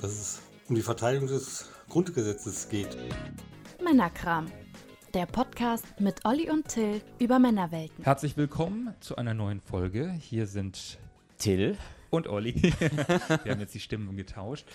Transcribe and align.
dass 0.00 0.12
es 0.12 0.42
um 0.68 0.74
die 0.74 0.82
Verteidigung 0.82 1.28
des 1.28 1.70
Grundgesetzes 1.88 2.68
geht. 2.68 2.96
Männerkram. 3.82 4.46
Der 5.14 5.26
Podcast 5.26 5.86
mit 6.00 6.24
Olli 6.24 6.50
und 6.50 6.68
Till 6.68 7.00
über 7.18 7.38
Männerwelten. 7.38 8.04
Herzlich 8.04 8.36
willkommen 8.36 8.94
zu 9.00 9.16
einer 9.16 9.32
neuen 9.32 9.60
Folge. 9.60 10.10
Hier 10.10 10.46
sind 10.46 10.98
Till 11.38 11.78
und 12.10 12.28
Olli. 12.28 12.54
Wir 13.44 13.52
haben 13.52 13.60
jetzt 13.60 13.74
die 13.74 13.80
Stimmen 13.80 14.16
getauscht. 14.16 14.66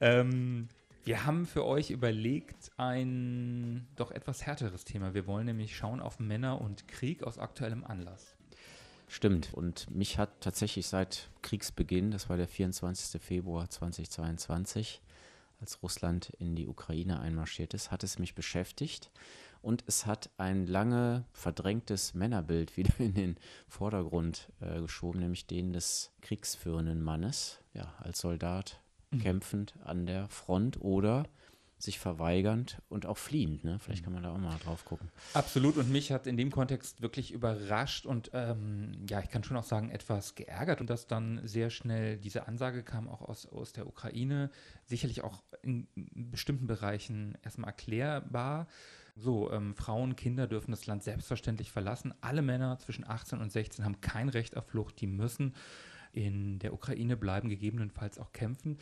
Ähm, 0.00 0.68
wir 1.04 1.24
haben 1.24 1.46
für 1.46 1.64
euch 1.64 1.90
überlegt 1.90 2.72
ein 2.78 3.86
doch 3.94 4.10
etwas 4.10 4.44
härteres 4.44 4.84
Thema. 4.84 5.14
Wir 5.14 5.28
wollen 5.28 5.46
nämlich 5.46 5.76
schauen 5.76 6.00
auf 6.00 6.18
Männer 6.18 6.60
und 6.60 6.88
Krieg 6.88 7.22
aus 7.22 7.38
aktuellem 7.38 7.84
Anlass. 7.84 8.35
Stimmt. 9.08 9.54
Und 9.54 9.88
mich 9.90 10.18
hat 10.18 10.40
tatsächlich 10.40 10.86
seit 10.86 11.30
Kriegsbeginn, 11.42 12.10
das 12.10 12.28
war 12.28 12.36
der 12.36 12.48
24. 12.48 13.20
Februar 13.22 13.68
2022, 13.70 15.00
als 15.60 15.82
Russland 15.82 16.30
in 16.38 16.54
die 16.54 16.66
Ukraine 16.66 17.20
einmarschiert 17.20 17.72
ist, 17.72 17.90
hat 17.90 18.02
es 18.02 18.18
mich 18.18 18.34
beschäftigt. 18.34 19.10
Und 19.62 19.84
es 19.86 20.06
hat 20.06 20.30
ein 20.36 20.66
lange 20.66 21.24
verdrängtes 21.32 22.14
Männerbild 22.14 22.76
wieder 22.76 22.92
in 22.98 23.14
den 23.14 23.36
Vordergrund 23.68 24.48
äh, 24.60 24.80
geschoben, 24.80 25.20
nämlich 25.20 25.46
den 25.46 25.72
des 25.72 26.12
kriegsführenden 26.20 27.02
Mannes, 27.02 27.60
ja, 27.74 27.94
als 27.98 28.20
Soldat 28.20 28.80
mhm. 29.10 29.18
kämpfend 29.20 29.74
an 29.84 30.06
der 30.06 30.28
Front 30.28 30.80
oder 30.80 31.26
sich 31.78 31.98
verweigernd 31.98 32.80
und 32.88 33.04
auch 33.04 33.18
fliehend. 33.18 33.62
Ne? 33.62 33.78
Vielleicht 33.78 34.02
kann 34.02 34.12
man 34.12 34.22
da 34.22 34.32
auch 34.32 34.38
mal 34.38 34.56
drauf 34.64 34.84
gucken. 34.84 35.10
Absolut. 35.34 35.76
Und 35.76 35.90
mich 35.90 36.10
hat 36.10 36.26
in 36.26 36.36
dem 36.36 36.50
Kontext 36.50 37.02
wirklich 37.02 37.32
überrascht 37.32 38.06
und 38.06 38.30
ähm, 38.32 38.92
ja, 39.08 39.20
ich 39.20 39.28
kann 39.28 39.44
schon 39.44 39.58
auch 39.58 39.64
sagen, 39.64 39.90
etwas 39.90 40.34
geärgert. 40.34 40.80
Und 40.80 40.88
dass 40.88 41.06
dann 41.06 41.46
sehr 41.46 41.68
schnell 41.68 42.16
diese 42.16 42.48
Ansage 42.48 42.82
kam, 42.82 43.08
auch 43.08 43.20
aus, 43.20 43.46
aus 43.46 43.72
der 43.72 43.86
Ukraine, 43.86 44.50
sicherlich 44.86 45.22
auch 45.22 45.42
in 45.62 45.86
bestimmten 45.94 46.66
Bereichen 46.66 47.36
erstmal 47.42 47.70
erklärbar. 47.70 48.68
So, 49.14 49.50
ähm, 49.52 49.74
Frauen, 49.74 50.16
Kinder 50.16 50.46
dürfen 50.46 50.70
das 50.70 50.86
Land 50.86 51.02
selbstverständlich 51.02 51.72
verlassen. 51.72 52.14
Alle 52.22 52.42
Männer 52.42 52.78
zwischen 52.78 53.06
18 53.06 53.40
und 53.40 53.52
16 53.52 53.84
haben 53.84 54.00
kein 54.00 54.28
Recht 54.30 54.56
auf 54.56 54.66
Flucht. 54.66 55.00
Die 55.00 55.06
müssen 55.06 55.54
in 56.12 56.58
der 56.58 56.72
Ukraine 56.72 57.16
bleiben, 57.16 57.48
gegebenenfalls 57.50 58.18
auch 58.18 58.32
kämpfen. 58.32 58.78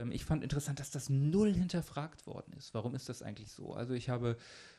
Ähm, 0.00 0.12
ich 0.12 0.24
fand 0.24 0.42
interessant, 0.42 0.80
dass 0.80 0.90
das 0.90 1.08
null 1.08 1.52
hinterfragt 1.52 2.26
worden 2.26 2.52
ist. 2.56 2.74
Warum 2.74 2.94
ist 2.94 3.08
das 3.08 3.22
eigentlich 3.22 3.50
so? 3.50 3.72
Also 3.72 3.94
ich 3.94 4.08
habe 4.08 4.36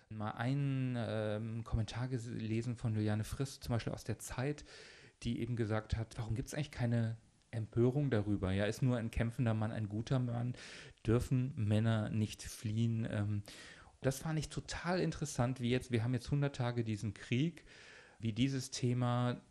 mal 0.09 0.31
einen 0.31 0.95
ähm, 0.97 1.63
Kommentar 1.63 2.07
gelesen 2.07 2.75
von 2.75 2.93
Juliane 2.93 3.23
Frist, 3.23 3.63
zum 3.63 3.73
Beispiel 3.73 3.93
aus 3.93 4.03
der 4.03 4.19
Zeit, 4.19 4.63
die 5.23 5.41
eben 5.41 5.55
gesagt 5.55 5.97
hat, 5.97 6.17
warum 6.17 6.35
gibt 6.35 6.47
es 6.47 6.53
eigentlich 6.53 6.71
keine 6.71 7.17
Empörung 7.51 8.09
darüber? 8.09 8.51
Ja, 8.51 8.65
ist 8.65 8.81
nur 8.81 8.97
ein 8.97 9.11
kämpfender 9.11 9.53
Mann 9.53 9.71
ein 9.71 9.89
guter 9.89 10.19
Mann? 10.19 10.53
Dürfen 11.05 11.53
Männer 11.55 12.09
nicht 12.09 12.43
fliehen? 12.43 13.07
Ähm, 13.09 13.43
das 14.01 14.19
fand 14.19 14.37
ich 14.37 14.49
total 14.49 14.99
interessant, 14.99 15.59
wie 15.59 15.71
jetzt, 15.71 15.91
wir 15.91 16.03
haben 16.03 16.13
jetzt 16.13 16.27
100 16.27 16.55
Tage 16.55 16.83
diesen 16.83 17.13
Krieg, 17.13 17.65
wie 18.19 18.31
dieses 18.31 18.69
Thema 18.71 19.41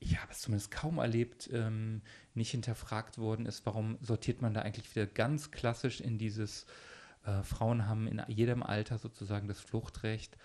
ich 0.00 0.20
habe 0.20 0.32
es 0.32 0.40
zumindest 0.40 0.70
kaum 0.70 0.98
erlebt, 0.98 1.48
ähm, 1.52 2.02
nicht 2.34 2.50
hinterfragt 2.50 3.18
worden 3.18 3.46
ist, 3.46 3.64
warum 3.66 3.98
sortiert 4.00 4.42
man 4.42 4.54
da 4.54 4.62
eigentlich 4.62 4.94
wieder 4.94 5.06
ganz 5.06 5.50
klassisch 5.50 6.00
in 6.00 6.18
dieses, 6.18 6.66
äh, 7.24 7.42
Frauen 7.42 7.86
haben 7.86 8.06
in 8.06 8.22
jedem 8.28 8.62
Alter 8.62 8.98
sozusagen 8.98 9.48
das 9.48 9.60
Fluchtrecht, 9.60 10.36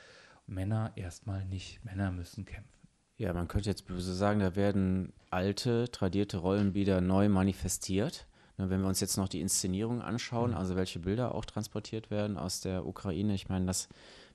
Männer 0.48 0.92
erstmal 0.96 1.46
nicht, 1.46 1.84
Männer 1.84 2.12
müssen 2.12 2.46
kämpfen. 2.46 2.70
Ja, 3.18 3.34
man 3.34 3.48
könnte 3.48 3.70
jetzt 3.70 3.88
böse 3.88 4.14
sagen, 4.14 4.42
da 4.42 4.56
werden 4.56 5.14
alte, 5.30 5.90
tradierte 5.90 6.38
Rollen 6.38 6.74
wieder 6.74 7.00
neu 7.02 7.30
manifestiert. 7.30 8.28
Ne, 8.58 8.70
wenn 8.70 8.82
wir 8.82 8.88
uns 8.88 9.00
jetzt 9.00 9.18
noch 9.18 9.30
die 9.30 9.42
Inszenierung 9.42 10.02
anschauen, 10.02 10.52
mhm. 10.52 10.58
also 10.58 10.76
welche 10.76 11.00
Bilder 11.00 11.34
auch 11.34 11.46
transportiert 11.46 12.12
werden 12.12 12.38
aus 12.38 12.62
der 12.62 12.86
Ukraine, 12.86 13.34
ich 13.34 13.48
meine, 13.48 13.66
das 13.66 13.88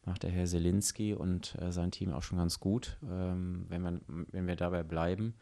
macht 0.05 0.23
der 0.23 0.31
Herr 0.31 0.47
Selinski 0.47 1.15
und 1.15 1.57
äh, 1.61 1.73
sein 1.73 1.91
Team 1.91 2.13
auch 2.13 2.23
schon 2.23 2.39
ganz 2.39 2.61
gut, 2.61 2.97
ähm, 3.03 3.67
wenn, 3.69 3.83
man, 3.83 4.01
wenn 4.07 4.47
wir 4.47 4.57
dabei 4.57 4.83
bleiben. 4.83 5.35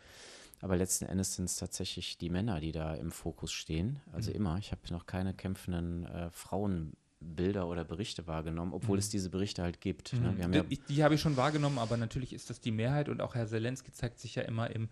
Aber 0.60 0.76
letzten 0.76 1.06
Endes 1.06 1.34
sind 1.34 1.44
es 1.44 1.56
tatsächlich 1.56 2.18
die 2.18 2.30
Männer, 2.30 2.60
die 2.60 2.72
da 2.72 2.94
im 2.94 3.12
Fokus 3.12 3.52
stehen. 3.52 4.00
Also 4.12 4.30
mhm. 4.30 4.36
immer. 4.36 4.58
Ich 4.58 4.72
habe 4.72 4.80
noch 4.90 5.06
keine 5.06 5.32
kämpfenden 5.32 6.04
äh, 6.06 6.30
Frauenbilder 6.30 7.68
oder 7.68 7.84
Berichte 7.84 8.26
wahrgenommen, 8.26 8.72
obwohl 8.72 8.96
mhm. 8.96 9.00
es 9.00 9.08
diese 9.08 9.30
Berichte 9.30 9.62
halt 9.62 9.80
gibt. 9.80 10.14
Ne? 10.14 10.32
Mhm. 10.32 10.50
Ne? 10.50 10.64
die, 10.64 10.80
die 10.80 11.04
habe 11.04 11.14
ich 11.14 11.20
schon 11.20 11.36
wahrgenommen, 11.36 11.78
aber 11.78 11.96
natürlich 11.96 12.32
ist 12.32 12.50
das 12.50 12.60
die 12.60 12.72
Mehrheit 12.72 13.08
und 13.08 13.20
auch 13.20 13.34
Herr 13.36 13.46
Zelensky 13.46 13.92
zeigt 13.92 14.18
sich 14.18 14.34
ja 14.34 14.42
immer 14.42 14.70
im 14.70 14.88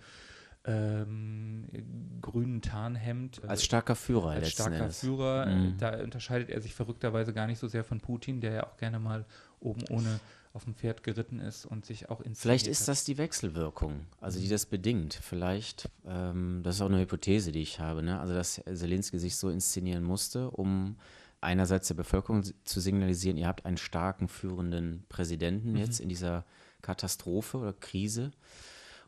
ähm, 0.66 1.68
grünen 2.20 2.60
Tarnhemd. 2.60 3.42
Als 3.46 3.64
starker 3.64 3.94
Führer. 3.94 4.30
Als 4.30 4.50
starker 4.50 4.76
Endes. 4.76 5.00
Führer. 5.00 5.46
Mhm. 5.46 5.76
Da 5.78 6.02
unterscheidet 6.02 6.50
er 6.50 6.60
sich 6.60 6.74
verrückterweise 6.74 7.32
gar 7.32 7.46
nicht 7.46 7.58
so 7.58 7.68
sehr 7.68 7.84
von 7.84 8.00
Putin, 8.00 8.40
der 8.40 8.52
ja 8.52 8.66
auch 8.66 8.76
gerne 8.76 8.98
mal 8.98 9.24
oben 9.60 9.84
ohne 9.90 10.20
auf 10.52 10.64
dem 10.64 10.74
Pferd 10.74 11.02
geritten 11.02 11.38
ist 11.38 11.66
und 11.66 11.84
sich 11.84 12.08
auch 12.08 12.20
inszeniert 12.20 12.38
Vielleicht 12.38 12.66
ist 12.66 12.88
das 12.88 13.04
die 13.04 13.18
Wechselwirkung, 13.18 14.06
also 14.20 14.40
die 14.40 14.46
mhm. 14.46 14.50
das 14.50 14.66
bedingt. 14.66 15.14
Vielleicht, 15.14 15.90
ähm, 16.06 16.62
das 16.64 16.76
ist 16.76 16.80
auch 16.80 16.86
eine 16.86 17.00
Hypothese, 17.00 17.52
die 17.52 17.60
ich 17.60 17.78
habe, 17.78 18.02
ne? 18.02 18.18
also 18.18 18.32
dass 18.32 18.62
Zelensky 18.64 19.18
sich 19.18 19.36
so 19.36 19.50
inszenieren 19.50 20.02
musste, 20.02 20.50
um 20.50 20.96
einerseits 21.42 21.88
der 21.88 21.94
Bevölkerung 21.94 22.42
zu 22.64 22.80
signalisieren, 22.80 23.36
ihr 23.36 23.46
habt 23.46 23.66
einen 23.66 23.76
starken 23.76 24.28
führenden 24.28 25.04
Präsidenten 25.10 25.72
mhm. 25.72 25.76
jetzt 25.76 26.00
in 26.00 26.08
dieser 26.08 26.46
Katastrophe 26.80 27.58
oder 27.58 27.72
Krise. 27.74 28.32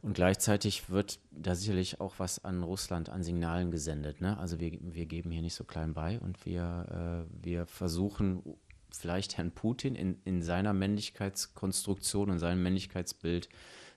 Und 0.03 0.15
gleichzeitig 0.15 0.91
wird 0.91 1.19
da 1.31 1.55
sicherlich 1.55 2.01
auch 2.01 2.15
was 2.19 2.45
an 2.45 2.63
Russland 2.63 3.09
an 3.09 3.23
Signalen 3.23 3.71
gesendet. 3.71 4.21
Ne? 4.21 4.39
Also 4.39 4.61
wir, 4.61 4.73
wir 4.81 5.07
geben 5.07 5.31
hier 5.31 5.43
nicht 5.43 5.55
so 5.55 5.65
klein 5.65 5.95
bei 5.95 6.21
und 6.21 6.45
wir, 6.47 7.27
äh, 7.29 7.45
wir 7.45 7.67
versuchen 7.67 8.43
vielleicht 8.91 9.37
Herrn 9.37 9.53
Putin 9.53 9.95
in, 9.95 10.21
in 10.25 10.43
seiner 10.43 10.73
Männlichkeitskonstruktion 10.73 12.31
und 12.31 12.39
seinem 12.39 12.63
Männlichkeitsbild 12.63 13.49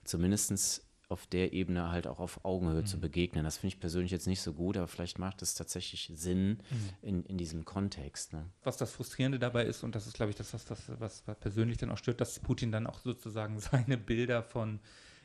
zumindest 0.04 0.84
auf 1.08 1.26
der 1.26 1.52
Ebene 1.52 1.90
halt 1.90 2.06
auch 2.06 2.18
auf 2.18 2.44
Augenhöhe 2.44 2.80
mhm. 2.80 2.86
zu 2.86 2.98
begegnen. 2.98 3.44
Das 3.44 3.58
finde 3.58 3.74
ich 3.74 3.80
persönlich 3.80 4.10
jetzt 4.10 4.26
nicht 4.26 4.40
so 4.40 4.54
gut, 4.54 4.76
aber 4.76 4.88
vielleicht 4.88 5.18
macht 5.18 5.42
es 5.42 5.54
tatsächlich 5.54 6.10
Sinn 6.14 6.62
mhm. 6.70 6.90
in, 7.02 7.24
in 7.24 7.38
diesem 7.38 7.64
Kontext. 7.64 8.32
Ne? 8.32 8.46
Was 8.64 8.78
das 8.78 8.92
Frustrierende 8.92 9.38
dabei 9.38 9.64
ist, 9.66 9.84
und 9.84 9.94
das 9.94 10.06
ist, 10.06 10.14
glaube 10.14 10.30
ich, 10.30 10.36
das, 10.36 10.54
was, 10.54 10.64
was, 10.98 11.22
was 11.26 11.38
persönlich 11.38 11.76
dann 11.76 11.90
auch 11.90 11.98
stört, 11.98 12.20
dass 12.20 12.40
Putin 12.40 12.72
dann 12.72 12.86
auch 12.86 12.98
sozusagen 12.98 13.58
seine 13.60 13.98
Bilder 13.98 14.42
von 14.42 14.80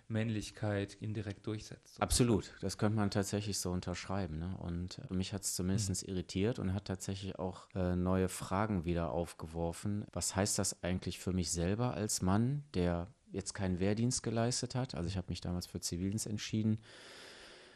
Männlichkeit 0.10 0.96
indirekt 0.96 1.46
durchsetzt. 1.48 2.02
Absolut, 2.02 2.54
das 2.62 2.78
könnte 2.78 2.96
man 2.96 3.12
tatsächlich 3.12 3.60
so 3.60 3.72
unterschreiben. 3.72 4.40
Ne? 4.40 4.56
Und 4.60 5.00
äh, 5.00 5.14
mich 5.14 5.34
hat 5.34 5.44
es 5.44 5.56
zumindest 5.56 6.04
mhm. 6.04 6.14
irritiert 6.14 6.60
und 6.60 6.74
hat 6.74 6.86
tatsächlich 6.86 7.38
auch 7.38 7.68
äh, 7.76 7.96
neue 7.96 8.30
Fragen 8.30 8.86
wieder 8.86 9.12
aufgeworfen. 9.12 10.06
Was 10.14 10.36
heißt 10.36 10.58
das 10.60 10.84
eigentlich 10.84 11.20
für 11.20 11.34
mich 11.34 11.52
selber 11.52 11.94
als 11.94 12.22
Mann, 12.22 12.64
der 12.74 13.08
jetzt 13.32 13.54
keinen 13.54 13.80
Wehrdienst 13.80 14.24
geleistet 14.24 14.76
hat? 14.76 14.96
Also 14.96 15.10
ich 15.10 15.18
habe 15.18 15.30
mich 15.30 15.42
damals 15.42 15.68
für 15.68 15.80
Zivildienst 15.80 16.28
entschieden. 16.28 16.80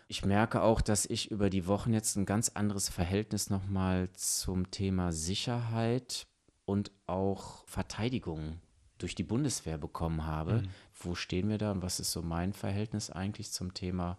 Ich 0.08 0.26
merke 0.26 0.62
auch, 0.62 0.82
dass 0.82 1.06
ich 1.06 1.32
über 1.32 1.50
die 1.50 1.68
Wochen 1.68 1.94
jetzt 1.94 2.18
ein 2.18 2.26
ganz 2.26 2.50
anderes 2.50 2.90
Verhältnis 2.90 3.50
nochmal 3.50 4.10
zum 4.14 4.70
Thema 4.70 5.12
Sicherheit 5.14 6.28
und 6.66 6.92
auch 7.08 7.66
Verteidigung 7.66 8.60
durch 8.98 9.16
die 9.16 9.24
Bundeswehr 9.24 9.78
bekommen 9.78 10.26
habe. 10.26 10.62
Mhm. 10.62 10.70
Wo 11.04 11.16
stehen 11.16 11.50
wir 11.50 11.58
da 11.58 11.72
und 11.72 11.82
was 11.82 12.00
ist 12.00 12.12
so 12.12 12.22
mein 12.22 12.54
Verhältnis 12.54 13.10
eigentlich 13.10 13.52
zum 13.52 13.74
Thema 13.74 14.18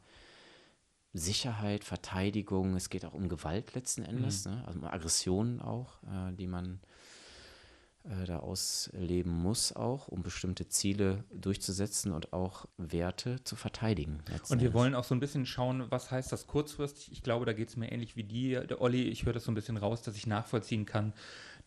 Sicherheit, 1.12 1.84
Verteidigung? 1.84 2.76
Es 2.76 2.90
geht 2.90 3.04
auch 3.04 3.14
um 3.14 3.28
Gewalt 3.28 3.74
letzten 3.74 4.02
Endes, 4.02 4.44
mhm. 4.44 4.52
ne? 4.52 4.64
also 4.66 4.78
um 4.80 4.84
Aggressionen 4.86 5.60
auch, 5.60 6.02
äh, 6.04 6.32
die 6.32 6.46
man 6.46 6.80
äh, 8.04 8.24
da 8.26 8.38
ausleben 8.38 9.30
muss, 9.30 9.72
auch 9.72 10.08
um 10.08 10.24
bestimmte 10.24 10.68
Ziele 10.68 11.22
durchzusetzen 11.32 12.10
und 12.10 12.32
auch 12.32 12.66
Werte 12.76 13.44
zu 13.44 13.54
verteidigen. 13.54 14.18
Und 14.48 14.60
wir 14.60 14.74
wollen 14.74 14.96
auch 14.96 15.04
so 15.04 15.14
ein 15.14 15.20
bisschen 15.20 15.46
schauen, 15.46 15.88
was 15.88 16.10
heißt 16.10 16.32
das 16.32 16.48
kurzfristig? 16.48 17.12
Ich 17.12 17.22
glaube, 17.22 17.46
da 17.46 17.52
geht 17.52 17.68
es 17.68 17.76
mir 17.76 17.92
ähnlich 17.92 18.16
wie 18.16 18.24
dir, 18.24 18.66
der 18.66 18.80
Olli. 18.80 19.02
Ich 19.02 19.24
höre 19.24 19.32
das 19.32 19.44
so 19.44 19.52
ein 19.52 19.54
bisschen 19.54 19.76
raus, 19.76 20.02
dass 20.02 20.16
ich 20.16 20.26
nachvollziehen 20.26 20.84
kann, 20.84 21.12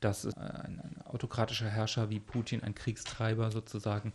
dass 0.06 0.26
ein, 0.38 0.80
ein 0.80 1.02
autokratischer 1.06 1.68
Herrscher 1.68 2.10
wie 2.10 2.20
Putin, 2.20 2.64
ein 2.64 2.76
Kriegstreiber 2.76 3.52
sozusagen, 3.52 4.14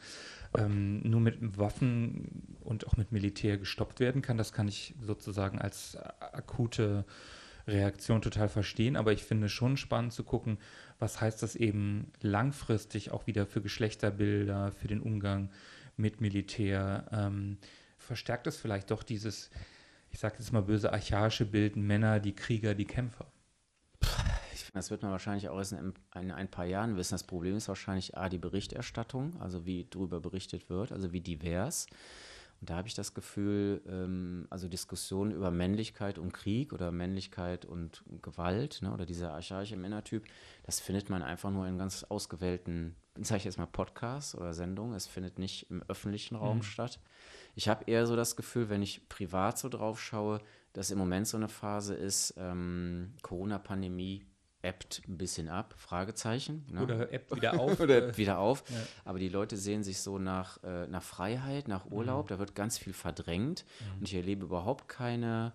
ähm, 0.57 1.01
nur 1.03 1.21
mit 1.21 1.59
Waffen 1.59 2.57
und 2.61 2.87
auch 2.87 2.97
mit 2.97 3.11
Militär 3.11 3.59
gestoppt 3.59 3.99
werden 3.99 4.23
kann. 4.23 4.39
Das 4.39 4.53
kann 4.53 4.69
ich 4.69 4.95
sozusagen 5.01 5.59
als 5.59 5.97
akute 5.97 7.05
Reaktion 7.67 8.23
total 8.23 8.49
verstehen, 8.49 8.97
aber 8.97 9.13
ich 9.13 9.25
finde 9.25 9.49
schon 9.49 9.77
spannend 9.77 10.13
zu 10.13 10.25
gucken, 10.25 10.59
was 10.99 11.21
heißt 11.21 11.43
das 11.43 11.57
eben 11.57 12.13
langfristig 12.21 13.11
auch 13.11 13.27
wieder 13.27 13.47
für 13.47 13.61
Geschlechterbilder, 13.61 14.73
für 14.73 14.89
den 14.89 15.01
Umgang 15.01 15.51
mit 15.97 16.21
Militär. 16.21 17.07
Ähm, 17.13 17.59
verstärkt 17.99 18.47
es 18.47 18.57
vielleicht 18.57 18.91
doch 18.91 19.03
dieses, 19.03 19.51
ich 20.11 20.21
sage 20.21 20.37
jetzt 20.39 20.53
mal 20.53 20.63
böse, 20.63 20.93
archaische 20.93 21.47
Bild, 21.47 21.77
Männer, 21.77 22.21
die 22.21 22.35
Krieger, 22.35 22.75
die 22.75 22.87
Kämpfer? 22.87 23.27
Das 24.73 24.91
wird 24.91 25.03
man 25.03 25.11
wahrscheinlich 25.11 25.49
auch 25.49 25.59
erst 25.59 25.73
in 25.73 25.95
ein, 26.13 26.51
paar 26.51 26.65
Jahren 26.65 26.97
wissen. 26.97 27.15
Das 27.15 27.25
Problem 27.25 27.57
ist 27.57 27.69
wahrscheinlich 27.69 28.17
A, 28.17 28.29
die 28.29 28.39
Berichterstattung, 28.39 29.41
also 29.41 29.67
wie 29.67 29.87
darüber 29.91 30.21
berichtet 30.21 30.71
wird, 30.71 30.93
also 30.93 31.13
wie 31.13 31.21
divers. 31.21 31.87
Und 32.61 32.69
da 32.69 32.77
habe 32.77 32.87
ich 32.87 32.95
das 32.95 33.15
Gefühl, 33.15 33.81
ähm, 33.89 34.47
also 34.51 34.69
Diskussionen 34.69 35.33
über 35.33 35.51
Männlichkeit 35.51 36.19
und 36.19 36.33
Krieg 36.33 36.73
oder 36.73 36.93
Männlichkeit 36.93 37.65
und 37.65 38.05
Gewalt 38.21 38.81
ne, 38.83 38.93
oder 38.93 39.07
dieser 39.07 39.33
archaische 39.33 39.77
Männertyp, 39.77 40.25
das 40.65 40.79
findet 40.79 41.09
man 41.09 41.23
einfach 41.23 41.51
nur 41.51 41.67
in 41.67 41.79
ganz 41.79 42.05
ausgewählten, 42.05 42.97
sage 43.21 43.39
ich 43.39 43.45
jetzt 43.45 43.59
mal, 43.59 43.67
Podcasts 43.67 44.35
oder 44.35 44.53
Sendungen. 44.53 44.95
Es 44.95 45.07
findet 45.07 45.39
nicht 45.39 45.71
im 45.71 45.83
öffentlichen 45.89 46.37
Raum 46.37 46.59
mhm. 46.59 46.63
statt. 46.63 47.01
Ich 47.55 47.69
habe 47.69 47.85
eher 47.87 48.07
so 48.07 48.15
das 48.15 48.37
Gefühl, 48.37 48.69
wenn 48.69 48.83
ich 48.83 49.09
privat 49.09 49.59
so 49.59 49.69
drauf 49.69 50.01
schaue, 50.01 50.41
dass 50.75 50.91
im 50.91 50.99
Moment 50.99 51.27
so 51.27 51.37
eine 51.37 51.49
Phase 51.49 51.95
ist, 51.95 52.35
ähm, 52.37 53.15
Corona-Pandemie 53.23 54.25
ebbt 54.63 55.03
ein 55.09 55.17
bisschen 55.17 55.49
ab, 55.49 55.75
Fragezeichen. 55.77 56.67
Ne? 56.71 56.83
Oder 56.83 57.13
ebbt 57.13 57.35
wieder 57.35 57.55
auf. 57.61 57.81
Oder 57.81 57.99
ebbt 57.99 58.19
wieder 58.19 58.39
auf. 58.39 58.65
Ja. 58.69 58.77
Aber 59.05 59.19
die 59.19 59.29
Leute 59.29 59.57
sehen 59.57 59.83
sich 59.83 60.01
so 60.01 60.19
nach, 60.19 60.63
äh, 60.63 60.87
nach 60.87 61.03
Freiheit, 61.03 61.69
nach 61.69 61.87
Urlaub, 61.91 62.27
mhm. 62.27 62.29
da 62.29 62.39
wird 62.39 62.55
ganz 62.55 62.79
viel 62.79 62.93
verdrängt 62.93 63.65
mhm. 63.81 63.99
und 63.99 64.09
ich 64.09 64.15
erlebe 64.15 64.45
überhaupt 64.45 64.89
keine 64.89 65.53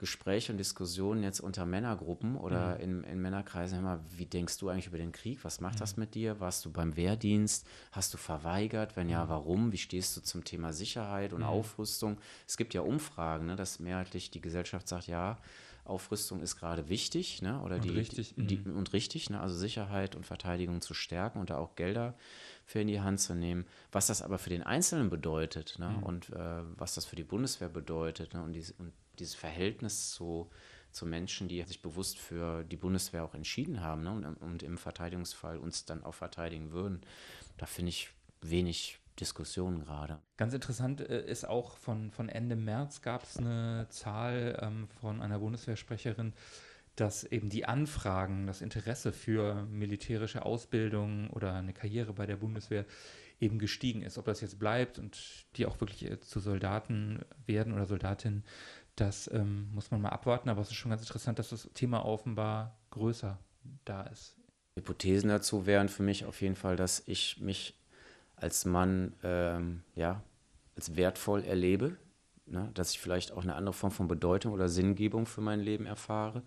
Gespräche 0.00 0.50
und 0.50 0.56
Diskussionen 0.56 1.22
jetzt 1.22 1.40
unter 1.40 1.66
Männergruppen 1.66 2.36
oder 2.36 2.76
mhm. 2.76 2.80
in, 2.80 3.04
in 3.04 3.20
Männerkreisen 3.20 3.80
immer, 3.80 4.00
wie 4.16 4.24
denkst 4.24 4.56
du 4.56 4.70
eigentlich 4.70 4.86
über 4.86 4.96
den 4.96 5.12
Krieg? 5.12 5.44
Was 5.44 5.60
macht 5.60 5.74
mhm. 5.74 5.80
das 5.80 5.98
mit 5.98 6.14
dir? 6.14 6.40
Warst 6.40 6.64
du 6.64 6.72
beim 6.72 6.96
Wehrdienst? 6.96 7.66
Hast 7.92 8.14
du 8.14 8.16
verweigert? 8.16 8.96
Wenn 8.96 9.10
ja, 9.10 9.26
mhm. 9.26 9.28
warum? 9.28 9.72
Wie 9.72 9.78
stehst 9.78 10.16
du 10.16 10.22
zum 10.22 10.42
Thema 10.42 10.72
Sicherheit 10.72 11.34
und 11.34 11.40
mhm. 11.40 11.48
Aufrüstung? 11.48 12.18
Es 12.48 12.56
gibt 12.56 12.72
ja 12.72 12.80
Umfragen, 12.80 13.44
ne, 13.44 13.56
dass 13.56 13.78
mehrheitlich 13.78 14.30
die 14.30 14.40
Gesellschaft 14.40 14.88
sagt, 14.88 15.06
ja, 15.06 15.36
Aufrüstung 15.84 16.40
ist 16.40 16.56
gerade 16.56 16.88
wichtig, 16.88 17.42
ne? 17.42 17.60
Oder 17.62 17.76
und 17.76 17.84
die, 17.84 17.90
richtig, 17.90 18.34
die, 18.36 18.58
die, 18.58 18.70
und 18.70 18.92
richtig, 18.92 19.30
ne? 19.30 19.40
Also 19.40 19.56
Sicherheit 19.56 20.14
und 20.14 20.26
Verteidigung 20.26 20.80
zu 20.80 20.94
stärken 20.94 21.40
und 21.40 21.50
da 21.50 21.58
auch 21.58 21.76
Gelder 21.76 22.14
für 22.64 22.80
in 22.80 22.88
die 22.88 23.00
Hand 23.00 23.20
zu 23.20 23.34
nehmen. 23.34 23.66
Was 23.90 24.06
das 24.06 24.22
aber 24.22 24.38
für 24.38 24.50
den 24.50 24.62
Einzelnen 24.62 25.10
bedeutet, 25.10 25.78
ne? 25.78 25.88
Mhm. 25.88 26.02
Und 26.02 26.30
äh, 26.30 26.62
was 26.76 26.94
das 26.94 27.04
für 27.04 27.16
die 27.16 27.24
Bundeswehr 27.24 27.68
bedeutet, 27.68 28.34
ne? 28.34 28.42
Und, 28.42 28.52
dies, 28.52 28.72
und 28.78 28.92
dieses 29.18 29.34
Verhältnis 29.34 30.10
zu, 30.10 30.50
zu 30.92 31.06
Menschen, 31.06 31.48
die 31.48 31.62
sich 31.62 31.82
bewusst 31.82 32.18
für 32.18 32.64
die 32.64 32.76
Bundeswehr 32.76 33.24
auch 33.24 33.34
entschieden 33.34 33.80
haben 33.80 34.02
ne? 34.02 34.10
und, 34.10 34.24
und 34.36 34.62
im 34.62 34.78
Verteidigungsfall 34.78 35.58
uns 35.58 35.84
dann 35.84 36.02
auch 36.02 36.14
verteidigen 36.14 36.72
würden, 36.72 37.00
da 37.58 37.66
finde 37.66 37.90
ich 37.90 38.10
wenig 38.40 38.99
Diskussion 39.20 39.80
gerade. 39.80 40.18
Ganz 40.36 40.54
interessant 40.54 41.00
äh, 41.00 41.24
ist 41.26 41.46
auch 41.46 41.76
von, 41.76 42.10
von 42.10 42.28
Ende 42.28 42.56
März 42.56 43.02
gab 43.02 43.24
es 43.24 43.36
eine 43.36 43.86
Zahl 43.90 44.58
ähm, 44.60 44.88
von 45.00 45.20
einer 45.20 45.38
Bundeswehrsprecherin, 45.38 46.32
dass 46.96 47.24
eben 47.24 47.48
die 47.48 47.66
Anfragen, 47.66 48.46
das 48.46 48.62
Interesse 48.62 49.12
für 49.12 49.66
militärische 49.70 50.44
Ausbildung 50.44 51.30
oder 51.30 51.54
eine 51.54 51.72
Karriere 51.72 52.12
bei 52.12 52.26
der 52.26 52.36
Bundeswehr 52.36 52.84
eben 53.40 53.58
gestiegen 53.58 54.02
ist. 54.02 54.18
Ob 54.18 54.26
das 54.26 54.40
jetzt 54.40 54.58
bleibt 54.58 54.98
und 54.98 55.18
die 55.56 55.66
auch 55.66 55.80
wirklich 55.80 56.10
äh, 56.10 56.20
zu 56.20 56.40
Soldaten 56.40 57.20
werden 57.46 57.72
oder 57.72 57.86
Soldatinnen, 57.86 58.44
das 58.96 59.30
ähm, 59.32 59.70
muss 59.72 59.90
man 59.90 60.00
mal 60.00 60.10
abwarten. 60.10 60.48
Aber 60.48 60.60
es 60.60 60.68
ist 60.68 60.76
schon 60.76 60.90
ganz 60.90 61.02
interessant, 61.02 61.38
dass 61.38 61.50
das 61.50 61.70
Thema 61.74 62.04
offenbar 62.04 62.78
größer 62.90 63.38
da 63.84 64.02
ist. 64.02 64.36
Hypothesen 64.76 65.28
dazu 65.28 65.66
wären 65.66 65.88
für 65.88 66.02
mich 66.02 66.24
auf 66.24 66.40
jeden 66.42 66.56
Fall, 66.56 66.76
dass 66.76 67.02
ich 67.06 67.40
mich 67.40 67.79
als 68.40 68.64
Mann 68.64 69.14
ähm, 69.22 69.82
ja, 69.94 70.22
als 70.76 70.96
wertvoll 70.96 71.44
erlebe, 71.44 71.96
ne? 72.46 72.70
dass 72.74 72.92
ich 72.92 73.00
vielleicht 73.00 73.32
auch 73.32 73.42
eine 73.42 73.54
andere 73.54 73.72
Form 73.72 73.92
von 73.92 74.08
Bedeutung 74.08 74.52
oder 74.52 74.68
Sinngebung 74.68 75.26
für 75.26 75.40
mein 75.40 75.60
Leben 75.60 75.86
erfahre. 75.86 76.42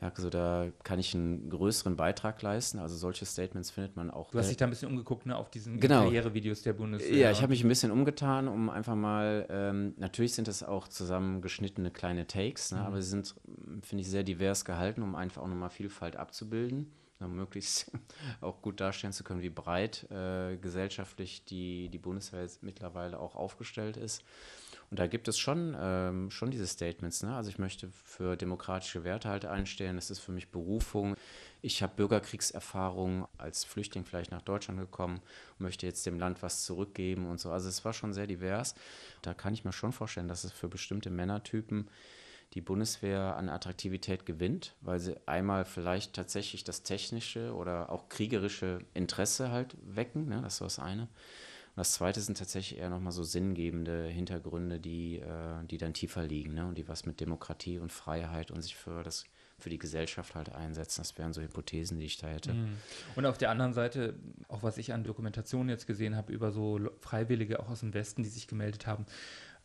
Merke 0.00 0.22
so, 0.22 0.30
da 0.30 0.68
kann 0.84 1.00
ich 1.00 1.12
einen 1.14 1.50
größeren 1.50 1.96
Beitrag 1.96 2.40
leisten. 2.42 2.78
Also 2.78 2.96
solche 2.96 3.26
Statements 3.26 3.70
findet 3.70 3.96
man 3.96 4.12
auch. 4.12 4.30
Du 4.30 4.38
hast 4.38 4.48
dich 4.48 4.56
da 4.56 4.66
ein 4.66 4.70
bisschen 4.70 4.88
umgeguckt, 4.88 5.26
ne, 5.26 5.36
auf 5.36 5.50
diesen 5.50 5.80
genau. 5.80 6.04
Karrierevideos 6.04 6.62
der 6.62 6.72
Bundeswehr. 6.72 7.16
Ja, 7.16 7.30
ich 7.32 7.42
habe 7.42 7.50
mich 7.50 7.64
ein 7.64 7.68
bisschen 7.68 7.90
umgetan, 7.90 8.46
um 8.46 8.70
einfach 8.70 8.94
mal, 8.94 9.46
ähm, 9.50 9.94
natürlich 9.96 10.34
sind 10.34 10.46
das 10.46 10.62
auch 10.62 10.86
zusammengeschnittene 10.86 11.90
kleine 11.90 12.28
Takes, 12.28 12.70
ne, 12.70 12.78
mhm. 12.78 12.86
aber 12.86 13.02
sie 13.02 13.08
sind, 13.08 13.34
finde 13.82 14.02
ich, 14.02 14.08
sehr 14.08 14.22
divers 14.22 14.64
gehalten, 14.64 15.02
um 15.02 15.16
einfach 15.16 15.42
auch 15.42 15.48
nochmal 15.48 15.70
Vielfalt 15.70 16.14
abzubilden 16.14 16.92
möglichst 17.26 17.90
auch 18.40 18.62
gut 18.62 18.80
darstellen 18.80 19.12
zu 19.12 19.24
können, 19.24 19.42
wie 19.42 19.50
breit 19.50 20.08
äh, 20.10 20.56
gesellschaftlich 20.56 21.44
die, 21.44 21.88
die 21.88 21.98
Bundeswehr 21.98 22.46
mittlerweile 22.60 23.18
auch 23.18 23.34
aufgestellt 23.34 23.96
ist. 23.96 24.22
Und 24.90 24.98
da 24.98 25.06
gibt 25.06 25.28
es 25.28 25.36
schon, 25.38 25.76
ähm, 25.78 26.30
schon 26.30 26.50
diese 26.50 26.66
Statements. 26.66 27.22
Ne? 27.22 27.34
Also 27.34 27.50
ich 27.50 27.58
möchte 27.58 27.90
für 28.04 28.36
demokratische 28.36 29.04
Werte 29.04 29.28
halt 29.28 29.44
einstehen. 29.44 29.96
Das 29.96 30.10
ist 30.10 30.20
für 30.20 30.32
mich 30.32 30.50
Berufung. 30.50 31.14
Ich 31.60 31.82
habe 31.82 31.92
Bürgerkriegserfahrung 31.96 33.28
als 33.36 33.64
Flüchtling 33.64 34.06
vielleicht 34.06 34.30
nach 34.30 34.40
Deutschland 34.40 34.80
gekommen 34.80 35.20
möchte 35.58 35.86
jetzt 35.86 36.06
dem 36.06 36.18
Land 36.18 36.42
was 36.42 36.64
zurückgeben 36.64 37.26
und 37.26 37.40
so. 37.40 37.50
Also 37.50 37.68
es 37.68 37.84
war 37.84 37.92
schon 37.92 38.12
sehr 38.12 38.26
divers. 38.26 38.74
Da 39.22 39.34
kann 39.34 39.54
ich 39.54 39.64
mir 39.64 39.72
schon 39.72 39.92
vorstellen, 39.92 40.28
dass 40.28 40.44
es 40.44 40.52
für 40.52 40.68
bestimmte 40.68 41.10
Männertypen 41.10 41.88
die 42.54 42.60
Bundeswehr 42.60 43.36
an 43.36 43.48
Attraktivität 43.48 44.24
gewinnt, 44.24 44.74
weil 44.80 44.98
sie 44.98 45.16
einmal 45.26 45.64
vielleicht 45.64 46.14
tatsächlich 46.14 46.64
das 46.64 46.82
technische 46.82 47.54
oder 47.54 47.90
auch 47.90 48.08
kriegerische 48.08 48.78
Interesse 48.94 49.50
halt 49.50 49.76
wecken, 49.82 50.28
ne? 50.28 50.40
das 50.42 50.54
ist 50.54 50.60
das 50.60 50.78
eine. 50.78 51.02
Und 51.02 51.76
das 51.76 51.92
zweite 51.92 52.20
sind 52.20 52.38
tatsächlich 52.38 52.80
eher 52.80 52.90
nochmal 52.90 53.12
so 53.12 53.22
sinngebende 53.22 54.06
Hintergründe, 54.06 54.80
die, 54.80 55.18
äh, 55.18 55.64
die 55.70 55.78
dann 55.78 55.94
tiefer 55.94 56.24
liegen 56.24 56.54
ne? 56.54 56.66
und 56.66 56.78
die 56.78 56.88
was 56.88 57.04
mit 57.06 57.20
Demokratie 57.20 57.78
und 57.78 57.92
Freiheit 57.92 58.50
und 58.50 58.62
sich 58.62 58.74
für 58.74 59.02
das 59.02 59.24
für 59.58 59.70
die 59.70 59.78
Gesellschaft 59.78 60.34
halt 60.34 60.52
einsetzen. 60.52 61.00
Das 61.00 61.18
wären 61.18 61.32
so 61.32 61.40
Hypothesen, 61.40 61.98
die 61.98 62.06
ich 62.06 62.16
da 62.16 62.28
hätte. 62.28 62.54
Mhm. 62.54 62.76
Und 63.16 63.26
auf 63.26 63.38
der 63.38 63.50
anderen 63.50 63.72
Seite, 63.72 64.14
auch 64.46 64.62
was 64.62 64.78
ich 64.78 64.92
an 64.92 65.02
Dokumentationen 65.02 65.68
jetzt 65.68 65.86
gesehen 65.86 66.14
habe 66.16 66.32
über 66.32 66.52
so 66.52 66.78
Freiwillige 67.00 67.58
auch 67.58 67.68
aus 67.68 67.80
dem 67.80 67.92
Westen, 67.92 68.22
die 68.22 68.28
sich 68.28 68.46
gemeldet 68.46 68.86
haben, 68.86 69.04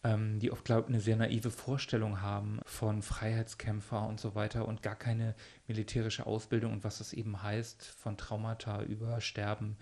ähm, 0.04 0.40
die 0.40 0.52
oft, 0.52 0.66
glaube 0.66 0.84
ich, 0.84 0.88
eine 0.90 1.00
sehr 1.00 1.16
naive 1.16 1.50
Vorstellung 1.50 2.22
haben 2.22 2.60
von 2.66 3.02
Freiheitskämpfer 3.02 4.08
und 4.08 4.20
so 4.20 4.36
weiter 4.36 4.68
und 4.68 4.82
gar 4.82 4.96
keine 4.96 5.36
militärische 5.68 6.26
Ausbildung 6.26 6.74
und 6.74 6.84
was 6.84 6.98
das 6.98 7.14
eben 7.14 7.42
heißt, 7.42 7.86
von 7.86 8.18
Traumata 8.18 8.84
über 8.84 9.22
Sterben 9.22 9.78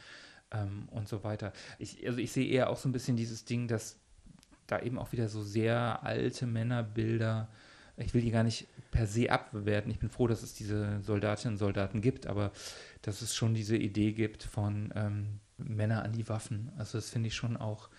ähm, 0.51 0.88
und 0.91 1.07
so 1.07 1.23
weiter. 1.23 1.53
Ich, 1.79 2.06
also 2.07 2.19
ich 2.19 2.31
sehe 2.31 2.47
eher 2.47 2.69
auch 2.69 2.77
so 2.77 2.88
ein 2.88 2.91
bisschen 2.91 3.18
dieses 3.18 3.45
Ding, 3.45 3.68
dass 3.68 3.97
da 4.68 4.79
eben 4.79 5.00
auch 5.00 5.12
wieder 5.12 5.27
so 5.27 5.44
sehr 5.44 6.03
alte 6.03 6.45
Männerbilder, 6.45 7.50
ich 7.97 8.13
will 8.13 8.21
die 8.21 8.31
gar 8.31 8.44
nicht 8.44 8.67
per 8.91 9.06
se 9.06 9.29
abwerten. 9.31 9.91
Ich 9.91 10.00
bin 10.00 10.09
froh, 10.09 10.27
dass 10.27 10.44
es 10.44 10.53
diese 10.53 11.01
Soldatinnen 11.01 11.56
und 11.56 11.59
Soldaten 11.59 12.01
gibt, 12.01 12.27
aber 12.27 12.51
dass 13.01 13.21
es 13.21 13.35
schon 13.35 13.53
diese 13.53 13.75
Idee 13.75 14.13
gibt 14.13 14.44
von 14.44 14.94
ähm, 14.95 15.39
Männer 15.57 16.03
an 16.03 16.13
die 16.13 16.27
Waffen. 16.29 16.71
Also 16.77 16.97
das 16.97 17.09
finde 17.09 17.27
ich 17.27 17.35
schon 17.35 17.57
auch 17.57 17.89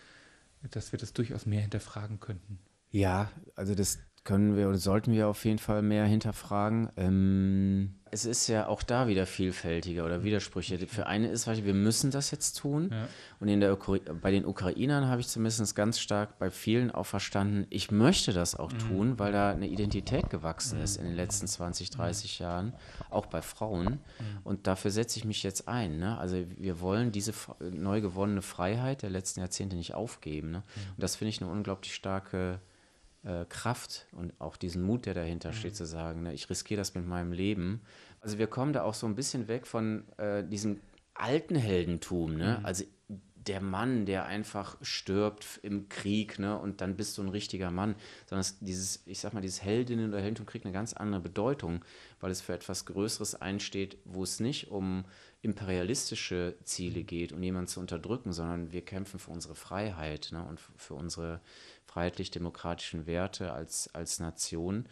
dass 0.70 0.93
wir 0.93 0.99
das 0.99 1.12
durchaus 1.12 1.47
mehr 1.47 1.61
hinterfragen 1.61 2.20
könnten. 2.20 2.59
Ja, 2.91 3.31
also 3.55 3.75
das 3.75 3.99
können 4.25 4.56
wir 4.56 4.69
oder 4.69 4.79
sollten 4.79 5.12
wir 5.12 5.29
auf 5.29 5.44
jeden 5.44 5.59
Fall 5.59 5.82
mehr 5.82 6.05
hinterfragen. 6.05 6.91
Ähm, 6.97 8.02
es 8.12 8.26
ist 8.26 8.47
ja 8.47 8.69
auch 8.69 8.82
da 8.82 9.09
wieder 9.09 9.25
vielfältiger 9.25 10.05
oder 10.05 10.22
Widersprüche. 10.22 10.79
Für 10.87 11.06
eine 11.06 11.29
ist, 11.29 11.46
wir 11.46 11.72
müssen 11.72 12.10
das 12.10 12.31
jetzt 12.31 12.58
tun. 12.58 12.91
Ja. 12.93 13.08
Und 13.41 13.48
in 13.48 13.60
der 13.60 13.75
bei 13.75 14.31
den 14.31 14.44
Ukrainern 14.44 15.06
habe 15.06 15.22
ich 15.22 15.29
zumindest 15.29 15.75
ganz 15.75 15.98
stark 15.98 16.39
bei 16.39 16.51
vielen 16.51 16.91
auch 16.91 17.06
verstanden, 17.06 17.67
ich 17.70 17.91
möchte 17.91 18.34
das 18.34 18.55
auch 18.55 18.70
mhm. 18.70 18.79
tun, 18.79 19.19
weil 19.19 19.32
da 19.32 19.51
eine 19.53 19.67
Identität 19.67 20.29
gewachsen 20.29 20.77
mhm. 20.77 20.84
ist 20.84 20.98
in 20.98 21.05
den 21.05 21.15
letzten 21.15 21.46
20, 21.46 21.89
30 21.89 22.39
mhm. 22.39 22.44
Jahren, 22.44 22.72
auch 23.08 23.25
bei 23.25 23.41
Frauen. 23.41 23.84
Mhm. 23.84 23.98
Und 24.44 24.67
dafür 24.67 24.91
setze 24.91 25.19
ich 25.19 25.25
mich 25.25 25.43
jetzt 25.43 25.67
ein. 25.67 25.98
Ne? 25.98 26.19
Also 26.19 26.37
wir 26.58 26.81
wollen 26.81 27.13
diese 27.13 27.32
neu 27.60 28.03
gewonnene 28.03 28.43
Freiheit 28.43 29.01
der 29.01 29.10
letzten 29.10 29.41
Jahrzehnte 29.41 29.75
nicht 29.75 29.94
aufgeben. 29.94 30.51
Ne? 30.51 30.58
Mhm. 30.58 30.91
Und 30.96 31.03
das 31.03 31.17
finde 31.17 31.31
ich 31.31 31.41
eine 31.41 31.51
unglaublich 31.51 31.94
starke 31.94 32.60
äh, 33.24 33.44
Kraft 33.48 34.06
und 34.12 34.32
auch 34.41 34.56
diesen 34.56 34.82
Mut, 34.82 35.06
der 35.06 35.14
dahinter 35.14 35.50
mhm. 35.50 35.55
steht, 35.55 35.76
zu 35.76 35.86
sagen, 35.86 36.24
ne, 36.24 36.34
ich 36.34 36.48
riskiere 36.50 36.79
das 36.79 36.94
mit 36.94 37.06
meinem 37.06 37.32
Leben. 37.32 37.82
Also 38.20 38.38
wir 38.38 38.46
kommen 38.46 38.72
da 38.72 38.82
auch 38.82 38.94
so 38.94 39.06
ein 39.06 39.14
bisschen 39.14 39.48
weg 39.48 39.67
von 39.67 40.08
äh, 40.19 40.44
diesem 40.44 40.81
alten 41.14 41.55
Heldentum. 41.55 42.36
Ne? 42.36 42.58
Mhm. 42.58 42.67
Also 42.67 42.84
der 43.46 43.60
Mann, 43.60 44.06
der 44.06 44.26
einfach 44.26 44.76
stirbt 44.82 45.58
im 45.62 45.88
Krieg, 45.88 46.38
ne, 46.38 46.58
und 46.58 46.81
dann 46.81 46.96
bist 46.96 47.19
du 47.19 47.22
ein 47.22 47.29
richiger 47.29 47.70
Mann, 47.70 47.96
sondern 48.26 48.46
dieses, 48.60 49.02
ich 49.06 49.19
sag 49.19 49.32
mal, 49.32 49.41
dieses 49.41 49.62
Heldinnen 49.62 50.10
oder 50.10 50.19
Heldentum 50.19 50.46
kriegt 50.46 50.64
eine 50.64 50.72
ganz 50.72 50.93
andere 50.93 51.20
Bedeutung, 51.20 51.84
weil 52.20 52.31
es 52.31 52.41
für 52.41 52.52
etwas 52.52 52.86
Größeres 52.86 53.41
einsteht, 53.41 53.98
wo 54.05 54.22
es 54.22 54.38
nicht 54.38 54.70
um 54.70 55.05
imperialistische 55.43 56.56
Ziele 56.62 57.00
mhm. 57.00 57.06
geht, 57.06 57.32
um 57.32 57.43
jemanden 57.43 57.69
zu 57.69 57.81
unterdrücken, 57.81 58.32
sondern 58.32 58.70
wir 58.72 58.84
kämpfen 58.84 59.19
für 59.19 59.32
unsere 59.32 59.56
Freiheit 59.56 60.31
ne, 60.32 60.44
und 60.44 60.60
für 60.76 60.94
unsere 60.94 61.41
freiheitlich-demokratischen 61.93 63.06
Werte 63.06 63.53
als, 63.53 63.94
als 63.94 64.19
Nation. 64.19 64.87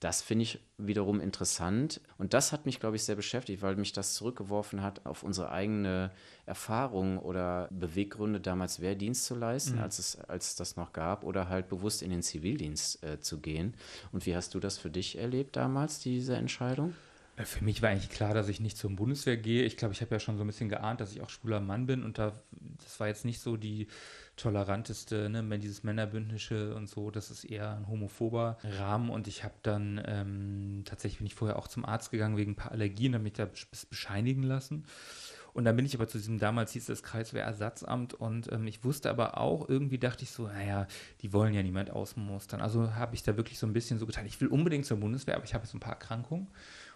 Das 0.00 0.20
finde 0.20 0.42
ich 0.42 0.58
wiederum 0.78 1.20
interessant. 1.20 2.00
Und 2.18 2.34
das 2.34 2.50
hat 2.50 2.66
mich, 2.66 2.80
glaube 2.80 2.96
ich, 2.96 3.04
sehr 3.04 3.14
beschäftigt, 3.14 3.62
weil 3.62 3.76
mich 3.76 3.92
das 3.92 4.14
zurückgeworfen 4.14 4.82
hat 4.82 5.06
auf 5.06 5.22
unsere 5.22 5.52
eigene 5.52 6.10
Erfahrung 6.44 7.18
oder 7.18 7.68
Beweggründe, 7.70 8.40
damals 8.40 8.80
Wehrdienst 8.80 9.24
zu 9.24 9.36
leisten, 9.36 9.76
mhm. 9.76 9.82
als, 9.82 10.00
es, 10.00 10.20
als 10.22 10.48
es 10.48 10.56
das 10.56 10.76
noch 10.76 10.92
gab, 10.92 11.22
oder 11.22 11.48
halt 11.48 11.68
bewusst 11.68 12.02
in 12.02 12.10
den 12.10 12.22
Zivildienst 12.22 13.02
äh, 13.04 13.20
zu 13.20 13.38
gehen. 13.38 13.74
Und 14.10 14.26
wie 14.26 14.34
hast 14.34 14.54
du 14.54 14.60
das 14.60 14.76
für 14.76 14.90
dich 14.90 15.18
erlebt 15.18 15.54
damals, 15.54 16.00
diese 16.00 16.34
Entscheidung? 16.34 16.94
Äh, 17.36 17.44
für 17.44 17.64
mich 17.64 17.80
war 17.80 17.90
eigentlich 17.90 18.10
klar, 18.10 18.34
dass 18.34 18.48
ich 18.48 18.58
nicht 18.58 18.76
zur 18.76 18.90
Bundeswehr 18.90 19.36
gehe. 19.36 19.62
Ich 19.62 19.76
glaube, 19.76 19.94
ich 19.94 20.00
habe 20.00 20.12
ja 20.14 20.18
schon 20.18 20.36
so 20.36 20.42
ein 20.42 20.48
bisschen 20.48 20.68
geahnt, 20.68 21.00
dass 21.00 21.12
ich 21.12 21.20
auch 21.20 21.30
schwuler 21.30 21.60
Mann 21.60 21.86
bin 21.86 22.02
und 22.02 22.18
da, 22.18 22.32
das 22.82 22.98
war 22.98 23.06
jetzt 23.06 23.24
nicht 23.24 23.40
so 23.40 23.56
die 23.56 23.86
toleranteste, 24.42 25.28
ne, 25.28 25.58
dieses 25.58 25.84
Männerbündnische 25.84 26.74
und 26.74 26.88
so, 26.88 27.10
das 27.10 27.30
ist 27.30 27.44
eher 27.44 27.76
ein 27.76 27.88
homophober 27.88 28.58
Rahmen 28.64 29.10
und 29.10 29.28
ich 29.28 29.44
habe 29.44 29.54
dann 29.62 30.02
ähm, 30.04 30.82
tatsächlich 30.84 31.18
bin 31.18 31.26
ich 31.26 31.34
vorher 31.34 31.58
auch 31.58 31.68
zum 31.68 31.84
Arzt 31.84 32.10
gegangen 32.10 32.36
wegen 32.36 32.52
ein 32.52 32.56
paar 32.56 32.72
Allergien, 32.72 33.12
damit 33.12 33.38
ich 33.38 33.46
das 33.70 33.86
bescheinigen 33.86 34.42
lassen. 34.42 34.84
Und 35.54 35.64
dann 35.64 35.76
bin 35.76 35.84
ich 35.84 35.94
aber 35.94 36.08
zu 36.08 36.16
diesem, 36.16 36.38
damals 36.38 36.72
hieß 36.72 36.86
das 36.86 37.02
Kreiswehrersatzamt 37.02 38.14
und 38.14 38.50
ähm, 38.50 38.66
ich 38.66 38.84
wusste 38.84 39.10
aber 39.10 39.38
auch, 39.38 39.68
irgendwie 39.68 39.98
dachte 39.98 40.24
ich 40.24 40.30
so, 40.30 40.48
naja, 40.48 40.86
die 41.20 41.32
wollen 41.32 41.52
ja 41.52 41.62
niemand 41.62 41.90
ausmustern. 41.90 42.62
Also 42.62 42.94
habe 42.94 43.14
ich 43.14 43.22
da 43.22 43.36
wirklich 43.36 43.58
so 43.58 43.66
ein 43.66 43.74
bisschen 43.74 43.98
so 43.98 44.06
getan, 44.06 44.26
ich 44.26 44.40
will 44.40 44.48
unbedingt 44.48 44.86
zur 44.86 44.96
Bundeswehr, 44.96 45.36
aber 45.36 45.44
ich 45.44 45.52
habe 45.54 45.64
jetzt 45.64 45.74
ein 45.74 45.80
paar 45.80 45.92
Erkrankungen. 45.92 46.48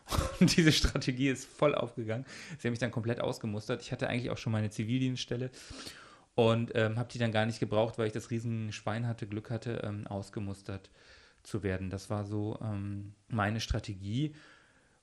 Und 0.41 0.57
diese 0.57 0.73
Strategie 0.73 1.29
ist 1.29 1.45
voll 1.45 1.75
aufgegangen. 1.75 2.25
Sie 2.59 2.67
haben 2.67 2.73
mich 2.73 2.79
dann 2.79 2.93
komplett 2.93 3.21
ausgemustert. 3.21 3.83
Ich 3.83 3.93
hatte 3.93 4.09
eigentlich 4.09 4.31
auch 4.31 4.39
schon 4.39 4.53
meine 4.53 4.71
Zivildienststelle 4.71 5.51
und 6.37 6.73
ähm, 6.75 6.99
habe 6.99 7.09
die 7.11 7.19
dann 7.19 7.33
gar 7.33 7.47
nicht 7.47 7.61
gebraucht, 7.61 7.99
weil 7.99 8.09
ich 8.09 8.13
das 8.13 8.31
Riesenschwein 8.31 9.09
hatte, 9.09 9.27
Glück 9.27 9.51
hatte, 9.51 9.81
ähm, 9.83 10.07
ausgemustert 10.07 10.91
zu 11.43 11.63
werden. 11.63 11.89
Das 11.89 12.11
war 12.11 12.27
so 12.27 12.59
ähm, 12.63 13.15
meine 13.29 13.59
Strategie. 13.59 14.35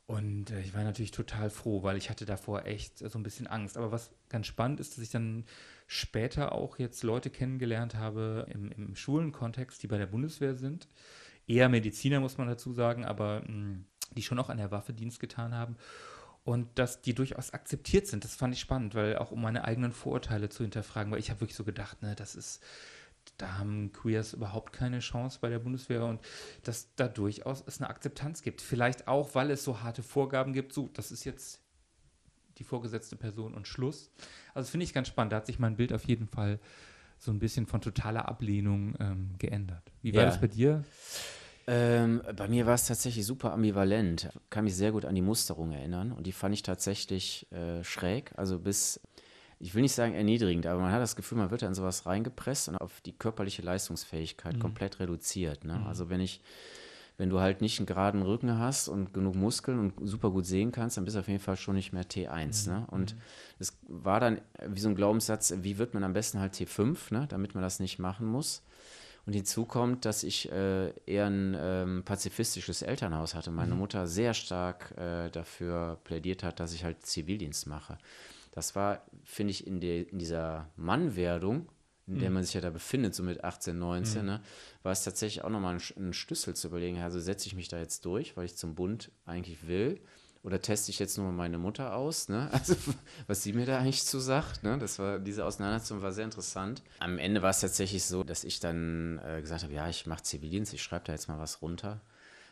Und 0.05 0.51
äh, 0.51 0.61
ich 0.61 0.75
war 0.75 0.83
natürlich 0.83 1.09
total 1.09 1.49
froh, 1.49 1.81
weil 1.81 1.97
ich 1.97 2.11
hatte 2.11 2.27
davor 2.27 2.67
echt 2.67 2.99
so 2.99 3.17
ein 3.17 3.23
bisschen 3.23 3.47
Angst. 3.47 3.77
Aber 3.77 3.91
was 3.91 4.11
ganz 4.29 4.45
spannend 4.45 4.79
ist, 4.79 4.95
dass 4.95 5.03
ich 5.03 5.09
dann 5.09 5.45
später 5.87 6.51
auch 6.51 6.77
jetzt 6.77 7.01
Leute 7.01 7.31
kennengelernt 7.31 7.95
habe 7.95 8.45
im, 8.53 8.71
im 8.71 8.95
Schulenkontext, 8.95 9.81
die 9.81 9.87
bei 9.87 9.97
der 9.97 10.05
Bundeswehr 10.05 10.53
sind. 10.53 10.87
Eher 11.47 11.67
Mediziner, 11.67 12.19
muss 12.19 12.37
man 12.37 12.47
dazu 12.47 12.73
sagen, 12.73 13.05
aber 13.05 13.41
mh, 13.41 13.47
hm, 13.47 13.85
die 14.15 14.21
schon 14.21 14.37
auch 14.37 14.49
an 14.49 14.57
der 14.57 14.69
Waffe 14.69 14.93
Dienst 14.93 15.19
getan 15.19 15.55
haben 15.55 15.77
und 16.43 16.67
dass 16.77 17.01
die 17.01 17.13
durchaus 17.13 17.51
akzeptiert 17.51 18.07
sind. 18.07 18.23
Das 18.23 18.35
fand 18.35 18.53
ich 18.53 18.59
spannend, 18.59 18.95
weil 18.95 19.17
auch 19.17 19.31
um 19.31 19.41
meine 19.41 19.63
eigenen 19.63 19.91
Vorurteile 19.91 20.49
zu 20.49 20.63
hinterfragen, 20.63 21.11
weil 21.11 21.19
ich 21.19 21.29
habe 21.29 21.41
wirklich 21.41 21.55
so 21.55 21.63
gedacht, 21.63 22.01
ne, 22.01 22.15
das 22.15 22.35
ist, 22.35 22.61
da 23.37 23.57
haben 23.57 23.91
Queers 23.93 24.33
überhaupt 24.33 24.73
keine 24.73 24.99
Chance 24.99 25.39
bei 25.41 25.49
der 25.49 25.59
Bundeswehr 25.59 26.03
und 26.03 26.21
dass 26.63 26.93
da 26.95 27.07
durchaus 27.07 27.63
es 27.65 27.79
eine 27.79 27.89
Akzeptanz 27.89 28.41
gibt. 28.41 28.61
Vielleicht 28.61 29.07
auch, 29.07 29.35
weil 29.35 29.51
es 29.51 29.63
so 29.63 29.81
harte 29.81 30.03
Vorgaben 30.03 30.53
gibt, 30.53 30.73
so, 30.73 30.89
das 30.93 31.11
ist 31.11 31.23
jetzt 31.23 31.61
die 32.57 32.63
vorgesetzte 32.63 33.15
Person 33.15 33.53
und 33.53 33.67
Schluss. 33.67 34.11
Also 34.53 34.69
finde 34.69 34.83
ich 34.83 34.93
ganz 34.93 35.07
spannend. 35.07 35.31
Da 35.31 35.37
hat 35.37 35.45
sich 35.47 35.59
mein 35.59 35.77
Bild 35.77 35.93
auf 35.93 36.05
jeden 36.05 36.27
Fall 36.27 36.59
so 37.17 37.31
ein 37.31 37.39
bisschen 37.39 37.65
von 37.65 37.81
totaler 37.81 38.27
Ablehnung 38.27 38.95
ähm, 38.99 39.35
geändert. 39.39 39.91
Wie 40.01 40.13
war 40.13 40.23
ja. 40.23 40.29
das 40.29 40.41
bei 40.41 40.47
dir? 40.47 40.83
Ähm, 41.65 42.21
bei 42.35 42.47
mir 42.47 42.65
war 42.65 42.73
es 42.73 42.87
tatsächlich 42.87 43.25
super 43.25 43.53
ambivalent. 43.53 44.29
Ich 44.33 44.49
kann 44.49 44.65
mich 44.65 44.75
sehr 44.75 44.91
gut 44.91 45.05
an 45.05 45.15
die 45.15 45.21
Musterung 45.21 45.71
erinnern 45.71 46.11
und 46.11 46.27
die 46.27 46.33
fand 46.33 46.53
ich 46.53 46.61
tatsächlich 46.61 47.47
äh, 47.51 47.83
schräg. 47.83 48.31
Also 48.35 48.59
bis, 48.59 48.99
ich 49.59 49.73
will 49.73 49.81
nicht 49.81 49.93
sagen 49.93 50.13
erniedrigend, 50.13 50.65
aber 50.65 50.81
man 50.81 50.91
hat 50.91 51.01
das 51.01 51.15
Gefühl, 51.15 51.37
man 51.37 51.51
wird 51.51 51.61
da 51.61 51.67
in 51.67 51.73
sowas 51.73 52.05
reingepresst 52.05 52.67
und 52.67 52.77
auf 52.77 52.99
die 53.01 53.13
körperliche 53.13 53.61
Leistungsfähigkeit 53.61 54.57
mhm. 54.57 54.59
komplett 54.59 54.99
reduziert. 54.99 55.63
Ne? 55.63 55.75
Mhm. 55.75 55.87
Also 55.87 56.09
wenn 56.09 56.19
ich, 56.19 56.41
wenn 57.17 57.29
du 57.29 57.39
halt 57.39 57.61
nicht 57.61 57.79
einen 57.79 57.85
geraden 57.85 58.23
Rücken 58.23 58.59
hast 58.59 58.89
und 58.89 59.13
genug 59.13 59.35
Muskeln 59.35 59.79
und 59.79 59.93
super 60.05 60.31
gut 60.31 60.45
sehen 60.45 60.73
kannst, 60.73 60.97
dann 60.97 61.05
bist 61.05 61.15
du 61.15 61.21
auf 61.21 61.29
jeden 61.29 61.39
Fall 61.39 61.55
schon 61.55 61.75
nicht 61.75 61.93
mehr 61.93 62.03
T1. 62.03 62.67
Mhm. 62.67 62.73
Ne? 62.73 62.87
Und 62.91 63.15
mhm. 63.15 63.19
es 63.59 63.77
war 63.87 64.19
dann 64.19 64.41
wie 64.67 64.81
so 64.81 64.89
ein 64.89 64.95
Glaubenssatz, 64.95 65.53
wie 65.61 65.77
wird 65.77 65.93
man 65.93 66.03
am 66.03 66.11
besten 66.11 66.41
halt 66.41 66.55
T5, 66.55 67.13
ne? 67.13 67.25
damit 67.29 67.55
man 67.55 67.63
das 67.63 67.79
nicht 67.79 67.99
machen 67.99 68.27
muss. 68.27 68.63
Und 69.25 69.33
hinzu 69.33 69.65
kommt, 69.65 70.03
dass 70.03 70.23
ich 70.23 70.51
äh, 70.51 70.89
eher 71.05 71.27
ein 71.27 71.55
ähm, 71.57 72.03
pazifistisches 72.03 72.81
Elternhaus 72.81 73.35
hatte. 73.35 73.51
Meine 73.51 73.73
mhm. 73.73 73.79
Mutter 73.79 74.05
sehr 74.05 74.33
stark 74.33 74.91
äh, 74.97 75.29
dafür 75.29 75.97
plädiert 76.03 76.43
hat, 76.43 76.59
dass 76.59 76.73
ich 76.73 76.83
halt 76.83 77.05
Zivildienst 77.05 77.67
mache. 77.67 77.97
Das 78.51 78.75
war, 78.75 79.01
finde 79.23 79.51
ich, 79.51 79.65
in, 79.65 79.79
de, 79.79 80.03
in 80.03 80.19
dieser 80.19 80.67
Mannwerdung, 80.75 81.69
in 82.05 82.19
der 82.19 82.29
mhm. 82.29 82.35
man 82.35 82.43
sich 82.43 82.53
ja 82.53 82.61
da 82.61 82.69
befindet, 82.69 83.15
so 83.15 83.23
mit 83.23 83.45
18, 83.45 83.79
19, 83.79 84.21
mhm. 84.21 84.27
ne, 84.27 84.41
war 84.83 84.91
es 84.91 85.05
tatsächlich 85.05 85.43
auch 85.43 85.49
nochmal 85.49 85.75
ein, 85.75 85.81
ein 85.97 86.13
Schlüssel 86.13 86.53
zu 86.53 86.67
überlegen, 86.67 86.99
also 86.99 87.19
setze 87.19 87.47
ich 87.47 87.55
mich 87.55 87.69
da 87.69 87.79
jetzt 87.79 88.03
durch, 88.03 88.35
weil 88.35 88.45
ich 88.45 88.57
zum 88.57 88.75
Bund 88.75 89.09
eigentlich 89.25 89.67
will 89.67 90.01
oder 90.43 90.61
teste 90.61 90.91
ich 90.91 90.99
jetzt 90.99 91.17
nur 91.17 91.31
meine 91.31 91.57
Mutter 91.57 91.95
aus, 91.95 92.27
ne? 92.29 92.49
Also 92.51 92.75
was 93.27 93.43
sie 93.43 93.53
mir 93.53 93.65
da 93.65 93.79
eigentlich 93.79 94.03
zu 94.03 94.19
sagt, 94.19 94.63
ne? 94.63 94.77
Das 94.77 94.99
war 94.99 95.19
diese 95.19 95.45
Auseinandersetzung 95.45 96.01
war 96.01 96.11
sehr 96.11 96.25
interessant. 96.25 96.81
Am 96.99 97.17
Ende 97.17 97.41
war 97.41 97.49
es 97.49 97.61
tatsächlich 97.61 98.03
so, 98.03 98.23
dass 98.23 98.43
ich 98.43 98.59
dann 98.59 99.19
äh, 99.25 99.41
gesagt 99.41 99.63
habe, 99.63 99.73
ja, 99.73 99.87
ich 99.87 100.05
mache 100.05 100.23
Zivildienst, 100.23 100.73
ich 100.73 100.83
schreibe 100.83 101.05
da 101.05 101.13
jetzt 101.13 101.29
mal 101.29 101.39
was 101.39 101.61
runter. 101.61 102.01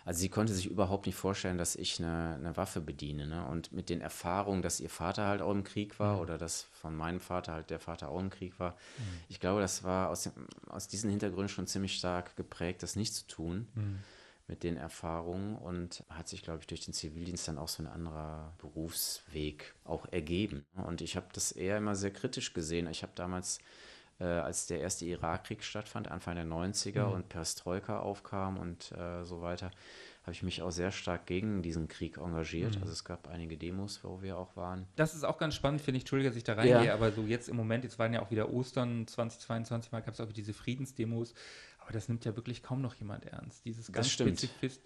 Also 0.03 0.21
sie 0.21 0.29
konnte 0.29 0.53
sich 0.53 0.65
überhaupt 0.65 1.05
nicht 1.05 1.15
vorstellen, 1.15 1.59
dass 1.59 1.75
ich 1.75 1.99
eine, 1.99 2.35
eine 2.35 2.57
Waffe 2.57 2.81
bediene. 2.81 3.27
Ne? 3.27 3.45
Und 3.45 3.71
mit 3.71 3.89
den 3.89 4.01
Erfahrungen, 4.01 4.63
dass 4.63 4.79
ihr 4.79 4.89
Vater 4.89 5.27
halt 5.27 5.43
auch 5.43 5.51
im 5.51 5.63
Krieg 5.63 5.99
war 5.99 6.15
mhm. 6.15 6.21
oder 6.21 6.37
dass 6.39 6.63
von 6.73 6.95
meinem 6.95 7.19
Vater 7.19 7.53
halt 7.53 7.69
der 7.69 7.79
Vater 7.79 8.09
auch 8.09 8.19
im 8.19 8.31
Krieg 8.31 8.59
war, 8.59 8.71
mhm. 8.71 9.03
ich 9.29 9.39
glaube, 9.39 9.61
das 9.61 9.83
war 9.83 10.09
aus, 10.09 10.23
dem, 10.23 10.33
aus 10.69 10.87
diesen 10.87 11.09
Hintergründen 11.11 11.49
schon 11.49 11.67
ziemlich 11.67 11.95
stark 11.95 12.35
geprägt, 12.35 12.81
das 12.81 12.95
nicht 12.95 13.13
zu 13.13 13.27
tun. 13.27 13.67
Mhm 13.75 13.99
mit 14.51 14.63
den 14.63 14.77
Erfahrungen 14.77 15.55
und 15.55 16.03
hat 16.09 16.27
sich, 16.27 16.43
glaube 16.43 16.59
ich, 16.59 16.67
durch 16.67 16.85
den 16.85 16.93
Zivildienst 16.93 17.47
dann 17.47 17.57
auch 17.57 17.69
so 17.69 17.81
ein 17.81 17.87
anderer 17.87 18.53
Berufsweg 18.59 19.73
auch 19.85 20.05
ergeben. 20.11 20.65
Und 20.75 21.01
ich 21.01 21.15
habe 21.15 21.27
das 21.33 21.53
eher 21.53 21.77
immer 21.77 21.95
sehr 21.95 22.11
kritisch 22.11 22.53
gesehen. 22.53 22.87
Ich 22.87 23.01
habe 23.01 23.13
damals, 23.15 23.59
äh, 24.19 24.25
als 24.25 24.67
der 24.67 24.81
erste 24.81 25.05
Irakkrieg 25.05 25.63
stattfand, 25.63 26.11
Anfang 26.11 26.35
der 26.35 26.45
90er 26.45 27.07
mhm. 27.07 27.13
und 27.13 27.29
Perestroika 27.29 28.01
aufkam 28.01 28.57
und 28.57 28.91
äh, 28.91 29.23
so 29.23 29.41
weiter, 29.41 29.71
habe 30.23 30.33
ich 30.33 30.43
mich 30.43 30.61
auch 30.61 30.71
sehr 30.71 30.91
stark 30.91 31.25
gegen 31.25 31.63
diesen 31.63 31.87
Krieg 31.87 32.17
engagiert. 32.17 32.75
Mhm. 32.75 32.81
Also 32.81 32.93
es 32.93 33.03
gab 33.03 33.27
einige 33.29 33.57
Demos, 33.57 34.03
wo 34.03 34.21
wir 34.21 34.37
auch 34.37 34.55
waren. 34.55 34.85
Das 34.97 35.15
ist 35.15 35.23
auch 35.23 35.37
ganz 35.37 35.55
spannend, 35.55 35.81
finde 35.81 35.97
ich. 35.97 36.03
Entschuldige, 36.03 36.29
dass 36.29 36.37
ich 36.37 36.43
da 36.43 36.53
reingehe, 36.53 36.85
ja. 36.87 36.93
aber 36.93 37.11
so 37.11 37.21
jetzt 37.23 37.49
im 37.49 37.55
Moment, 37.55 37.85
jetzt 37.85 37.97
waren 37.97 38.13
ja 38.13 38.21
auch 38.21 38.29
wieder 38.29 38.51
Ostern 38.51 39.07
2022, 39.07 39.91
mal 39.91 40.01
gab 40.01 40.13
es 40.13 40.19
auch 40.19 40.31
diese 40.31 40.53
Friedensdemos. 40.53 41.33
Aber 41.91 41.97
das 41.97 42.07
nimmt 42.07 42.23
ja 42.23 42.37
wirklich 42.37 42.63
kaum 42.63 42.81
noch 42.81 42.95
jemand 42.95 43.25
ernst. 43.25 43.65
Dieses 43.65 43.91
ganz 43.91 44.15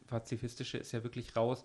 Pazifistische 0.07 0.79
ist 0.79 0.91
ja 0.91 1.03
wirklich 1.03 1.35
raus. 1.35 1.63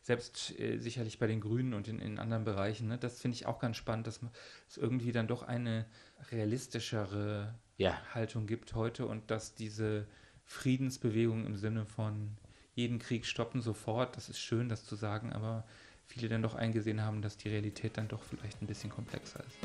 Selbst 0.00 0.58
äh, 0.58 0.78
sicherlich 0.78 1.18
bei 1.18 1.26
den 1.26 1.42
Grünen 1.42 1.74
und 1.74 1.88
in, 1.88 1.98
in 1.98 2.18
anderen 2.18 2.44
Bereichen. 2.44 2.88
Ne? 2.88 2.96
Das 2.96 3.20
finde 3.20 3.34
ich 3.34 3.44
auch 3.44 3.58
ganz 3.58 3.76
spannend, 3.76 4.06
dass 4.06 4.20
es 4.66 4.78
irgendwie 4.78 5.12
dann 5.12 5.28
doch 5.28 5.42
eine 5.42 5.84
realistischere 6.32 7.54
ja. 7.76 8.00
Haltung 8.14 8.46
gibt 8.46 8.74
heute 8.74 9.04
und 9.04 9.30
dass 9.30 9.54
diese 9.54 10.06
Friedensbewegung 10.46 11.44
im 11.44 11.58
Sinne 11.58 11.84
von 11.84 12.38
jeden 12.74 12.98
Krieg 12.98 13.26
stoppen 13.26 13.60
sofort, 13.60 14.16
das 14.16 14.30
ist 14.30 14.38
schön, 14.38 14.70
das 14.70 14.86
zu 14.86 14.96
sagen, 14.96 15.34
aber 15.34 15.66
viele 16.06 16.30
dann 16.30 16.40
doch 16.40 16.54
eingesehen 16.54 17.02
haben, 17.02 17.20
dass 17.20 17.36
die 17.36 17.50
Realität 17.50 17.98
dann 17.98 18.08
doch 18.08 18.22
vielleicht 18.22 18.62
ein 18.62 18.66
bisschen 18.66 18.88
komplexer 18.88 19.44
ist. 19.44 19.58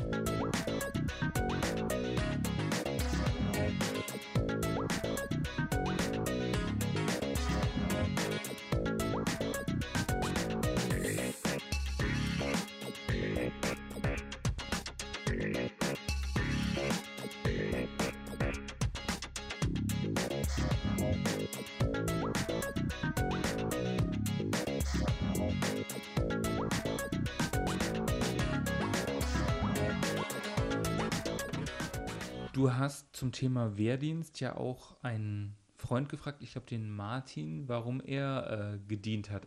Du 32.54 32.72
hast 32.72 33.16
zum 33.16 33.32
Thema 33.32 33.76
Wehrdienst 33.76 34.38
ja 34.38 34.54
auch 34.56 34.94
einen 35.02 35.56
Freund 35.76 36.08
gefragt, 36.08 36.40
ich 36.40 36.52
glaube 36.52 36.68
den 36.68 36.88
Martin, 36.88 37.68
warum 37.68 38.00
er 38.00 38.76
äh, 38.76 38.78
gedient 38.86 39.28
hat. 39.30 39.42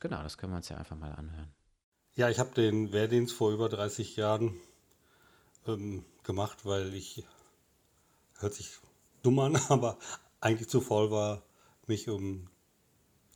Genau, 0.00 0.24
das 0.24 0.38
können 0.38 0.52
wir 0.52 0.56
uns 0.56 0.68
ja 0.68 0.76
einfach 0.76 0.96
mal 0.96 1.12
anhören. 1.12 1.52
Ja, 2.16 2.28
ich 2.30 2.40
habe 2.40 2.52
den 2.54 2.92
Wehrdienst 2.92 3.32
vor 3.32 3.52
über 3.52 3.68
30 3.68 4.16
Jahren 4.16 4.56
ähm, 5.68 6.04
gemacht, 6.24 6.66
weil 6.66 6.92
ich, 6.94 7.24
hört 8.40 8.54
sich 8.54 8.70
dumm 9.22 9.38
an, 9.38 9.54
aber 9.68 9.96
eigentlich 10.40 10.68
zu 10.68 10.80
faul 10.80 11.12
war, 11.12 11.44
mich 11.86 12.08
um 12.08 12.50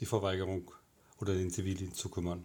die 0.01 0.07
Verweigerung 0.07 0.73
oder 1.21 1.35
den 1.35 1.51
Zivildienst 1.51 1.95
zu 1.95 2.09
kümmern. 2.09 2.45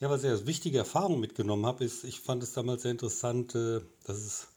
Ja, 0.00 0.10
was 0.10 0.24
ich 0.24 0.30
als 0.30 0.46
wichtige 0.46 0.78
Erfahrung 0.78 1.20
mitgenommen 1.20 1.64
habe, 1.64 1.84
ist, 1.84 2.02
ich 2.02 2.18
fand 2.18 2.42
es 2.42 2.54
damals 2.54 2.82
sehr 2.82 2.90
interessant, 2.90 3.54
äh, 3.54 3.82
dass 4.04 4.16
es 4.16 4.48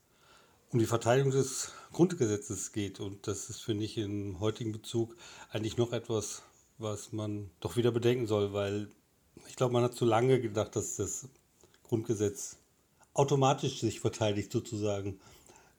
um 0.72 0.80
die 0.80 0.86
Verteidigung 0.86 1.32
des 1.32 1.72
Grundgesetzes 1.92 2.72
geht. 2.72 3.00
Und 3.00 3.28
das 3.28 3.50
ist, 3.50 3.62
finde 3.62 3.84
ich, 3.84 3.98
im 3.98 4.40
heutigen 4.40 4.72
Bezug 4.72 5.16
eigentlich 5.52 5.78
noch 5.78 5.92
etwas, 5.92 6.44
was 6.78 7.12
man 7.12 7.52
doch 7.60 7.76
wieder 7.76 7.92
bedenken 7.92 8.26
soll, 8.26 8.54
weil 8.54 8.90
ich 9.48 9.56
glaube, 9.56 9.74
man 9.74 9.84
hat 9.84 9.96
zu 9.96 10.06
lange 10.06 10.40
gedacht, 10.40 10.76
dass 10.76 10.96
das 10.96 11.28
Grundgesetz 11.84 12.58
automatisch 13.14 13.82
sich 13.82 14.00
verteidigt 14.00 14.52
sozusagen, 14.52 15.20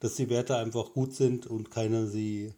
dass 0.01 0.17
die 0.17 0.29
Werte 0.29 0.57
einfach 0.57 0.93
gut 0.93 1.15
sind 1.15 1.47
und 1.47 1.71
keiner 1.71 2.07
sie 2.07 2.53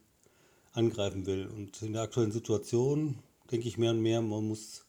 angreifen 0.72 1.26
will. 1.26 1.46
Und 1.46 1.80
in 1.82 1.92
der 1.92 2.02
aktuellen 2.02 2.32
Situation 2.32 3.18
denke 3.50 3.68
ich 3.68 3.78
mehr 3.78 3.92
und 3.92 4.00
mehr, 4.00 4.20
man 4.22 4.48
muss 4.48 4.84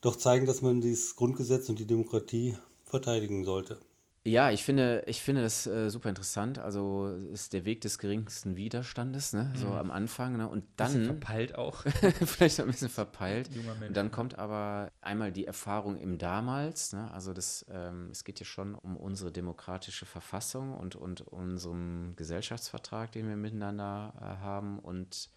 doch 0.00 0.16
zeigen, 0.16 0.46
dass 0.46 0.62
man 0.62 0.80
dieses 0.80 1.16
Grundgesetz 1.16 1.68
und 1.68 1.78
die 1.78 1.86
Demokratie 1.86 2.56
verteidigen 2.84 3.44
sollte. 3.44 3.78
Ja, 4.26 4.50
ich 4.50 4.64
finde, 4.64 5.02
ich 5.06 5.20
finde 5.20 5.42
das 5.42 5.66
äh, 5.66 5.90
super 5.90 6.08
interessant. 6.08 6.58
Also 6.58 7.08
ist 7.30 7.52
der 7.52 7.66
Weg 7.66 7.82
des 7.82 7.98
geringsten 7.98 8.56
Widerstandes, 8.56 9.34
ne? 9.34 9.52
so 9.54 9.66
Mhm. 9.66 9.72
am 9.74 9.90
Anfang. 9.90 10.38
Ne? 10.38 10.48
Und 10.48 10.76
Bisschen 10.78 11.04
dann, 11.06 11.18
verpeilt 11.18 11.56
auch. 11.56 11.82
vielleicht 12.24 12.58
ein 12.58 12.66
bisschen 12.68 12.88
verpeilt. 12.88 13.50
Junger 13.54 13.74
Mensch. 13.74 13.88
Und 13.88 13.96
dann 13.98 14.10
kommt 14.10 14.38
aber 14.38 14.90
einmal 15.02 15.30
die 15.30 15.44
Erfahrung 15.46 15.98
im 15.98 16.16
Damals. 16.16 16.94
Ne? 16.94 17.10
Also 17.12 17.34
das, 17.34 17.66
ähm, 17.68 18.08
es 18.12 18.24
geht 18.24 18.40
ja 18.40 18.46
schon 18.46 18.74
um 18.74 18.96
unsere 18.96 19.30
demokratische 19.30 20.06
Verfassung 20.06 20.72
und, 20.72 20.96
und 20.96 21.20
unserem 21.20 22.14
Gesellschaftsvertrag, 22.16 23.12
den 23.12 23.28
wir 23.28 23.36
miteinander 23.36 24.14
äh, 24.16 24.42
haben. 24.42 24.78
Und 24.78 25.28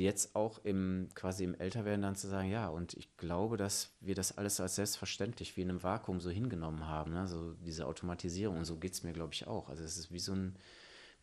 jetzt 0.00 0.34
auch 0.34 0.64
im 0.64 1.08
quasi 1.14 1.44
im 1.44 1.54
Älterwerden 1.54 2.02
dann 2.02 2.16
zu 2.16 2.28
sagen, 2.28 2.50
ja, 2.50 2.68
und 2.68 2.94
ich 2.94 3.16
glaube, 3.16 3.56
dass 3.56 3.94
wir 4.00 4.14
das 4.14 4.36
alles 4.38 4.60
als 4.60 4.76
selbstverständlich 4.76 5.56
wie 5.56 5.62
in 5.62 5.70
einem 5.70 5.82
Vakuum 5.82 6.20
so 6.20 6.30
hingenommen 6.30 6.86
haben, 6.86 7.12
ne? 7.12 7.26
so 7.26 7.54
diese 7.54 7.86
Automatisierung 7.86 8.58
und 8.58 8.64
so 8.64 8.76
geht 8.76 8.92
es 8.92 9.02
mir, 9.02 9.12
glaube 9.12 9.34
ich, 9.34 9.46
auch. 9.46 9.68
Also 9.68 9.84
es 9.84 9.96
ist 9.96 10.12
wie 10.12 10.18
so 10.18 10.32
ein, 10.32 10.56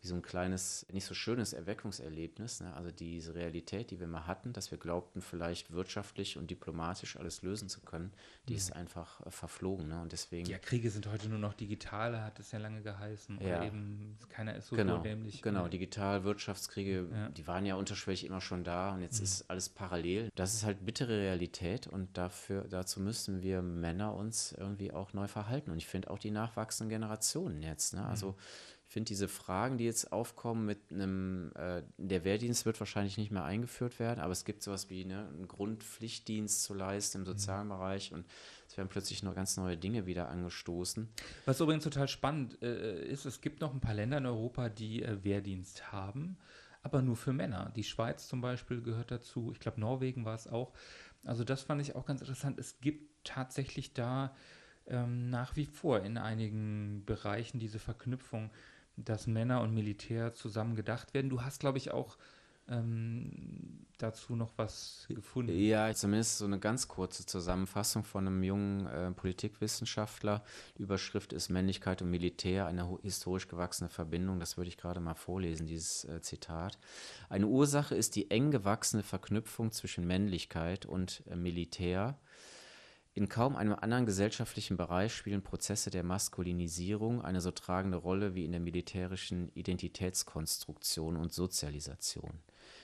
wie 0.02 0.06
so 0.06 0.14
ein 0.14 0.22
kleines, 0.22 0.86
nicht 0.90 1.04
so 1.04 1.12
schönes 1.14 1.52
Erweckungserlebnis, 1.52 2.60
ne? 2.60 2.72
also 2.74 2.90
diese 2.90 3.34
Realität, 3.34 3.90
die 3.90 4.00
wir 4.00 4.06
mal 4.06 4.26
hatten, 4.26 4.52
dass 4.52 4.70
wir 4.70 4.78
glaubten, 4.78 5.20
vielleicht 5.20 5.72
wirtschaftlich 5.72 6.38
und 6.38 6.50
diplomatisch 6.50 7.16
alles 7.16 7.42
lösen 7.42 7.68
zu 7.68 7.80
können, 7.80 8.12
die 8.48 8.54
ist 8.54 8.72
einfach 8.74 9.24
äh, 9.26 9.30
verflogen 9.30 9.88
ne? 9.88 10.00
und 10.00 10.12
deswegen... 10.12 10.48
Ja, 10.48 10.58
Kriege 10.58 10.90
sind 10.90 11.06
heute 11.06 11.28
nur 11.28 11.38
noch 11.38 11.52
digital, 11.54 12.22
hat 12.22 12.38
es 12.40 12.50
ja 12.52 12.58
lange 12.58 12.82
geheißen. 12.82 13.38
Oder 13.38 13.48
Ja. 13.48 13.64
eben, 13.64 14.16
keiner 14.30 14.54
ist 14.56 14.68
so 14.68 14.76
Genau, 14.76 14.98
dämlich. 15.02 15.42
genau. 15.42 15.68
Digital, 15.68 16.24
Wirtschaftskriege, 16.24 17.06
Ja. 17.12 17.28
die 17.28 17.46
waren 17.46 17.66
ja 17.66 17.74
unterschwellig 17.74 18.24
immer 18.24 18.40
schon 18.40 18.64
da 18.64 18.94
und 18.94 19.02
jetzt 19.02 19.18
Mhm. 19.18 19.24
ist 19.24 19.50
alles 19.50 19.68
parallel. 19.68 20.30
Das 20.34 20.54
ist 20.54 20.64
halt 20.64 20.84
bittere 20.86 21.18
Realität 21.18 21.86
und 21.86 22.16
dafür, 22.16 22.64
dazu 22.68 23.00
müssen 23.00 23.42
wir 23.42 23.60
Männer 23.60 24.14
uns 24.14 24.52
irgendwie 24.52 24.92
auch 24.92 25.12
neu 25.12 25.28
verhalten. 25.28 25.70
Und 25.70 25.76
ich 25.78 25.86
finde 25.86 26.10
auch 26.10 26.18
die 26.18 26.30
nachwachsenden 26.30 26.88
Generationen 26.88 27.62
jetzt. 27.62 27.92
Ne? 27.94 28.00
Mhm. 28.00 28.06
Also 28.06 28.36
ich 28.79 28.79
finde 28.90 29.06
diese 29.08 29.28
Fragen, 29.28 29.78
die 29.78 29.84
jetzt 29.84 30.12
aufkommen 30.12 30.66
mit 30.66 30.90
einem, 30.90 31.52
äh, 31.54 31.82
der 31.96 32.24
Wehrdienst 32.24 32.66
wird 32.66 32.80
wahrscheinlich 32.80 33.18
nicht 33.18 33.30
mehr 33.30 33.44
eingeführt 33.44 34.00
werden, 34.00 34.18
aber 34.18 34.32
es 34.32 34.44
gibt 34.44 34.64
sowas 34.64 34.90
wie 34.90 35.04
ne, 35.04 35.28
einen 35.28 35.46
Grundpflichtdienst 35.46 36.64
zu 36.64 36.74
leisten 36.74 37.20
Mhm. 37.20 37.26
im 37.26 37.32
sozialen 37.32 37.68
Bereich 37.68 38.12
und 38.12 38.26
es 38.66 38.76
werden 38.76 38.88
plötzlich 38.88 39.22
noch 39.22 39.34
ganz 39.34 39.56
neue 39.56 39.76
Dinge 39.76 40.06
wieder 40.06 40.28
angestoßen. 40.28 41.08
Was 41.44 41.60
übrigens 41.60 41.84
total 41.84 42.08
spannend 42.08 42.60
äh, 42.62 43.04
ist, 43.06 43.26
es 43.26 43.40
gibt 43.40 43.60
noch 43.60 43.72
ein 43.72 43.80
paar 43.80 43.94
Länder 43.94 44.18
in 44.18 44.26
Europa, 44.26 44.68
die 44.68 45.04
äh, 45.04 45.22
Wehrdienst 45.22 45.92
haben, 45.92 46.36
aber 46.82 47.00
nur 47.00 47.16
für 47.16 47.32
Männer. 47.32 47.72
Die 47.76 47.84
Schweiz 47.84 48.26
zum 48.26 48.40
Beispiel 48.40 48.82
gehört 48.82 49.12
dazu. 49.12 49.52
Ich 49.52 49.60
glaube, 49.60 49.80
Norwegen 49.80 50.24
war 50.24 50.34
es 50.34 50.48
auch. 50.48 50.72
Also 51.24 51.44
das 51.44 51.62
fand 51.62 51.80
ich 51.80 51.94
auch 51.94 52.06
ganz 52.06 52.22
interessant. 52.22 52.58
Es 52.58 52.80
gibt 52.80 53.24
tatsächlich 53.24 53.92
da 53.92 54.34
ähm, 54.86 55.30
nach 55.30 55.54
wie 55.54 55.66
vor 55.66 56.00
in 56.00 56.18
einigen 56.18 57.04
Bereichen 57.06 57.60
diese 57.60 57.78
Verknüpfung, 57.78 58.50
dass 58.96 59.26
Männer 59.26 59.62
und 59.62 59.74
Militär 59.74 60.34
zusammen 60.34 60.76
gedacht 60.76 61.14
werden. 61.14 61.30
Du 61.30 61.42
hast, 61.42 61.60
glaube 61.60 61.78
ich, 61.78 61.90
auch 61.90 62.16
ähm, 62.70 63.86
dazu 63.98 64.36
noch 64.36 64.52
was 64.56 65.04
gefunden. 65.08 65.52
Ja, 65.52 65.92
zumindest 65.92 66.38
so 66.38 66.44
eine 66.44 66.58
ganz 66.58 66.88
kurze 66.88 67.26
Zusammenfassung 67.26 68.04
von 68.04 68.26
einem 68.26 68.42
jungen 68.42 68.86
äh, 68.86 69.10
Politikwissenschaftler. 69.10 70.42
Die 70.78 70.82
Überschrift 70.82 71.32
ist 71.32 71.50
Männlichkeit 71.50 72.00
und 72.00 72.10
Militär, 72.10 72.66
eine 72.66 72.98
historisch 73.02 73.48
gewachsene 73.48 73.90
Verbindung. 73.90 74.40
Das 74.40 74.56
würde 74.56 74.68
ich 74.68 74.78
gerade 74.78 75.00
mal 75.00 75.14
vorlesen, 75.14 75.66
dieses 75.66 76.04
äh, 76.04 76.20
Zitat. 76.22 76.78
Eine 77.28 77.46
Ursache 77.46 77.94
ist 77.94 78.16
die 78.16 78.30
eng 78.30 78.50
gewachsene 78.50 79.02
Verknüpfung 79.02 79.72
zwischen 79.72 80.06
Männlichkeit 80.06 80.86
und 80.86 81.22
äh, 81.28 81.36
Militär. 81.36 82.18
In 83.14 83.28
kaum 83.28 83.56
einem 83.56 83.74
anderen 83.74 84.06
gesellschaftlichen 84.06 84.76
Bereich 84.76 85.12
spielen 85.12 85.42
Prozesse 85.42 85.90
der 85.90 86.04
Maskulinisierung 86.04 87.22
eine 87.22 87.40
so 87.40 87.50
tragende 87.50 87.96
Rolle 87.96 88.36
wie 88.36 88.44
in 88.44 88.52
der 88.52 88.60
militärischen 88.60 89.50
Identitätskonstruktion 89.54 91.16
und 91.16 91.32
Sozialisation. 91.32 92.38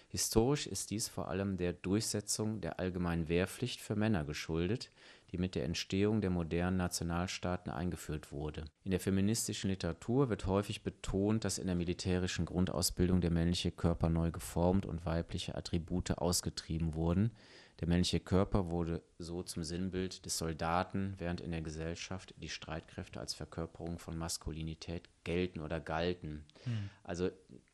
Historisch 0.09 0.67
ist 0.67 0.91
dies 0.91 1.09
vor 1.09 1.29
allem 1.29 1.57
der 1.57 1.73
Durchsetzung 1.73 2.61
der 2.61 2.81
allgemeinen 2.81 3.29
Wehrpflicht 3.29 3.81
für 3.81 3.95
Männer 3.95 4.25
geschuldet, 4.25 4.91
die 5.31 5.39
mit 5.39 5.55
der 5.55 5.65
Entstehung 5.65 6.21
der 6.21 6.31
modernen 6.31 6.77
Nationalstaaten 6.77 7.71
eingeführt 7.71 8.33
wurde. 8.33 8.65
In 8.85 8.93
der 8.93 9.01
feministischen 9.01 9.71
Literatur 9.71 10.29
wird 10.29 10.47
häufig 10.47 10.83
betont, 10.83 11.45
dass 11.45 11.59
in 11.59 11.67
der 11.67 11.77
militärischen 11.77 12.47
Grundausbildung 12.47 13.21
der 13.21 13.31
männliche 13.31 13.71
Körper 13.71 14.09
neu 14.09 14.31
geformt 14.31 14.87
und 14.87 15.05
weibliche 15.05 15.55
Attribute 15.55 16.19
ausgetrieben 16.19 16.95
wurden. 16.95 17.33
Der 17.81 17.89
männliche 17.89 18.21
Körper 18.21 18.71
wurde 18.71 19.03
so 19.19 19.43
zum 19.43 19.63
Sinnbild 19.63 20.25
des 20.25 20.39
Soldaten, 20.39 21.15
während 21.19 21.41
in 21.43 21.51
der 21.51 21.61
Gesellschaft 21.61 22.35
die 22.39 22.49
Streitkräfte 22.49 23.21
als 23.21 23.35
Verkörperung 23.35 23.99
von 23.99 24.17
Maskulinität 24.17 25.09
gelten 25.25 25.61
oder 25.61 25.79
galten. 25.79 26.45
Also 27.05 27.31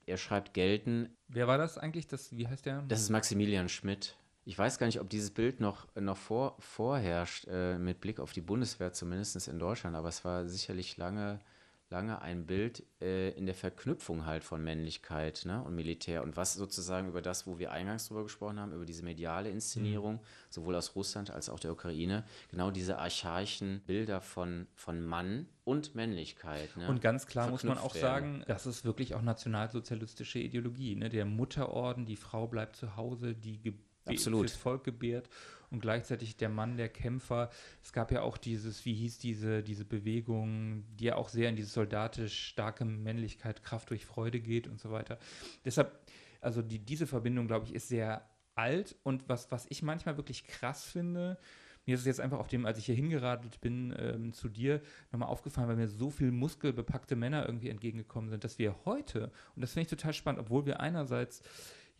er 0.06 0.16
schreibt 0.16 0.54
gelten, 0.54 1.10
Wer 1.28 1.46
war 1.46 1.58
das 1.58 1.78
eigentlich? 1.78 2.08
Das, 2.08 2.36
wie 2.36 2.48
heißt 2.48 2.66
der? 2.66 2.82
das 2.82 3.00
ist 3.00 3.10
Maximilian 3.10 3.68
Schmidt. 3.68 4.16
Ich 4.44 4.58
weiß 4.58 4.78
gar 4.78 4.86
nicht, 4.86 5.00
ob 5.00 5.08
dieses 5.08 5.30
Bild 5.30 5.60
noch, 5.60 5.86
noch 5.94 6.16
vor, 6.16 6.56
vorherrscht, 6.58 7.46
äh, 7.48 7.78
mit 7.78 8.00
Blick 8.00 8.18
auf 8.18 8.32
die 8.32 8.40
Bundeswehr, 8.40 8.92
zumindest 8.92 9.46
in 9.46 9.60
Deutschland, 9.60 9.94
aber 9.94 10.08
es 10.08 10.24
war 10.24 10.48
sicherlich 10.48 10.96
lange, 10.96 11.38
lange 11.92 12.20
ein 12.22 12.46
Bild 12.46 12.82
äh, 13.00 13.30
in 13.30 13.46
der 13.46 13.54
Verknüpfung 13.54 14.26
halt 14.26 14.42
von 14.42 14.64
Männlichkeit 14.64 15.42
ne, 15.44 15.62
und 15.62 15.76
Militär 15.76 16.24
und 16.24 16.36
was 16.36 16.54
sozusagen 16.54 17.06
über 17.06 17.22
das, 17.22 17.46
wo 17.46 17.58
wir 17.58 17.70
eingangs 17.70 18.08
drüber 18.08 18.24
gesprochen 18.24 18.58
haben, 18.58 18.72
über 18.72 18.86
diese 18.86 19.04
mediale 19.04 19.50
Inszenierung, 19.50 20.20
sowohl 20.50 20.74
aus 20.74 20.96
Russland 20.96 21.30
als 21.30 21.48
auch 21.48 21.60
der 21.60 21.70
Ukraine, 21.70 22.24
genau 22.50 22.70
diese 22.70 22.98
archaischen 22.98 23.82
Bilder 23.86 24.20
von, 24.20 24.66
von 24.74 25.04
Mann 25.04 25.46
und 25.64 25.94
Männlichkeit. 25.94 26.76
Ne, 26.76 26.88
Und 26.88 27.00
ganz 27.00 27.26
klar 27.26 27.50
muss 27.50 27.62
man 27.62 27.78
auch 27.78 27.94
werden. 27.94 28.02
sagen, 28.02 28.44
das 28.48 28.66
ist 28.66 28.84
wirklich 28.84 29.14
auch 29.14 29.22
nationalsozialistische 29.22 30.38
Ideologie. 30.40 30.96
Ne? 30.96 31.10
Der 31.10 31.26
Mutterorden, 31.26 32.06
die 32.06 32.16
Frau 32.16 32.48
bleibt 32.48 32.74
zu 32.74 32.96
Hause, 32.96 33.34
die 33.34 33.60
ge 33.60 33.74
Absolut. 34.06 34.50
fürs 34.50 34.60
Volk 34.60 34.84
gebärt 34.84 35.28
und 35.70 35.80
gleichzeitig 35.80 36.36
der 36.36 36.48
Mann, 36.48 36.76
der 36.76 36.88
Kämpfer. 36.88 37.50
Es 37.82 37.92
gab 37.92 38.12
ja 38.12 38.22
auch 38.22 38.36
dieses, 38.36 38.84
wie 38.84 38.94
hieß 38.94 39.18
diese, 39.18 39.62
diese 39.62 39.84
Bewegung, 39.84 40.84
die 40.96 41.04
ja 41.04 41.16
auch 41.16 41.28
sehr 41.28 41.48
in 41.48 41.56
diese 41.56 41.70
soldatisch 41.70 42.48
starke 42.48 42.84
Männlichkeit, 42.84 43.62
Kraft 43.62 43.90
durch 43.90 44.04
Freude 44.04 44.40
geht 44.40 44.68
und 44.68 44.78
so 44.78 44.90
weiter. 44.90 45.18
Deshalb, 45.64 45.98
also 46.40 46.60
die, 46.62 46.78
diese 46.78 47.06
Verbindung, 47.06 47.46
glaube 47.46 47.66
ich, 47.66 47.74
ist 47.74 47.88
sehr 47.88 48.28
alt 48.54 48.96
und 49.02 49.28
was, 49.28 49.50
was 49.50 49.66
ich 49.70 49.82
manchmal 49.82 50.18
wirklich 50.18 50.46
krass 50.46 50.84
finde, 50.84 51.38
mir 51.86 51.94
ist 51.94 52.02
es 52.02 52.06
jetzt 52.06 52.20
einfach 52.20 52.38
auf 52.38 52.48
dem, 52.48 52.64
als 52.64 52.78
ich 52.78 52.86
hier 52.86 52.94
hingeradelt 52.94 53.60
bin 53.60 53.94
ähm, 53.98 54.32
zu 54.32 54.48
dir, 54.48 54.80
nochmal 55.10 55.28
aufgefallen, 55.28 55.68
weil 55.68 55.76
mir 55.76 55.88
so 55.88 56.10
viel 56.10 56.30
muskelbepackte 56.30 57.16
Männer 57.16 57.46
irgendwie 57.46 57.70
entgegengekommen 57.70 58.30
sind, 58.30 58.44
dass 58.44 58.58
wir 58.58 58.76
heute, 58.84 59.32
und 59.56 59.62
das 59.62 59.72
finde 59.72 59.82
ich 59.82 59.88
total 59.88 60.12
spannend, 60.12 60.40
obwohl 60.40 60.64
wir 60.64 60.80
einerseits 60.80 61.42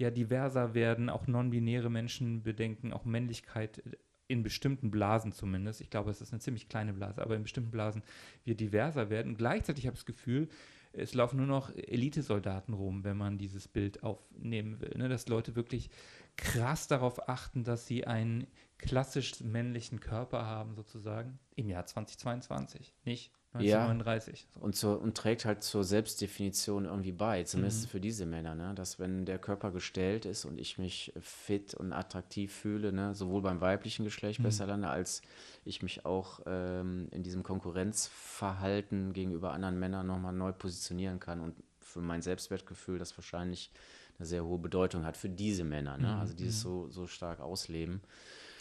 ja 0.03 0.11
diverser 0.11 0.75
werden, 0.75 1.09
auch 1.09 1.27
non-binäre 1.27 1.91
Menschen 1.91 2.43
bedenken, 2.43 2.93
auch 2.93 3.05
Männlichkeit 3.05 3.83
in 4.29 4.43
bestimmten 4.43 4.91
Blasen 4.91 5.33
zumindest, 5.33 5.81
ich 5.81 5.91
glaube, 5.91 6.11
es 6.11 6.21
ist 6.21 6.33
eine 6.33 6.41
ziemlich 6.41 6.69
kleine 6.69 6.93
Blase, 6.93 7.23
aber 7.23 7.37
in 7.37 7.43
bestimmten 7.43 7.71
Blasen 7.71 8.03
wir 8.45 8.57
diverser 8.57 9.11
werden. 9.11 9.37
Gleichzeitig 9.37 9.87
habe 9.87 9.95
ich 9.95 10.01
das 10.01 10.07
Gefühl, 10.07 10.49
es 10.93 11.15
laufen 11.15 11.39
nur 11.39 11.47
noch 11.47 11.71
Elitesoldaten 11.75 12.75
rum, 12.75 13.05
wenn 13.05 13.17
man 13.17 13.39
dieses 13.39 13.69
Bild 13.69 14.03
aufnehmen 14.03 14.81
will. 14.81 14.95
Ne? 14.97 15.09
Dass 15.09 15.29
Leute 15.29 15.57
wirklich 15.57 15.91
krass 16.37 16.87
darauf 16.89 17.29
achten, 17.29 17.65
dass 17.65 17.87
sie 17.87 18.07
einen 18.07 18.47
klassisch 18.79 19.41
männlichen 19.41 20.01
Körper 20.01 20.45
haben, 20.45 20.75
sozusagen, 20.75 21.39
im 21.57 21.69
Jahr 21.69 21.87
2022, 21.87 22.95
nicht. 23.05 23.33
1939. 23.55 24.47
So. 24.55 24.61
Und, 24.61 24.77
zur, 24.77 25.01
und 25.01 25.17
trägt 25.17 25.45
halt 25.45 25.63
zur 25.63 25.85
Selbstdefinition 25.85 26.85
irgendwie 26.87 27.13
bei, 27.13 27.43
zumindest 27.45 27.87
Mhm. 27.87 27.89
für 27.89 28.01
diese 28.01 28.27
Männer, 28.27 28.55
ne? 28.55 28.75
dass 28.75 28.99
wenn 28.99 29.25
der 29.27 29.39
Körper 29.39 29.71
gestellt 29.73 30.25
ist 30.25 30.45
und 30.45 30.59
ich 30.59 30.79
mich 30.79 31.13
fit 31.21 31.75
und 31.75 31.93
attraktiv 31.93 32.53
fühle, 32.53 32.93
ne? 32.93 33.15
sowohl 33.15 33.43
beim 33.43 33.61
weiblichen 33.61 34.05
Geschlecht 34.05 34.41
Mhm. 34.41 34.45
besser 34.45 34.67
lande, 34.67 34.89
als 34.89 35.23
ich 35.65 35.83
mich 35.83 36.05
auch 36.07 36.41
ähm, 36.47 37.09
in 37.11 37.23
diesem 37.23 37.43
Konkurrenzverhalten 37.43 39.13
gegenüber 39.13 39.53
anderen 39.53 39.79
Männern 39.79 40.07
nochmal 40.07 40.33
neu 40.33 40.53
positionieren 40.53 41.21
kann 41.21 41.41
und 41.41 41.55
für 41.81 42.01
mein 42.01 42.23
Selbstwertgefühl 42.23 42.99
das 42.99 43.17
wahrscheinlich 43.19 43.71
eine 44.19 44.27
sehr 44.27 44.45
hohe 44.45 44.59
Bedeutung 44.59 45.05
hat 45.05 45.17
für 45.17 45.29
diese 45.29 45.65
Männer, 45.65 45.99
ne? 45.99 46.15
Mhm, 46.15 46.21
also 46.21 46.35
die 46.35 46.47
es 46.47 46.61
so, 46.61 46.89
so 46.91 47.07
stark 47.07 47.41
ausleben. 47.41 48.01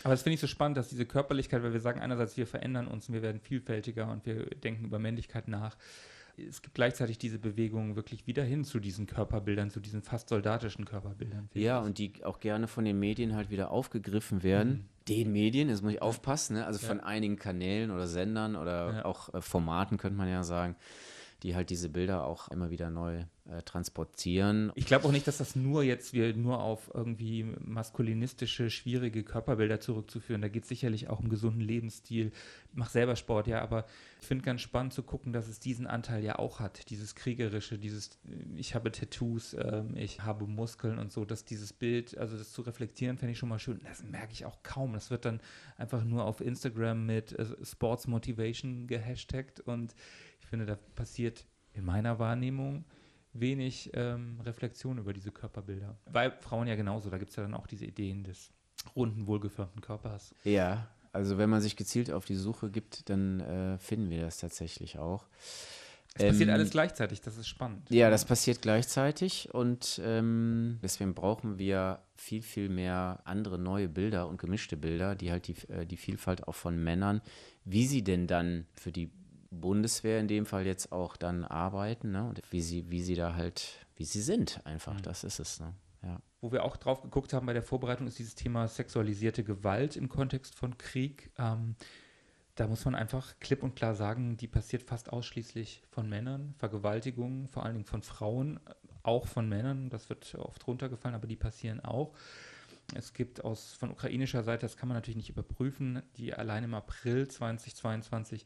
Aber 0.03 0.13
das 0.13 0.23
finde 0.23 0.35
ich 0.35 0.39
so 0.39 0.47
spannend, 0.47 0.77
dass 0.77 0.89
diese 0.89 1.05
Körperlichkeit, 1.05 1.63
weil 1.63 1.73
wir 1.73 1.79
sagen 1.79 1.99
einerseits, 1.99 2.37
wir 2.37 2.47
verändern 2.47 2.87
uns 2.87 3.07
und 3.07 3.13
wir 3.15 3.21
werden 3.21 3.39
vielfältiger 3.39 4.11
und 4.11 4.25
wir 4.25 4.45
denken 4.45 4.85
über 4.85 4.99
Männlichkeit 4.99 5.47
nach. 5.47 5.77
Es 6.37 6.61
gibt 6.61 6.75
gleichzeitig 6.75 7.17
diese 7.17 7.37
Bewegung 7.37 7.95
wirklich 7.95 8.25
wieder 8.25 8.43
hin 8.43 8.63
zu 8.63 8.79
diesen 8.79 9.05
Körperbildern, 9.05 9.69
zu 9.69 9.79
diesen 9.79 10.01
fast 10.01 10.29
soldatischen 10.29 10.85
Körperbildern. 10.85 11.49
Ja, 11.53 11.79
und 11.79 11.97
die 11.97 12.23
auch 12.23 12.39
gerne 12.39 12.67
von 12.67 12.85
den 12.85 12.97
Medien 12.97 13.35
halt 13.35 13.49
wieder 13.51 13.69
aufgegriffen 13.69 14.41
werden. 14.41 14.87
Den 15.07 15.31
Medien, 15.31 15.69
jetzt 15.69 15.83
muss 15.83 15.93
ich 15.93 16.01
aufpassen, 16.01 16.55
ne? 16.55 16.65
also 16.65 16.79
von 16.79 16.99
einigen 16.99 17.35
Kanälen 17.35 17.91
oder 17.91 18.07
Sendern 18.07 18.55
oder 18.55 18.93
Ja. 18.93 19.05
auch 19.05 19.33
äh, 19.33 19.41
Formaten, 19.41 19.97
könnte 19.97 20.17
man 20.17 20.29
ja 20.29 20.43
sagen, 20.43 20.75
die 21.43 21.55
halt 21.55 21.69
diese 21.69 21.89
Bilder 21.89 22.25
auch 22.25 22.49
immer 22.49 22.69
wieder 22.69 22.89
neu 22.89 23.23
äh, 23.49 23.63
transportieren. 23.63 24.71
Ich 24.75 24.85
glaube 24.85 25.07
auch 25.07 25.11
nicht, 25.11 25.27
dass 25.27 25.37
das 25.37 25.55
nur 25.55 25.81
jetzt 25.83 26.13
wir 26.13 26.35
nur 26.35 26.61
auf 26.61 26.91
irgendwie 26.93 27.43
maskulinistische, 27.59 28.69
schwierige 28.69 29.23
Körperbilder 29.23 29.79
zurückzuführen. 29.79 30.41
Da 30.41 30.47
geht 30.47 30.63
es 30.63 30.69
sicherlich 30.69 31.09
auch 31.09 31.19
um 31.19 31.29
gesunden 31.29 31.61
Lebensstil. 31.61 32.31
Ich 32.71 32.77
mache 32.77 32.91
selber 32.91 33.15
Sport, 33.15 33.47
ja, 33.47 33.61
aber 33.61 33.85
ich 34.21 34.27
finde 34.27 34.45
ganz 34.45 34.61
spannend 34.61 34.93
zu 34.93 35.01
gucken, 35.01 35.33
dass 35.33 35.47
es 35.47 35.59
diesen 35.59 35.87
Anteil 35.87 36.23
ja 36.23 36.37
auch 36.37 36.59
hat. 36.59 36.89
Dieses 36.91 37.15
kriegerische, 37.15 37.79
dieses, 37.79 38.19
ich 38.55 38.75
habe 38.75 38.91
Tattoos, 38.91 39.55
äh, 39.55 39.83
ich 39.95 40.21
habe 40.21 40.45
Muskeln 40.45 40.99
und 40.99 41.11
so, 41.11 41.25
dass 41.25 41.43
dieses 41.43 41.73
Bild, 41.73 42.15
also 42.19 42.37
das 42.37 42.51
zu 42.51 42.61
reflektieren, 42.61 43.17
fände 43.17 43.31
ich 43.33 43.39
schon 43.39 43.49
mal 43.49 43.59
schön. 43.59 43.81
Das 43.83 44.03
merke 44.03 44.33
ich 44.33 44.45
auch 44.45 44.61
kaum. 44.61 44.93
Das 44.93 45.09
wird 45.09 45.25
dann 45.25 45.41
einfach 45.77 46.03
nur 46.03 46.25
auf 46.25 46.41
Instagram 46.41 47.07
mit 47.07 47.33
äh, 47.33 47.45
Sports 47.63 48.05
Motivation 48.05 48.85
gehashtagt 48.85 49.61
und 49.61 49.95
finde, 50.51 50.65
da 50.65 50.75
passiert 50.95 51.47
in 51.73 51.85
meiner 51.85 52.19
Wahrnehmung 52.19 52.85
wenig 53.33 53.89
ähm, 53.93 54.39
Reflexion 54.41 54.97
über 54.97 55.13
diese 55.13 55.31
Körperbilder. 55.31 55.97
Bei 56.11 56.29
Frauen 56.29 56.67
ja 56.67 56.75
genauso, 56.75 57.09
da 57.09 57.17
gibt 57.17 57.31
es 57.31 57.37
ja 57.37 57.43
dann 57.43 57.53
auch 57.53 57.65
diese 57.65 57.85
Ideen 57.85 58.23
des 58.23 58.51
runden, 58.95 59.25
wohlgeformten 59.25 59.81
Körpers. 59.81 60.35
Ja, 60.43 60.87
also 61.13 61.37
wenn 61.37 61.49
man 61.49 61.61
sich 61.61 61.77
gezielt 61.77 62.11
auf 62.11 62.25
die 62.25 62.35
Suche 62.35 62.69
gibt, 62.69 63.09
dann 63.09 63.39
äh, 63.39 63.77
finden 63.79 64.09
wir 64.09 64.21
das 64.21 64.37
tatsächlich 64.37 64.99
auch. 64.99 65.25
Es 66.15 66.25
passiert 66.25 66.49
ähm, 66.49 66.55
alles 66.55 66.71
gleichzeitig, 66.71 67.21
das 67.21 67.37
ist 67.37 67.47
spannend. 67.47 67.89
Ja, 67.89 68.09
das 68.09 68.25
passiert 68.25 68.61
gleichzeitig 68.61 69.53
und 69.53 70.01
ähm, 70.03 70.79
deswegen 70.83 71.13
brauchen 71.13 71.57
wir 71.57 72.01
viel, 72.17 72.41
viel 72.41 72.67
mehr 72.67 73.21
andere 73.23 73.57
neue 73.57 73.87
Bilder 73.87 74.27
und 74.27 74.37
gemischte 74.37 74.75
Bilder, 74.75 75.15
die 75.15 75.31
halt 75.31 75.47
die, 75.47 75.55
äh, 75.69 75.85
die 75.85 75.95
Vielfalt 75.95 76.49
auch 76.49 76.55
von 76.55 76.83
Männern, 76.83 77.21
wie 77.63 77.87
sie 77.87 78.03
denn 78.03 78.27
dann 78.27 78.65
für 78.73 78.91
die 78.91 79.09
Bundeswehr 79.51 80.19
in 80.19 80.27
dem 80.27 80.45
Fall 80.45 80.65
jetzt 80.65 80.91
auch 80.91 81.17
dann 81.17 81.43
arbeiten 81.43 82.11
ne? 82.11 82.23
und 82.23 82.41
wie 82.51 82.61
sie, 82.61 82.89
wie 82.89 83.01
sie 83.01 83.15
da 83.15 83.35
halt, 83.35 83.85
wie 83.95 84.05
sie 84.05 84.21
sind 84.21 84.65
einfach, 84.65 84.95
mhm. 84.95 85.03
das 85.03 85.23
ist 85.23 85.39
es. 85.39 85.59
Ne? 85.59 85.73
Ja. 86.03 86.19
Wo 86.39 86.51
wir 86.51 86.63
auch 86.63 86.77
drauf 86.77 87.01
geguckt 87.01 87.33
haben 87.33 87.45
bei 87.45 87.53
der 87.53 87.61
Vorbereitung, 87.61 88.07
ist 88.07 88.17
dieses 88.17 88.35
Thema 88.35 88.67
sexualisierte 88.67 89.43
Gewalt 89.43 89.95
im 89.95 90.09
Kontext 90.09 90.55
von 90.55 90.77
Krieg. 90.77 91.31
Ähm, 91.37 91.75
da 92.55 92.67
muss 92.67 92.85
man 92.85 92.95
einfach 92.95 93.39
klipp 93.39 93.61
und 93.63 93.75
klar 93.75 93.93
sagen, 93.93 94.37
die 94.37 94.47
passiert 94.47 94.83
fast 94.83 95.11
ausschließlich 95.11 95.83
von 95.89 96.09
Männern. 96.09 96.55
Vergewaltigungen, 96.57 97.47
vor 97.47 97.63
allen 97.63 97.75
Dingen 97.75 97.85
von 97.85 98.01
Frauen, 98.01 98.59
auch 99.03 99.27
von 99.27 99.47
Männern, 99.49 99.89
das 99.89 100.09
wird 100.09 100.35
oft 100.35 100.65
runtergefallen, 100.67 101.15
aber 101.15 101.27
die 101.27 101.35
passieren 101.35 101.79
auch. 101.79 102.13
Es 102.93 103.13
gibt 103.13 103.43
aus 103.43 103.73
von 103.73 103.91
ukrainischer 103.91 104.43
Seite, 104.43 104.65
das 104.65 104.75
kann 104.75 104.89
man 104.89 104.97
natürlich 104.97 105.15
nicht 105.15 105.29
überprüfen, 105.29 106.01
die 106.17 106.33
allein 106.33 106.63
im 106.63 106.73
April 106.73 107.27
2022 107.27 108.45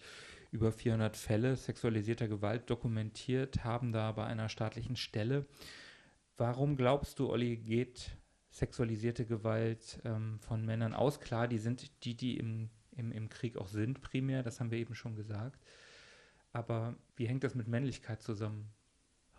über 0.56 0.72
400 0.72 1.18
Fälle 1.18 1.58
sexualisierter 1.58 2.30
Gewalt 2.30 2.70
dokumentiert 2.70 3.66
haben, 3.66 3.92
da 3.92 4.12
bei 4.14 4.26
einer 4.26 4.48
staatlichen 4.48 4.96
Stelle. 4.96 5.46
Warum 6.38 6.78
glaubst 6.78 7.20
du, 7.20 7.30
Olli, 7.30 7.58
geht 7.58 8.18
sexualisierte 8.50 9.26
Gewalt 9.26 10.00
ähm, 10.06 10.40
von 10.40 10.66
Männern 10.66 10.94
aus? 10.94 11.20
Klar, 11.20 11.50
die 11.50 11.58
sind 11.58 12.06
die, 12.06 12.16
die 12.16 12.38
im, 12.38 12.70
im, 12.96 13.12
im 13.12 13.28
Krieg 13.28 13.58
auch 13.58 13.68
sind, 13.68 14.02
primär, 14.02 14.44
das 14.44 14.62
haben 14.62 14.72
wir 14.72 14.78
eben 14.78 14.96
schon 14.96 15.16
gesagt. 15.16 15.62
Aber 16.54 16.96
wie 17.18 17.28
hängt 17.28 17.44
das 17.44 17.54
mit 17.54 17.68
Männlichkeit 17.68 18.22
zusammen? 18.22 18.72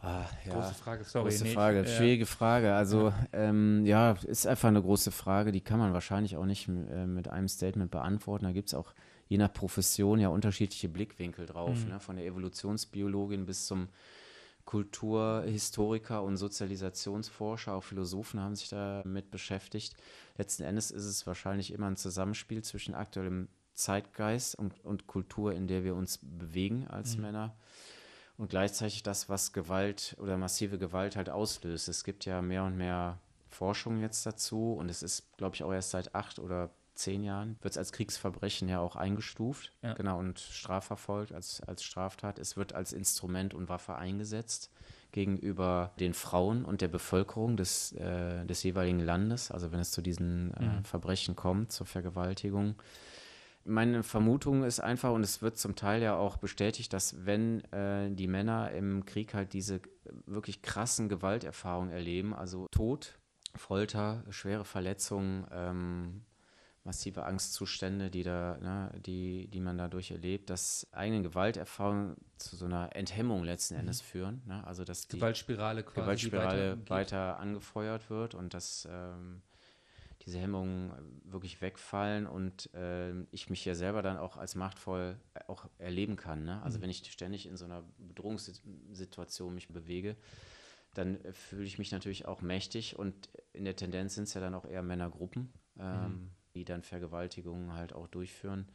Ah, 0.01 0.27
ja. 0.45 0.53
Große 0.53 0.75
Frage, 0.75 1.05
sorry. 1.05 1.31
Große 1.31 1.47
Frage, 1.47 1.81
nicht, 1.81 1.97
schwierige 1.97 2.25
äh, 2.25 2.27
Frage. 2.27 2.75
Also, 2.75 3.09
ja. 3.09 3.27
Ähm, 3.33 3.87
ja. 3.87 4.13
ist 4.13 4.47
einfach 4.47 4.69
eine 4.69 4.83
große 4.83 5.11
Frage, 5.11 5.51
die 5.51 5.63
kann 5.63 5.79
man 5.79 5.95
wahrscheinlich 5.95 6.37
auch 6.37 6.45
nicht 6.45 6.69
äh, 6.69 7.07
mit 7.07 7.29
einem 7.29 7.49
Statement 7.49 7.91
beantworten. 7.91 8.45
Da 8.45 8.53
gibt 8.53 8.69
es 8.69 8.75
auch 8.75 8.93
je 9.29 9.39
nach 9.39 9.53
Profession 9.53 10.21
ja 10.21 10.29
unterschiedliche 10.29 10.89
Blickwinkel 10.89 11.47
drauf, 11.47 11.85
mhm. 11.85 11.91
ne? 11.91 12.01
von 12.01 12.17
der 12.17 12.27
Evolutionsbiologin 12.27 13.47
bis 13.47 13.67
zum 13.67 13.89
Kulturhistoriker 14.65 16.23
und 16.23 16.37
Sozialisationsforscher, 16.37 17.75
auch 17.75 17.85
Philosophen 17.85 18.41
haben 18.41 18.57
sich 18.57 18.69
damit 18.69 19.31
beschäftigt. 19.31 19.97
Letzten 20.37 20.65
Endes 20.65 20.91
ist 20.91 21.05
es 21.05 21.27
wahrscheinlich 21.27 21.73
immer 21.73 21.87
ein 21.87 21.97
Zusammenspiel 21.97 22.63
zwischen 22.63 22.95
aktuellem 22.95 23.49
Zeitgeist 23.75 24.57
und, 24.57 24.85
und 24.85 25.07
Kultur, 25.07 25.53
in 25.53 25.69
der 25.69 25.85
wir 25.85 25.95
uns 25.95 26.19
bewegen 26.21 26.89
als 26.89 27.17
mhm. 27.17 27.23
Männer 27.23 27.57
und 28.37 28.51
gleichzeitig 28.51 29.03
das, 29.03 29.29
was 29.29 29.53
Gewalt 29.53 30.17
oder 30.19 30.37
massive 30.37 30.79
Gewalt 30.79 31.17
halt 31.17 31.31
auslöst. 31.31 31.89
Es 31.89 32.05
gibt 32.05 32.25
ja 32.25 32.43
mehr 32.43 32.65
und 32.65 32.77
mehr 32.77 33.21
Forschung 33.49 34.01
jetzt 34.01 34.27
dazu 34.27 34.75
und 34.75 34.89
es 34.89 35.03
ist, 35.03 35.37
glaube 35.37 35.55
ich, 35.55 35.63
auch 35.63 35.73
erst 35.73 35.91
seit 35.91 36.15
acht 36.15 36.39
oder 36.39 36.71
zehn 36.97 37.23
Jahren, 37.23 37.57
wird 37.61 37.73
es 37.73 37.79
als 37.79 37.93
Kriegsverbrechen 37.93 38.69
ja 38.69 38.81
auch 38.81 38.97
eingestuft, 38.97 39.73
ja. 39.83 39.95
genau, 39.95 40.19
und 40.19 40.39
strafverfolgt 40.39 41.33
als, 41.33 41.61
als 41.63 41.83
Straftat. 41.83 42.39
Es 42.39 42.57
wird 42.57 42.75
als 42.75 42.93
Instrument 42.93 43.55
und 43.55 43.69
Waffe 43.69 43.97
eingesetzt 43.97 44.71
gegenüber 45.13 45.93
den 45.99 46.15
Frauen 46.15 46.65
und 46.65 46.81
der 46.81 46.89
Bevölkerung 46.89 47.57
des, 47.57 47.93
äh, 47.93 48.45
des 48.45 48.63
jeweiligen 48.63 49.01
Landes, 49.01 49.51
also 49.51 49.73
wenn 49.73 49.81
es 49.81 49.91
zu 49.91 50.03
diesen 50.03 50.53
äh, 50.55 50.65
mhm. 50.65 50.85
Verbrechen 50.85 51.37
kommt, 51.37 51.73
zur 51.73 51.87
Vergewaltigung. 51.87 52.75
Meine 53.65 54.03
Vermutung 54.03 54.63
ist 54.63 54.79
einfach, 54.79 55.13
und 55.13 55.23
es 55.23 55.43
wird 55.43 55.59
zum 55.59 55.75
Teil 55.75 56.03
ja 56.03 56.17
auch 56.17 56.37
bestätigt, 56.37 56.93
dass 56.93 57.27
wenn 57.27 57.65
äh, 57.73 58.11
die 58.11 58.29
Männer 58.29 58.71
im 58.73 59.05
Krieg 59.07 59.35
halt 59.35 59.55
diese 59.55 59.81
wirklich 60.27 60.63
krassen 60.63 61.09
Gewalterfahrungen 61.09 61.91
erleben, 61.91 62.33
also 62.33 62.69
Tod, 62.71 63.19
Folter, 63.57 64.23
schwere 64.31 64.65
Verletzungen, 64.65 65.47
ähm, 65.51 66.23
massive 66.87 67.25
Angstzustände, 67.25 68.11
die 68.11 68.23
da, 68.23 68.57
ne, 68.59 68.93
die, 69.05 69.49
die 69.49 69.61
man 69.61 69.77
dadurch 69.77 70.13
erlebt, 70.13 70.49
dass 70.49 70.87
eigene 70.93 71.23
Gewalterfahrungen 71.23 72.17
zu 72.39 72.57
so 72.57 72.65
einer 72.65 72.95
Enthemmung 72.95 73.45
letzten 73.45 73.75
mhm. 73.75 73.81
Endes 73.81 74.01
führen. 74.01 74.41
Ne? 74.47 74.65
Also 74.67 74.85
dass 74.85 75.09
die 75.09 75.17
Gewaltspirale, 75.17 75.83
quasi 75.83 76.01
Gewaltspirale 76.01 76.79
weiter, 76.79 76.91
weiter, 76.91 77.39
angefeuert 77.39 78.09
wird 78.09 78.35
und 78.35 78.55
dass 78.55 78.89
ähm, 78.91 79.43
diese 80.25 80.39
Hemmungen 80.39 80.93
wirklich 81.25 81.61
wegfallen 81.61 82.27
und 82.27 82.73
äh, 82.73 83.13
ich 83.33 83.51
mich 83.51 83.65
ja 83.65 83.75
selber 83.75 84.03
dann 84.03 84.17
auch 84.17 84.37
als 84.37 84.55
machtvoll 84.55 85.17
äh, 85.35 85.41
auch 85.49 85.69
erleben 85.79 86.17
kann. 86.17 86.45
Ne? 86.45 86.63
Also 86.63 86.79
mhm. 86.79 86.83
wenn 86.83 86.91
ich 86.91 87.11
ständig 87.11 87.47
in 87.47 87.57
so 87.57 87.65
einer 87.65 87.83
Bedrohungssituation 87.99 89.55
mich 89.55 89.69
bewege, 89.69 90.17
dann 90.95 91.21
äh, 91.25 91.33
fühle 91.33 91.65
ich 91.65 91.79
mich 91.79 91.91
natürlich 91.91 92.27
auch 92.27 92.43
mächtig 92.43 92.97
und 92.97 93.29
in 93.53 93.65
der 93.65 93.75
Tendenz 93.75 94.15
sind 94.15 94.25
es 94.25 94.35
ja 94.35 94.41
dann 94.41 94.55
auch 94.55 94.65
eher 94.65 94.83
Männergruppen. 94.83 95.53
Ähm, 95.81 96.03
mhm 96.03 96.31
die 96.57 96.65
dann 96.65 96.83
Vergewaltigungen 96.83 97.75
halt 97.75 97.93
auch 97.93 98.09
durchführen. 98.09 98.67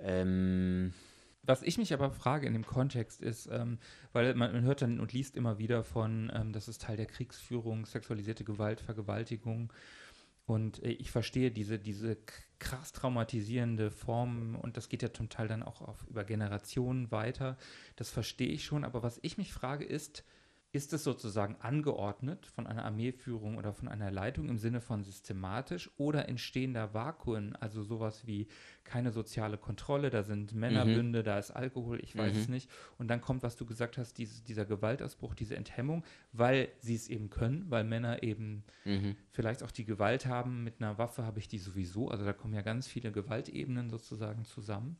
Ähm, 0.00 0.92
was 1.42 1.62
ich 1.62 1.78
mich 1.78 1.94
aber 1.94 2.10
frage 2.10 2.46
in 2.46 2.52
dem 2.52 2.66
Kontext 2.66 3.22
ist, 3.22 3.48
ähm, 3.50 3.78
weil 4.12 4.34
man, 4.34 4.52
man, 4.52 4.62
hört 4.62 4.82
dann 4.82 5.00
und 5.00 5.12
liest 5.12 5.34
immer 5.34 5.58
wieder 5.58 5.82
von, 5.82 6.30
ähm, 6.34 6.52
das 6.52 6.68
ist 6.68 6.82
Teil 6.82 6.96
der 6.96 7.06
Kriegsführung, 7.06 7.86
sexualisierte 7.86 8.44
Gewalt, 8.44 8.80
Vergewaltigung. 8.80 9.72
Und 10.44 10.82
äh, 10.82 10.90
ich 10.90 11.10
verstehe 11.10 11.50
diese, 11.50 11.78
diese 11.78 12.18
krass 12.58 12.92
traumatisierende 12.92 13.90
Form 13.90 14.56
und 14.56 14.76
das 14.76 14.88
geht 14.88 15.02
ja 15.02 15.12
zum 15.12 15.30
Teil 15.30 15.48
dann 15.48 15.62
auch 15.62 15.80
auf, 15.80 16.06
über 16.08 16.24
Generationen 16.24 17.10
weiter. 17.10 17.56
Das 17.96 18.10
verstehe 18.10 18.48
ich 18.48 18.64
schon, 18.64 18.84
aber 18.84 19.02
was 19.02 19.18
ich 19.22 19.38
mich 19.38 19.52
frage 19.52 19.84
ist, 19.84 20.24
ist 20.70 20.92
es 20.92 21.02
sozusagen 21.02 21.56
angeordnet 21.60 22.46
von 22.46 22.66
einer 22.66 22.84
Armeeführung 22.84 23.56
oder 23.56 23.72
von 23.72 23.88
einer 23.88 24.10
Leitung 24.10 24.50
im 24.50 24.58
Sinne 24.58 24.82
von 24.82 25.02
systematisch 25.02 25.90
oder 25.96 26.28
entstehen 26.28 26.74
da 26.74 26.92
Vakuen, 26.92 27.56
also 27.56 27.82
sowas 27.82 28.26
wie 28.26 28.48
keine 28.84 29.10
soziale 29.10 29.56
Kontrolle, 29.56 30.10
da 30.10 30.22
sind 30.22 30.54
Männerbünde, 30.54 31.20
mhm. 31.20 31.24
da 31.24 31.38
ist 31.38 31.52
Alkohol, 31.52 32.00
ich 32.02 32.14
weiß 32.16 32.34
mhm. 32.34 32.40
es 32.40 32.48
nicht. 32.48 32.70
Und 32.98 33.08
dann 33.08 33.22
kommt, 33.22 33.42
was 33.42 33.56
du 33.56 33.64
gesagt 33.64 33.96
hast, 33.96 34.18
diese, 34.18 34.42
dieser 34.44 34.66
Gewaltausbruch, 34.66 35.34
diese 35.34 35.56
Enthemmung, 35.56 36.04
weil 36.32 36.68
sie 36.80 36.94
es 36.94 37.08
eben 37.08 37.30
können, 37.30 37.64
weil 37.70 37.84
Männer 37.84 38.22
eben 38.22 38.62
mhm. 38.84 39.16
vielleicht 39.30 39.62
auch 39.62 39.70
die 39.70 39.86
Gewalt 39.86 40.26
haben, 40.26 40.64
mit 40.64 40.80
einer 40.80 40.98
Waffe 40.98 41.24
habe 41.24 41.38
ich 41.38 41.48
die 41.48 41.58
sowieso, 41.58 42.10
also 42.10 42.26
da 42.26 42.34
kommen 42.34 42.52
ja 42.52 42.62
ganz 42.62 42.86
viele 42.86 43.10
Gewaltebenen 43.10 43.88
sozusagen 43.88 44.44
zusammen. 44.44 44.98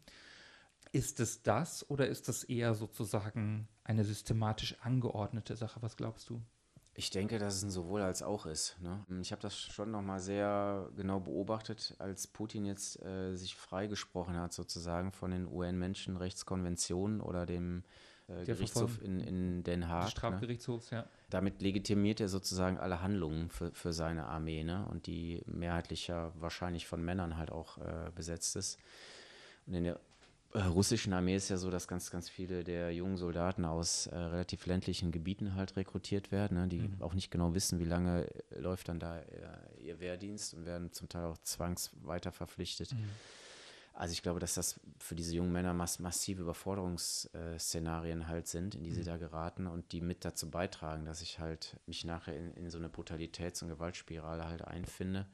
Ist 0.93 1.21
es 1.21 1.43
das 1.43 1.89
oder 1.91 2.09
ist 2.09 2.29
das 2.29 2.45
eher 2.45 2.75
sozusagen 2.75 3.69
eine 3.85 4.05
systematisch 4.05 4.77
angeordnete 4.81 5.57
Sache? 5.57 5.83
Was 5.83 5.97
glaubst 5.97 6.29
du? 6.31 6.43
Ich 6.99 7.11
denke, 7.11 7.39
dass 7.39 7.55
es 7.55 7.63
ein 7.63 7.71
sowohl 7.71 8.03
als 8.03 8.25
auch 8.25 8.45
ist. 8.45 8.77
Ne? 8.81 9.05
Ich 9.21 9.31
habe 9.31 9.41
das 9.41 9.57
schon 9.57 9.93
nochmal 9.93 10.19
sehr 10.19 10.91
genau 10.97 11.21
beobachtet, 11.21 11.95
als 12.01 12.27
Putin 12.27 12.65
jetzt 12.65 13.01
äh, 13.05 13.37
sich 13.37 13.55
freigesprochen 13.55 14.37
hat, 14.37 14.53
sozusagen 14.53 15.13
von 15.13 15.31
den 15.31 15.47
UN-Menschenrechtskonventionen 15.47 17.21
oder 17.21 17.47
dem 17.47 17.85
äh, 18.27 18.45
Gerichtshof 18.45 19.01
in, 19.01 19.21
in 19.21 19.63
Den 19.63 19.89
Haag. 19.89 20.07
Des 20.07 20.15
ne? 20.15 20.19
Strafgerichtshofs, 20.19 20.91
ne? 20.91 20.99
ja. 20.99 21.07
Damit 21.31 21.63
legitimiert 21.63 22.21
er 22.21 22.29
sozusagen 22.29 22.79
alle 22.79 23.01
Handlungen 23.01 23.49
für, 23.49 23.71
für 23.73 23.93
seine 23.93 24.27
Armee 24.27 24.65
ne? 24.65 24.85
und 24.91 25.07
die 25.07 25.43
mehrheitlich 25.47 26.09
ja 26.09 26.33
wahrscheinlich 26.35 26.89
von 26.89 27.01
Männern 27.05 27.37
halt 27.37 27.53
auch 27.53 27.79
äh, 27.79 28.11
besetzt 28.13 28.57
ist. 28.57 28.77
Und 29.67 29.75
in 29.75 29.85
der 29.85 30.01
russischen 30.67 31.13
Armee 31.13 31.37
ist 31.37 31.49
ja 31.49 31.57
so, 31.57 31.71
dass 31.71 31.89
ganz, 31.89 32.11
ganz 32.11 32.29
viele 32.29 32.65
der 32.65 32.93
jungen 32.93 33.17
Soldaten 33.17 33.65
aus 33.65 34.07
äh, 34.07 34.17
relativ 34.17 34.67
ländlichen 34.67 35.13
Gebieten 35.13 35.55
halt 35.55 35.77
rekrutiert 35.77 36.33
werden, 36.33 36.59
ne, 36.59 36.69
die 36.69 36.81
mhm. 36.81 37.03
auch 37.03 37.15
nicht 37.15 37.31
genau 37.31 37.55
wissen, 37.55 37.79
wie 37.79 37.85
lange 37.85 38.27
äh, 38.51 38.59
läuft 38.59 38.89
dann 38.89 38.99
da 38.99 39.19
äh, 39.19 39.25
ihr 39.81 40.01
Wehrdienst 40.01 40.55
und 40.55 40.65
werden 40.65 40.93
zum 40.93 41.09
Teil 41.09 41.27
auch 41.27 41.39
zwangsweiter 41.39 42.33
verpflichtet. 42.33 42.93
Mhm. 42.93 43.09
Also 43.93 44.13
ich 44.13 44.23
glaube, 44.23 44.39
dass 44.39 44.55
das 44.55 44.79
für 45.01 45.17
diese 45.17 45.35
jungen 45.35 45.51
Männer 45.51 45.75
mass 45.75 45.99
massive 45.99 46.43
Überforderungsszenarien 46.43 48.29
halt 48.29 48.47
sind, 48.47 48.77
in 48.77 48.85
die 48.85 48.93
sie 48.93 49.01
mhm. 49.01 49.07
da 49.07 49.17
geraten 49.17 49.67
und 49.67 49.91
die 49.91 50.01
mit 50.01 50.25
dazu 50.25 50.49
beitragen, 50.51 51.05
dass 51.05 51.21
ich 51.21 51.41
halt 51.41 51.77
mich 51.87 52.05
nachher 52.05 52.37
in, 52.37 52.53
in 52.55 52.71
so 52.71 52.79
eine 52.79 52.89
Brutalitäts- 52.89 53.63
und 53.63 53.71
Gewaltspirale 53.71 54.47
halt 54.47 54.63
einfinde. 54.63 55.27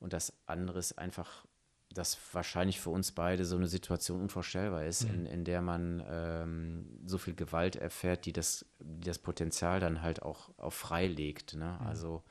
Und 0.00 0.12
das 0.12 0.32
andere 0.46 0.80
ist 0.80 0.98
einfach, 0.98 1.46
dass 1.94 2.18
wahrscheinlich 2.32 2.80
für 2.80 2.90
uns 2.90 3.12
beide 3.12 3.44
so 3.44 3.56
eine 3.56 3.68
Situation 3.68 4.20
unvorstellbar 4.20 4.84
ist, 4.84 5.08
mhm. 5.08 5.14
in, 5.14 5.26
in 5.26 5.44
der 5.44 5.62
man 5.62 6.04
ähm, 6.08 7.00
so 7.06 7.18
viel 7.18 7.34
Gewalt 7.34 7.76
erfährt, 7.76 8.26
die 8.26 8.32
das, 8.32 8.66
die 8.80 9.06
das 9.06 9.18
Potenzial 9.18 9.80
dann 9.80 10.02
halt 10.02 10.22
auch, 10.22 10.50
auch 10.58 10.72
freilegt. 10.72 11.54
Ne? 11.54 11.78
Mhm. 11.80 11.86
Also 11.86 12.22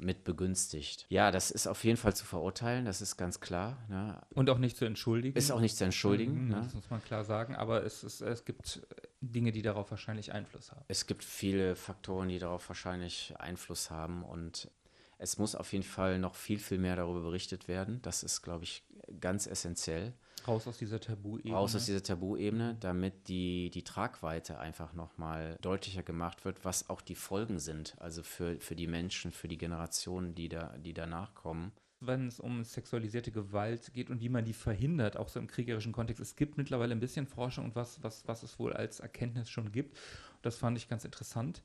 mit 0.00 0.24
begünstigt. 0.24 1.06
Ja, 1.08 1.30
das 1.30 1.50
ist 1.50 1.66
auf 1.66 1.84
jeden 1.84 1.96
Fall 1.96 2.14
zu 2.14 2.24
verurteilen, 2.24 2.84
das 2.84 3.00
ist 3.00 3.16
ganz 3.16 3.40
klar. 3.40 3.78
Ne? 3.88 4.20
Und 4.30 4.50
auch 4.50 4.58
nicht 4.58 4.76
zu 4.76 4.84
entschuldigen. 4.84 5.36
Ist 5.36 5.50
auch 5.50 5.60
nicht 5.60 5.76
zu 5.76 5.84
entschuldigen. 5.84 6.44
Mhm, 6.44 6.48
ne? 6.48 6.60
Das 6.62 6.74
muss 6.74 6.90
man 6.90 7.02
klar 7.02 7.24
sagen, 7.24 7.56
aber 7.56 7.84
es, 7.84 8.04
ist, 8.04 8.20
es 8.20 8.44
gibt 8.44 8.86
Dinge, 9.20 9.52
die 9.52 9.62
darauf 9.62 9.90
wahrscheinlich 9.90 10.32
Einfluss 10.32 10.70
haben. 10.70 10.84
Es 10.88 11.06
gibt 11.06 11.24
viele 11.24 11.76
Faktoren, 11.76 12.28
die 12.28 12.38
darauf 12.38 12.68
wahrscheinlich 12.68 13.34
Einfluss 13.38 13.90
haben 13.90 14.22
und 14.22 14.70
es 15.18 15.36
muss 15.36 15.54
auf 15.54 15.72
jeden 15.72 15.84
Fall 15.84 16.18
noch 16.18 16.34
viel, 16.34 16.58
viel 16.58 16.78
mehr 16.78 16.96
darüber 16.96 17.20
berichtet 17.20 17.68
werden. 17.68 18.00
Das 18.02 18.22
ist, 18.22 18.42
glaube 18.42 18.64
ich, 18.64 18.84
ganz 19.20 19.46
essentiell. 19.46 20.14
Raus 20.46 20.66
aus 20.68 20.78
dieser 20.78 21.00
Tabuebene. 21.00 21.54
Raus 21.54 21.74
aus 21.74 21.86
dieser 21.86 22.02
Tabuebene, 22.02 22.76
damit 22.78 23.28
die, 23.28 23.70
die 23.70 23.82
Tragweite 23.82 24.58
einfach 24.60 24.92
nochmal 24.92 25.58
deutlicher 25.60 26.04
gemacht 26.04 26.44
wird, 26.44 26.64
was 26.64 26.88
auch 26.88 27.00
die 27.00 27.16
Folgen 27.16 27.58
sind, 27.58 27.96
also 27.98 28.22
für, 28.22 28.58
für 28.60 28.76
die 28.76 28.86
Menschen, 28.86 29.32
für 29.32 29.48
die 29.48 29.58
Generationen, 29.58 30.34
die, 30.34 30.48
da, 30.48 30.76
die 30.78 30.94
danach 30.94 31.34
kommen. 31.34 31.72
Wenn 32.00 32.28
es 32.28 32.38
um 32.38 32.62
sexualisierte 32.62 33.32
Gewalt 33.32 33.92
geht 33.92 34.08
und 34.08 34.20
wie 34.20 34.28
man 34.28 34.44
die 34.44 34.52
verhindert, 34.52 35.16
auch 35.16 35.28
so 35.28 35.40
im 35.40 35.48
kriegerischen 35.48 35.92
Kontext. 35.92 36.22
Es 36.22 36.36
gibt 36.36 36.56
mittlerweile 36.56 36.92
ein 36.92 37.00
bisschen 37.00 37.26
Forschung 37.26 37.64
und 37.64 37.74
was, 37.74 38.00
was, 38.04 38.26
was 38.28 38.44
es 38.44 38.60
wohl 38.60 38.72
als 38.72 39.00
Erkenntnis 39.00 39.50
schon 39.50 39.72
gibt. 39.72 39.98
Das 40.42 40.56
fand 40.56 40.78
ich 40.78 40.88
ganz 40.88 41.04
interessant. 41.04 41.62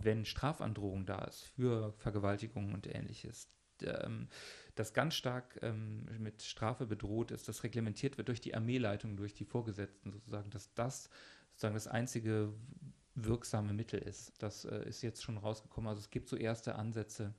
Wenn 0.00 0.24
Strafandrohung 0.24 1.06
da 1.06 1.24
ist 1.24 1.44
für 1.44 1.92
Vergewaltigungen 1.98 2.74
und 2.74 2.86
ähnliches, 2.86 3.48
ähm, 3.82 4.28
das 4.74 4.92
ganz 4.92 5.14
stark 5.14 5.58
ähm, 5.62 6.06
mit 6.18 6.42
Strafe 6.42 6.86
bedroht 6.86 7.30
ist, 7.30 7.48
das 7.48 7.64
reglementiert 7.64 8.16
wird 8.16 8.28
durch 8.28 8.40
die 8.40 8.54
Armeeleitung, 8.54 9.16
durch 9.16 9.34
die 9.34 9.44
Vorgesetzten 9.44 10.12
sozusagen, 10.12 10.50
dass 10.50 10.72
das 10.74 11.10
sozusagen 11.50 11.74
das 11.74 11.88
einzige 11.88 12.52
wirksame 13.16 13.72
Mittel 13.72 14.00
ist. 14.00 14.32
Das 14.38 14.64
äh, 14.64 14.88
ist 14.88 15.02
jetzt 15.02 15.22
schon 15.22 15.38
rausgekommen. 15.38 15.88
Also 15.88 16.00
es 16.00 16.10
gibt 16.10 16.28
so 16.28 16.36
erste 16.36 16.76
Ansätze, 16.76 17.34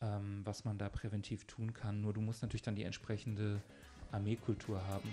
ähm, 0.00 0.40
was 0.44 0.64
man 0.64 0.78
da 0.78 0.88
präventiv 0.88 1.46
tun 1.46 1.72
kann. 1.72 2.00
Nur 2.00 2.12
du 2.12 2.20
musst 2.20 2.42
natürlich 2.42 2.62
dann 2.62 2.74
die 2.74 2.84
entsprechende 2.84 3.62
Armeekultur 4.10 4.84
haben. 4.88 5.08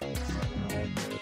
Also 0.00 1.17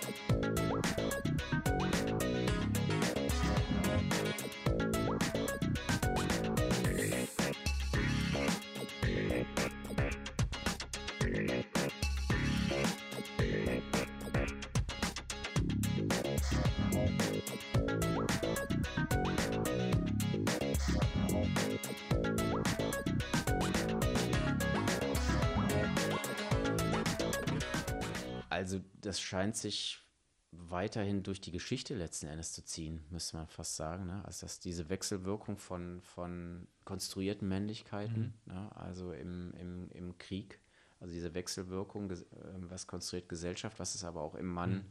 scheint 29.46 29.56
sich 29.56 30.02
weiterhin 30.50 31.22
durch 31.22 31.40
die 31.40 31.52
Geschichte 31.52 31.94
letzten 31.94 32.26
Endes 32.26 32.52
zu 32.52 32.64
ziehen, 32.64 33.04
müsste 33.10 33.36
man 33.36 33.46
fast 33.46 33.76
sagen. 33.76 34.06
Ne? 34.06 34.24
Also 34.24 34.46
dass 34.46 34.58
diese 34.58 34.88
Wechselwirkung 34.88 35.58
von, 35.58 36.00
von 36.02 36.66
konstruierten 36.84 37.46
Männlichkeiten, 37.46 38.34
mhm. 38.46 38.52
ne? 38.52 38.70
also 38.74 39.12
im, 39.12 39.52
im, 39.54 39.90
im 39.90 40.18
Krieg, 40.18 40.58
also 40.98 41.12
diese 41.12 41.34
Wechselwirkung, 41.34 42.10
ähm, 42.10 42.70
was 42.70 42.86
konstruiert 42.86 43.28
Gesellschaft, 43.28 43.78
was 43.78 43.94
ist 43.94 44.04
aber 44.04 44.22
auch 44.22 44.34
im 44.34 44.46
Mann 44.46 44.72
mhm. 44.72 44.84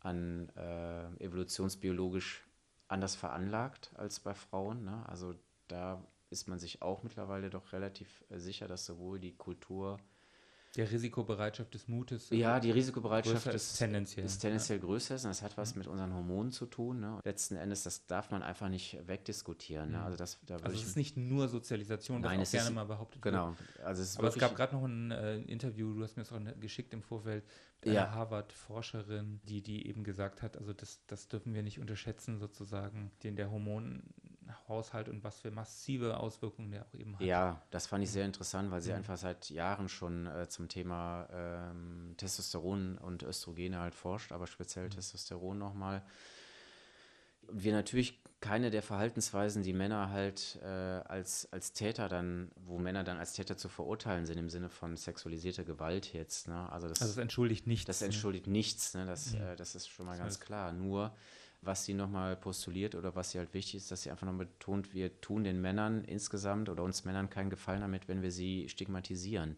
an 0.00 0.48
äh, 0.50 1.24
evolutionsbiologisch 1.24 2.44
anders 2.88 3.16
veranlagt 3.16 3.90
als 3.96 4.20
bei 4.20 4.34
Frauen. 4.34 4.84
Ne? 4.84 5.08
Also 5.08 5.34
da 5.66 6.04
ist 6.28 6.46
man 6.46 6.58
sich 6.58 6.82
auch 6.82 7.02
mittlerweile 7.02 7.50
doch 7.50 7.72
relativ 7.72 8.22
äh, 8.28 8.38
sicher, 8.38 8.68
dass 8.68 8.84
sowohl 8.84 9.18
die 9.18 9.34
Kultur 9.34 9.98
der 10.76 10.90
Risikobereitschaft 10.90 11.74
des 11.74 11.88
Mutes. 11.88 12.30
Ja, 12.30 12.60
die 12.60 12.70
Risikobereitschaft 12.70 13.46
ist 13.48 13.76
tendenziell, 13.76 14.24
ist 14.24 14.38
tendenziell 14.38 14.78
ja. 14.78 14.84
größer. 14.84 15.14
Und 15.14 15.24
das 15.24 15.42
hat 15.42 15.56
was 15.56 15.74
mit 15.74 15.86
unseren 15.86 16.14
Hormonen 16.14 16.52
zu 16.52 16.66
tun. 16.66 17.00
Ne? 17.00 17.18
Letzten 17.24 17.56
Endes, 17.56 17.82
das 17.82 18.06
darf 18.06 18.30
man 18.30 18.42
einfach 18.42 18.68
nicht 18.68 18.98
wegdiskutieren. 19.06 19.90
Ne? 19.90 19.98
Mhm. 19.98 20.04
Also, 20.04 20.16
das, 20.16 20.38
da 20.46 20.56
also 20.56 20.76
es 20.76 20.84
ist 20.84 20.96
nicht 20.96 21.16
nur 21.16 21.48
Sozialisation, 21.48 22.20
Nein, 22.20 22.40
was 22.40 22.48
auch 22.48 22.52
gerne 22.52 22.68
ist, 22.68 22.74
mal 22.74 22.84
behauptet 22.84 23.22
genau. 23.22 23.48
wird. 23.48 23.58
Genau. 23.74 23.88
Also 23.88 24.02
es 24.02 24.16
Aber 24.16 24.28
es 24.28 24.38
gab 24.38 24.54
gerade 24.54 24.76
noch 24.76 24.84
ein 24.84 25.10
äh, 25.10 25.38
Interview, 25.38 25.92
du 25.92 26.04
hast 26.04 26.16
mir 26.16 26.22
das 26.22 26.32
auch 26.32 26.60
geschickt 26.60 26.92
im 26.94 27.02
Vorfeld, 27.02 27.44
eine 27.84 27.94
ja. 27.94 28.10
Harvard-Forscherin, 28.12 29.40
die, 29.44 29.62
die 29.62 29.86
eben 29.88 30.04
gesagt 30.04 30.42
hat, 30.42 30.56
also 30.56 30.72
das, 30.72 31.00
das 31.06 31.28
dürfen 31.28 31.54
wir 31.54 31.62
nicht 31.62 31.80
unterschätzen, 31.80 32.38
sozusagen, 32.38 33.10
den 33.22 33.36
der 33.36 33.50
Hormon 33.50 34.02
Haushalt 34.68 35.08
und 35.08 35.24
was 35.24 35.40
für 35.40 35.50
massive 35.50 36.18
Auswirkungen 36.18 36.70
der 36.70 36.82
auch 36.82 36.94
eben 36.94 37.14
hat. 37.14 37.22
Ja, 37.22 37.62
das 37.70 37.86
fand 37.86 38.04
ich 38.04 38.10
sehr 38.10 38.24
interessant, 38.24 38.70
weil 38.70 38.80
sie 38.80 38.90
mhm. 38.90 38.96
einfach 38.96 39.16
seit 39.16 39.50
Jahren 39.50 39.88
schon 39.88 40.26
äh, 40.26 40.48
zum 40.48 40.68
Thema 40.68 41.28
ähm, 41.32 42.14
Testosteron 42.16 42.98
und 42.98 43.22
Östrogene 43.22 43.78
halt 43.78 43.94
forscht, 43.94 44.32
aber 44.32 44.46
speziell 44.46 44.86
mhm. 44.86 44.90
Testosteron 44.90 45.58
nochmal. 45.58 46.02
Und 47.48 47.64
wir 47.64 47.72
natürlich 47.72 48.20
keine 48.40 48.70
der 48.70 48.82
Verhaltensweisen, 48.82 49.62
die 49.62 49.74
Männer 49.74 50.10
halt 50.10 50.58
äh, 50.62 50.66
als, 50.66 51.52
als 51.52 51.72
Täter 51.74 52.08
dann, 52.08 52.50
wo 52.56 52.78
Männer 52.78 53.04
dann 53.04 53.18
als 53.18 53.34
Täter 53.34 53.56
zu 53.56 53.68
verurteilen 53.68 54.24
sind, 54.24 54.38
im 54.38 54.48
Sinne 54.48 54.70
von 54.70 54.96
sexualisierter 54.96 55.64
Gewalt 55.64 56.12
jetzt. 56.14 56.48
Ne? 56.48 56.72
Also, 56.72 56.88
das, 56.88 57.02
also 57.02 57.14
das 57.14 57.22
entschuldigt 57.22 57.66
nichts. 57.66 57.86
Das 57.86 58.00
ne? 58.00 58.06
entschuldigt 58.06 58.46
ne? 58.46 58.52
nichts, 58.52 58.94
ne? 58.94 59.04
das, 59.04 59.34
mhm. 59.34 59.42
äh, 59.42 59.56
das 59.56 59.74
ist 59.74 59.88
schon 59.88 60.06
mal 60.06 60.12
das 60.12 60.20
ganz 60.20 60.34
heißt, 60.34 60.46
klar. 60.46 60.72
Nur 60.72 61.12
was 61.62 61.84
sie 61.84 61.94
nochmal 61.94 62.36
postuliert 62.36 62.94
oder 62.94 63.14
was 63.14 63.32
sie 63.32 63.38
halt 63.38 63.52
wichtig 63.54 63.76
ist, 63.76 63.90
dass 63.90 64.02
sie 64.02 64.10
einfach 64.10 64.26
nochmal 64.26 64.46
betont, 64.46 64.94
wir 64.94 65.20
tun 65.20 65.44
den 65.44 65.60
Männern 65.60 66.04
insgesamt 66.04 66.68
oder 66.68 66.82
uns 66.82 67.04
Männern 67.04 67.28
keinen 67.28 67.50
Gefallen 67.50 67.82
damit, 67.82 68.08
wenn 68.08 68.22
wir 68.22 68.32
sie 68.32 68.68
stigmatisieren. 68.68 69.56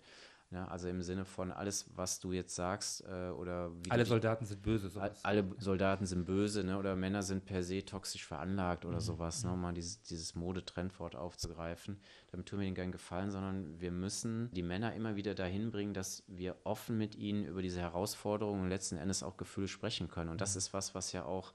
Ja, 0.52 0.66
also 0.66 0.86
im 0.88 1.00
Sinne 1.00 1.24
von 1.24 1.50
alles, 1.50 1.86
was 1.96 2.20
du 2.20 2.32
jetzt 2.32 2.54
sagst, 2.54 3.02
äh, 3.08 3.30
oder 3.30 3.70
alle 3.88 4.04
Soldaten 4.04 4.44
sind 4.44 4.62
böse. 4.62 4.90
Sowas. 4.90 5.24
Alle 5.24 5.46
Soldaten 5.58 6.04
sind 6.04 6.26
böse, 6.26 6.62
ne? 6.62 6.78
Oder 6.78 6.94
Männer 6.94 7.22
sind 7.22 7.46
per 7.46 7.62
se 7.62 7.82
toxisch 7.86 8.26
veranlagt 8.26 8.84
oder 8.84 8.96
mhm. 8.96 9.00
sowas, 9.00 9.44
ne? 9.44 9.52
um 9.52 9.62
mal 9.62 9.72
dieses, 9.72 10.02
dieses 10.02 10.34
Modetrendwort 10.34 11.16
aufzugreifen. 11.16 11.98
Damit 12.32 12.48
tun 12.48 12.60
wir 12.60 12.66
ihnen 12.66 12.76
keinen 12.76 12.92
Gefallen, 12.92 13.30
sondern 13.30 13.80
wir 13.80 13.92
müssen 13.92 14.50
die 14.52 14.62
Männer 14.62 14.92
immer 14.92 15.16
wieder 15.16 15.34
dahin 15.34 15.70
bringen, 15.70 15.94
dass 15.94 16.22
wir 16.26 16.54
offen 16.64 16.98
mit 16.98 17.14
ihnen 17.14 17.46
über 17.46 17.62
diese 17.62 17.80
Herausforderungen 17.80 18.64
und 18.64 18.68
letzten 18.68 18.98
Endes 18.98 19.22
auch 19.22 19.38
Gefühle 19.38 19.68
sprechen 19.68 20.08
können. 20.08 20.28
Und 20.28 20.42
das 20.42 20.54
mhm. 20.54 20.58
ist 20.58 20.74
was, 20.74 20.94
was 20.94 21.12
ja 21.12 21.24
auch 21.24 21.54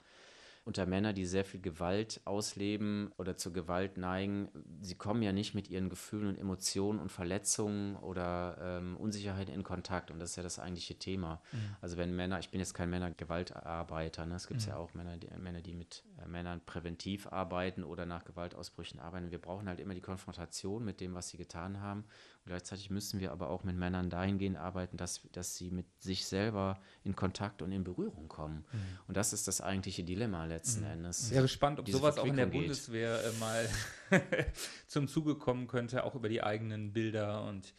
unter 0.67 0.85
Männer, 0.85 1.13
die 1.13 1.25
sehr 1.25 1.45
viel 1.45 1.61
Gewalt 1.61 2.19
ausleben 2.25 3.11
oder 3.17 3.37
zur 3.37 3.53
Gewalt 3.53 3.97
neigen, 3.97 4.49
sie 4.81 4.95
kommen 4.95 5.21
ja 5.21 5.31
nicht 5.31 5.55
mit 5.55 5.69
ihren 5.69 5.89
Gefühlen 5.89 6.27
und 6.27 6.37
Emotionen 6.37 6.99
und 6.99 7.09
Verletzungen 7.09 7.95
oder 7.95 8.57
ähm, 8.61 8.97
Unsicherheiten 8.97 9.53
in 9.53 9.63
Kontakt. 9.63 10.11
Und 10.11 10.19
das 10.19 10.31
ist 10.31 10.35
ja 10.35 10.43
das 10.43 10.59
eigentliche 10.59 10.99
Thema. 10.99 11.41
Mhm. 11.53 11.57
Also 11.79 11.95
wenn 11.95 12.13
Männer, 12.13 12.39
ich 12.39 12.49
bin 12.49 12.59
jetzt 12.59 12.73
kein 12.73 12.89
Männergewaltarbeiter, 12.89 14.25
ne? 14.25 14.35
es 14.35 14.47
gibt 14.47 14.61
mhm. 14.61 14.67
ja 14.67 14.75
auch 14.75 14.93
Männer, 14.93 15.17
die, 15.17 15.29
Männer, 15.37 15.61
die 15.61 15.73
mit 15.73 16.03
äh, 16.21 16.27
Männern 16.27 16.61
präventiv 16.65 17.27
arbeiten 17.27 17.85
oder 17.85 18.05
nach 18.05 18.25
Gewaltausbrüchen 18.25 18.99
arbeiten. 18.99 19.31
Wir 19.31 19.39
brauchen 19.39 19.69
halt 19.69 19.79
immer 19.79 19.93
die 19.93 20.01
Konfrontation 20.01 20.83
mit 20.83 20.99
dem, 20.99 21.13
was 21.13 21.29
sie 21.29 21.37
getan 21.37 21.79
haben. 21.79 22.03
Gleichzeitig 22.47 22.89
müssen 22.89 23.19
wir 23.19 23.31
aber 23.31 23.49
auch 23.49 23.63
mit 23.63 23.75
Männern 23.75 24.09
dahingehend 24.09 24.57
arbeiten, 24.57 24.97
dass, 24.97 25.21
dass 25.33 25.57
sie 25.57 25.69
mit 25.69 25.85
sich 26.01 26.25
selber 26.25 26.79
in 27.03 27.15
Kontakt 27.15 27.61
und 27.61 27.71
in 27.71 27.83
Berührung 27.83 28.27
kommen. 28.27 28.65
Mhm. 28.71 28.79
Und 29.07 29.17
das 29.17 29.33
ist 29.33 29.47
das 29.47 29.61
eigentliche 29.61 30.03
Dilemma 30.03 30.45
letzten 30.45 30.81
mhm. 30.81 30.91
Endes. 30.91 31.29
Sehr 31.29 31.41
gespannt, 31.41 31.79
ob 31.79 31.89
sowas 31.89 32.17
auch 32.17 32.25
in 32.25 32.37
der 32.37 32.47
geht. 32.47 32.61
Bundeswehr 32.61 33.23
äh, 33.23 33.31
mal 33.39 33.69
zum 34.87 35.07
Zuge 35.07 35.35
kommen 35.35 35.67
könnte, 35.67 36.05
auch 36.05 36.15
über 36.15 36.29
die 36.29 36.41
eigenen 36.41 36.93
Bilder 36.93 37.43
und 37.43 37.73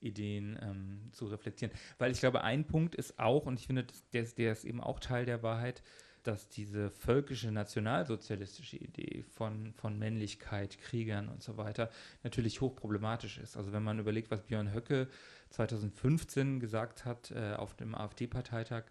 Ideen 0.00 0.58
ähm, 0.62 1.12
zu 1.12 1.26
reflektieren. 1.26 1.74
Weil 1.98 2.12
ich 2.12 2.20
glaube, 2.20 2.42
ein 2.42 2.66
Punkt 2.66 2.94
ist 2.94 3.18
auch, 3.18 3.46
und 3.46 3.60
ich 3.60 3.66
finde, 3.66 3.86
der, 4.12 4.22
der 4.24 4.52
ist 4.52 4.64
eben 4.64 4.80
auch 4.80 5.00
Teil 5.00 5.26
der 5.26 5.42
Wahrheit, 5.42 5.82
dass 6.24 6.48
diese 6.48 6.90
völkische 6.90 7.52
nationalsozialistische 7.52 8.76
Idee 8.76 9.24
von, 9.34 9.72
von 9.74 9.98
Männlichkeit, 9.98 10.78
Kriegern 10.78 11.28
und 11.28 11.42
so 11.42 11.56
weiter 11.56 11.90
natürlich 12.22 12.60
hochproblematisch 12.60 13.38
ist. 13.38 13.56
Also 13.56 13.72
wenn 13.72 13.82
man 13.82 13.98
überlegt, 13.98 14.30
was 14.30 14.42
Björn 14.42 14.72
Höcke 14.72 15.08
2015 15.50 16.60
gesagt 16.60 17.04
hat 17.04 17.30
äh, 17.30 17.54
auf 17.54 17.74
dem 17.74 17.94
AfD-Parteitag, 17.94 18.84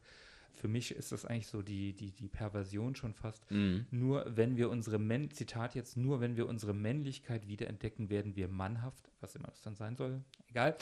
für 0.53 0.67
mich 0.67 0.91
ist 0.95 1.11
das 1.11 1.25
eigentlich 1.25 1.47
so 1.47 1.61
die, 1.61 1.93
die, 1.93 2.11
die 2.11 2.27
Perversion 2.27 2.95
schon 2.95 3.13
fast. 3.13 3.49
Mhm. 3.51 3.85
Nur 3.91 4.25
wenn 4.29 4.55
wir 4.55 4.69
unsere, 4.69 4.99
Männ 4.99 5.31
Zitat 5.31 5.75
jetzt, 5.75 5.97
nur 5.97 6.21
wenn 6.21 6.37
wir 6.37 6.47
unsere 6.47 6.73
Männlichkeit 6.73 7.47
wiederentdecken, 7.47 8.09
werden 8.09 8.35
wir 8.35 8.47
mannhaft, 8.47 9.11
was 9.19 9.35
immer 9.35 9.47
das 9.47 9.61
dann 9.61 9.75
sein 9.75 9.95
soll, 9.95 10.21
egal, 10.47 10.77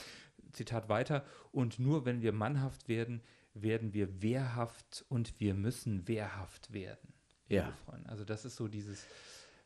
Zitat 0.51 0.89
weiter, 0.89 1.25
und 1.51 1.79
nur 1.79 2.05
wenn 2.05 2.21
wir 2.21 2.33
mannhaft 2.33 2.89
werden, 2.89 3.21
werden 3.53 3.93
wir 3.93 4.21
wehrhaft 4.21 5.05
und 5.09 5.39
wir 5.39 5.53
müssen 5.53 6.07
wehrhaft 6.07 6.73
werden. 6.73 7.13
Ja. 7.47 7.73
Also 8.05 8.23
das 8.23 8.45
ist 8.45 8.55
so 8.55 8.67
dieses 8.67 9.05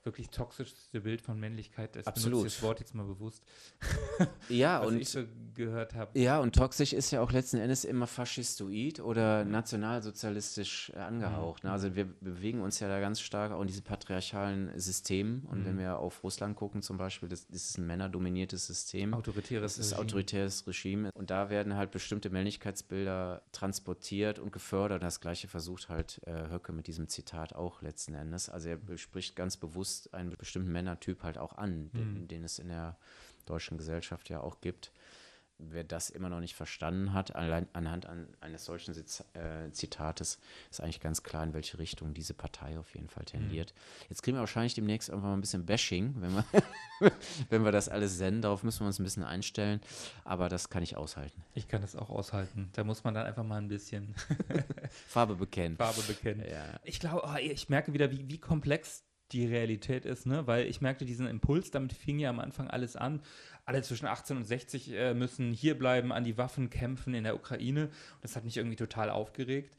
wirklich 0.06 0.30
toxischste 0.30 1.02
Bild 1.02 1.22
von 1.22 1.40
Männlichkeit. 1.40 1.96
Das 1.96 2.08
Absolut. 2.08 2.40
benutze 2.40 2.48
ich 2.48 2.54
das 2.56 2.64
Wort 2.64 2.80
jetzt 2.80 2.96
mal 2.96 3.06
bewusst. 3.06 3.44
Ja, 4.48 4.82
was 4.82 4.88
und 4.88 5.00
ich 5.00 5.10
so 5.10 5.24
gehört 5.56 5.96
habe. 5.96 6.18
Ja, 6.20 6.40
und 6.40 6.54
toxisch 6.56 6.94
ist 6.94 7.10
ja 7.12 7.22
auch 7.22 7.32
letzten 7.32 7.58
Endes 7.58 7.84
immer 7.84 8.06
faschistoid 8.06 9.00
oder 9.00 9.44
nationalsozialistisch 9.44 10.92
äh, 10.96 11.00
angehaucht. 11.00 11.64
Ne? 11.64 11.72
Also 11.72 11.96
wir 11.96 12.06
bewegen 12.06 12.62
uns 12.62 12.80
ja 12.80 12.88
da 12.88 13.00
ganz 13.00 13.20
stark 13.22 13.52
auch 13.52 13.62
in 13.62 13.68
diesen 13.68 13.84
patriarchalen 13.84 14.72
Systemen. 14.80 15.46
Und 15.50 15.66
wenn 15.66 15.80
wir 15.80 15.98
auf 15.98 16.24
Russland 16.24 16.56
gucken 16.56 16.82
zum 16.82 16.98
Beispiel, 16.98 17.28
das, 17.28 17.48
das 17.48 17.70
ist 17.70 17.78
ein 17.78 17.88
männerdominiertes 17.88 18.68
System. 18.68 19.14
Autoritäres 19.14 19.76
Das 19.76 19.86
ist 19.86 19.94
Regime. 19.94 20.06
autoritäres 20.06 20.68
Regime. 20.68 21.10
Und 21.14 21.30
da 21.32 21.50
werden 21.50 21.76
halt 21.76 21.92
bestimmte 21.92 22.30
Männlichkeitsbilder 22.30 23.42
transportiert 23.52 24.40
und 24.40 24.52
gefördert. 24.52 25.02
Das 25.02 25.20
gleiche 25.20 25.48
versucht 25.48 25.90
halt 25.90 26.22
äh, 26.26 26.50
Höcke 26.50 26.72
mit 26.72 26.88
diesem 26.88 27.08
Zitat 27.08 27.56
auch 27.56 27.82
letzten 27.82 28.14
Endes. 28.14 28.50
Also 28.50 28.70
er 28.70 28.98
spricht 28.98 29.36
ganz 29.36 29.58
bewusst 29.58 29.95
einen 30.14 30.36
bestimmten 30.38 30.72
Männertyp 30.72 31.24
halt 31.24 31.38
auch 31.38 31.54
an, 31.58 31.90
den, 31.94 32.28
den 32.28 32.44
es 32.44 32.60
in 32.60 32.70
der 32.70 32.98
deutschen 33.46 33.78
Gesellschaft 33.78 34.30
ja 34.30 34.42
auch 34.42 34.62
gibt. 34.62 34.92
Wer 35.58 35.86
das 35.86 36.10
immer 36.10 36.28
noch 36.28 36.42
nicht 36.42 36.54
verstanden 36.54 37.14
hat, 37.14 37.34
allein 37.34 37.66
anhand 37.72 38.08
an, 38.08 38.28
eines 38.42 38.66
solchen 38.66 38.94
äh, 38.94 39.72
Zitates, 39.72 40.38
ist 40.70 40.82
eigentlich 40.82 41.00
ganz 41.00 41.24
klar, 41.24 41.46
in 41.46 41.54
welche 41.54 41.80
Richtung 41.80 42.14
diese 42.14 42.34
Partei 42.34 42.78
auf 42.78 42.94
jeden 42.94 43.08
Fall 43.08 43.24
tendiert. 43.24 43.74
Jetzt 44.10 44.22
kriegen 44.22 44.36
wir 44.36 44.42
wahrscheinlich 44.42 44.74
demnächst 44.74 45.08
irgendwann 45.08 45.32
mal 45.32 45.38
ein 45.38 45.42
bisschen 45.42 45.66
Bashing, 45.66 46.14
wenn 46.18 46.34
wir, 46.34 46.46
wenn 47.50 47.64
wir 47.64 47.72
das 47.72 47.88
alles 47.88 48.18
senden. 48.18 48.42
Darauf 48.42 48.64
müssen 48.64 48.82
wir 48.82 48.88
uns 48.88 49.00
ein 49.00 49.06
bisschen 49.06 49.24
einstellen. 49.24 49.80
Aber 50.26 50.50
das 50.50 50.70
kann 50.70 50.84
ich 50.84 50.98
aushalten. 50.98 51.42
Ich 51.54 51.70
kann 51.70 51.82
das 51.82 51.96
auch 51.96 52.10
aushalten. 52.10 52.70
Da 52.74 52.84
muss 52.84 53.06
man 53.06 53.14
dann 53.14 53.26
einfach 53.26 53.46
mal 53.46 53.62
ein 53.62 53.70
bisschen 53.70 54.14
Farbe 55.08 55.36
bekennen. 55.36 55.78
Farbe 55.78 56.02
bekennen. 56.02 56.46
Ja. 56.50 56.82
Ich 56.84 57.00
glaube, 57.00 57.22
oh, 57.26 57.38
ich 57.40 57.70
merke 57.70 57.94
wieder, 57.94 58.12
wie, 58.12 58.28
wie 58.28 58.40
komplex 58.40 59.06
die 59.32 59.46
Realität 59.46 60.06
ist, 60.06 60.26
ne? 60.26 60.46
Weil 60.48 60.68
ich 60.68 60.82
merkte 60.82 61.06
diesen 61.06 61.28
Impuls, 61.28 61.72
damit 61.72 61.94
fing 61.94 62.20
ja 62.20 62.30
am 62.30 62.40
Anfang 62.40 62.70
alles 62.70 62.96
an. 62.96 63.22
Alle 63.66 63.82
zwischen 63.82 64.06
18 64.06 64.38
und 64.38 64.44
60 64.44 64.92
äh, 64.94 65.14
müssen 65.14 65.52
hier 65.54 65.78
bleiben, 65.78 66.12
an 66.12 66.24
die 66.24 66.38
Waffen 66.38 66.70
kämpfen 66.70 67.14
in 67.16 67.24
der 67.24 67.36
Ukraine. 67.36 67.86
Und 67.86 68.24
das 68.24 68.36
hat 68.36 68.44
mich 68.44 68.58
irgendwie 68.58 68.76
total 68.76 69.10
aufgeregt. 69.10 69.76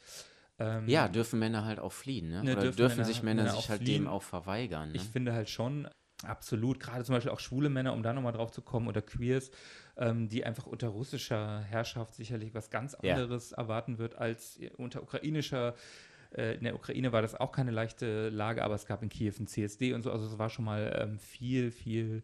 Ähm, 0.58 0.88
Ja, 0.88 1.06
dürfen 1.08 1.38
Männer 1.38 1.64
halt 1.64 1.78
auch 1.78 1.92
fliehen, 1.92 2.28
ne? 2.30 2.42
Ne, 2.42 2.52
Oder 2.52 2.62
dürfen 2.62 2.76
dürfen, 2.76 2.96
Männer- 2.96 3.04
sich 3.06 3.22
Männer, 3.22 3.42
Männer 3.44 3.54
sich 3.56 3.68
halt 3.68 3.82
fliehen? 3.82 4.02
dem 4.04 4.08
auch 4.08 4.22
verweigern. 4.22 4.88
Ne? 4.90 4.96
Ich 4.96 5.02
finde 5.02 5.32
halt 5.34 5.48
schon, 5.50 5.88
absolut, 6.24 6.80
gerade 6.80 7.04
zum 7.04 7.14
Beispiel 7.14 7.30
auch 7.30 7.40
schwule 7.40 7.68
Männer, 7.68 7.92
um 7.92 8.02
da 8.02 8.12
nochmal 8.14 8.32
drauf 8.32 8.50
zu 8.50 8.62
kommen, 8.62 8.88
oder 8.88 9.02
Queers, 9.02 9.50
ähm, 9.98 10.28
die 10.28 10.44
einfach 10.44 10.66
unter 10.66 10.88
russischer 10.88 11.60
Herrschaft 11.60 12.14
sicherlich 12.14 12.54
was 12.54 12.70
ganz 12.70 12.96
Ja. 13.02 13.14
anderes 13.14 13.52
erwarten 13.52 13.98
wird 13.98 14.16
als 14.16 14.58
unter 14.78 15.02
ukrainischer. 15.02 15.74
Äh, 16.36 16.54
in 16.56 16.64
der 16.64 16.74
Ukraine 16.74 17.12
war 17.12 17.22
das 17.22 17.34
auch 17.34 17.52
keine 17.52 17.70
leichte 17.70 18.28
Lage, 18.28 18.62
aber 18.62 18.74
es 18.74 18.86
gab 18.86 19.02
in 19.02 19.08
Kiew 19.08 19.32
ein 19.38 19.46
CSD 19.46 19.94
und 19.94 20.02
so, 20.02 20.12
also 20.12 20.26
es 20.26 20.38
war 20.38 20.50
schon 20.50 20.64
mal 20.64 20.96
ähm, 21.00 21.18
viel, 21.18 21.70
viel 21.70 22.22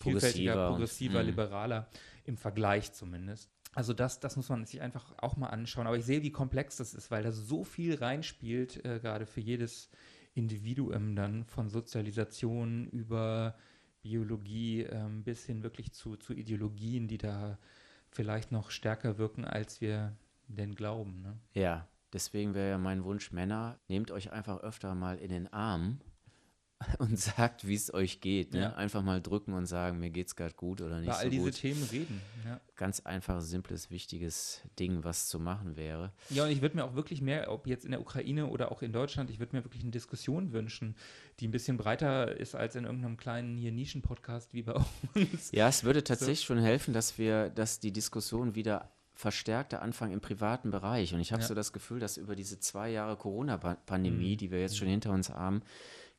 vielfältiger, 0.00 0.52
Progressiver 0.52 0.68
und- 0.68 0.72
progressiver, 0.74 1.22
mm. 1.22 1.26
liberaler 1.26 1.88
im 2.24 2.36
Vergleich 2.36 2.92
zumindest. 2.92 3.50
Also 3.74 3.92
das, 3.92 4.20
das 4.20 4.36
muss 4.36 4.48
man 4.48 4.64
sich 4.64 4.80
einfach 4.80 5.14
auch 5.18 5.36
mal 5.36 5.48
anschauen. 5.48 5.86
Aber 5.86 5.96
ich 5.96 6.04
sehe, 6.04 6.22
wie 6.22 6.30
komplex 6.30 6.76
das 6.76 6.94
ist, 6.94 7.10
weil 7.10 7.24
da 7.24 7.32
so 7.32 7.64
viel 7.64 7.96
reinspielt, 7.96 8.84
äh, 8.84 9.00
gerade 9.00 9.26
für 9.26 9.40
jedes 9.40 9.90
Individuum 10.34 11.16
dann 11.16 11.44
von 11.44 11.68
Sozialisation 11.68 12.86
über 12.86 13.56
Biologie 14.02 14.82
ähm, 14.82 15.24
bis 15.24 15.44
hin 15.44 15.62
wirklich 15.62 15.92
zu, 15.92 16.16
zu 16.16 16.34
Ideologien, 16.34 17.08
die 17.08 17.18
da 17.18 17.58
vielleicht 18.10 18.52
noch 18.52 18.70
stärker 18.70 19.18
wirken, 19.18 19.44
als 19.44 19.80
wir 19.80 20.16
denn 20.46 20.74
glauben. 20.74 21.22
Ne? 21.22 21.38
Ja, 21.54 21.88
deswegen 22.14 22.54
wäre 22.54 22.70
ja 22.70 22.78
mein 22.78 23.04
Wunsch, 23.04 23.32
Männer, 23.32 23.78
nehmt 23.88 24.10
euch 24.10 24.32
einfach 24.32 24.60
öfter 24.60 24.94
mal 24.94 25.18
in 25.18 25.30
den 25.30 25.52
Arm 25.52 26.00
und 26.98 27.18
sagt, 27.18 27.66
wie 27.66 27.74
es 27.74 27.92
euch 27.92 28.20
geht. 28.20 28.52
Ne? 28.52 28.60
Ja. 28.60 28.74
Einfach 28.74 29.02
mal 29.02 29.20
drücken 29.20 29.52
und 29.52 29.66
sagen, 29.66 29.98
mir 29.98 30.10
geht's 30.10 30.36
gerade 30.36 30.54
gut 30.54 30.80
oder 30.80 30.98
nicht 30.98 31.08
Über 31.08 31.18
all 31.18 31.24
so 31.24 31.30
diese 31.30 31.44
gut. 31.44 31.54
Themen 31.54 31.82
reden. 31.90 32.20
Ja. 32.44 32.60
Ganz 32.76 33.00
einfach, 33.00 33.40
simples, 33.40 33.90
wichtiges 33.90 34.62
Ding, 34.78 35.04
was 35.04 35.28
zu 35.28 35.38
machen 35.38 35.76
wäre. 35.76 36.12
Ja, 36.30 36.44
und 36.44 36.50
ich 36.50 36.62
würde 36.62 36.76
mir 36.76 36.84
auch 36.84 36.94
wirklich 36.94 37.20
mehr, 37.20 37.50
ob 37.50 37.66
jetzt 37.66 37.84
in 37.84 37.90
der 37.90 38.00
Ukraine 38.00 38.46
oder 38.46 38.70
auch 38.70 38.82
in 38.82 38.92
Deutschland, 38.92 39.30
ich 39.30 39.38
würde 39.38 39.56
mir 39.56 39.64
wirklich 39.64 39.82
eine 39.82 39.90
Diskussion 39.90 40.52
wünschen, 40.52 40.96
die 41.40 41.48
ein 41.48 41.52
bisschen 41.52 41.76
breiter 41.76 42.36
ist 42.36 42.54
als 42.54 42.76
in 42.76 42.84
irgendeinem 42.84 43.16
kleinen 43.16 43.56
hier 43.56 43.72
Nischen-Podcast 43.72 44.54
wie 44.54 44.62
bei 44.62 44.74
uns. 45.14 45.50
Ja, 45.52 45.68
es 45.68 45.84
würde 45.84 46.04
tatsächlich 46.04 46.42
schon 46.42 46.58
helfen, 46.58 46.94
dass 46.94 47.18
wir, 47.18 47.50
dass 47.50 47.80
die 47.80 47.92
Diskussion 47.92 48.54
wieder 48.54 48.90
verstärkter 49.24 49.80
anfangen 49.80 50.12
im 50.12 50.20
privaten 50.20 50.70
Bereich. 50.70 51.14
Und 51.14 51.20
ich 51.20 51.32
habe 51.32 51.40
Ja. 51.42 51.48
so 51.48 51.54
das 51.54 51.72
Gefühl, 51.72 51.98
dass 51.98 52.18
über 52.18 52.36
diese 52.36 52.60
zwei 52.60 52.90
Jahre 52.90 53.16
Corona-Pandemie, 53.16 54.34
Mhm. 54.34 54.38
die 54.38 54.50
wir 54.50 54.60
jetzt 54.60 54.76
schon 54.76 54.86
hinter 54.88 55.12
uns 55.12 55.30
haben, 55.30 55.62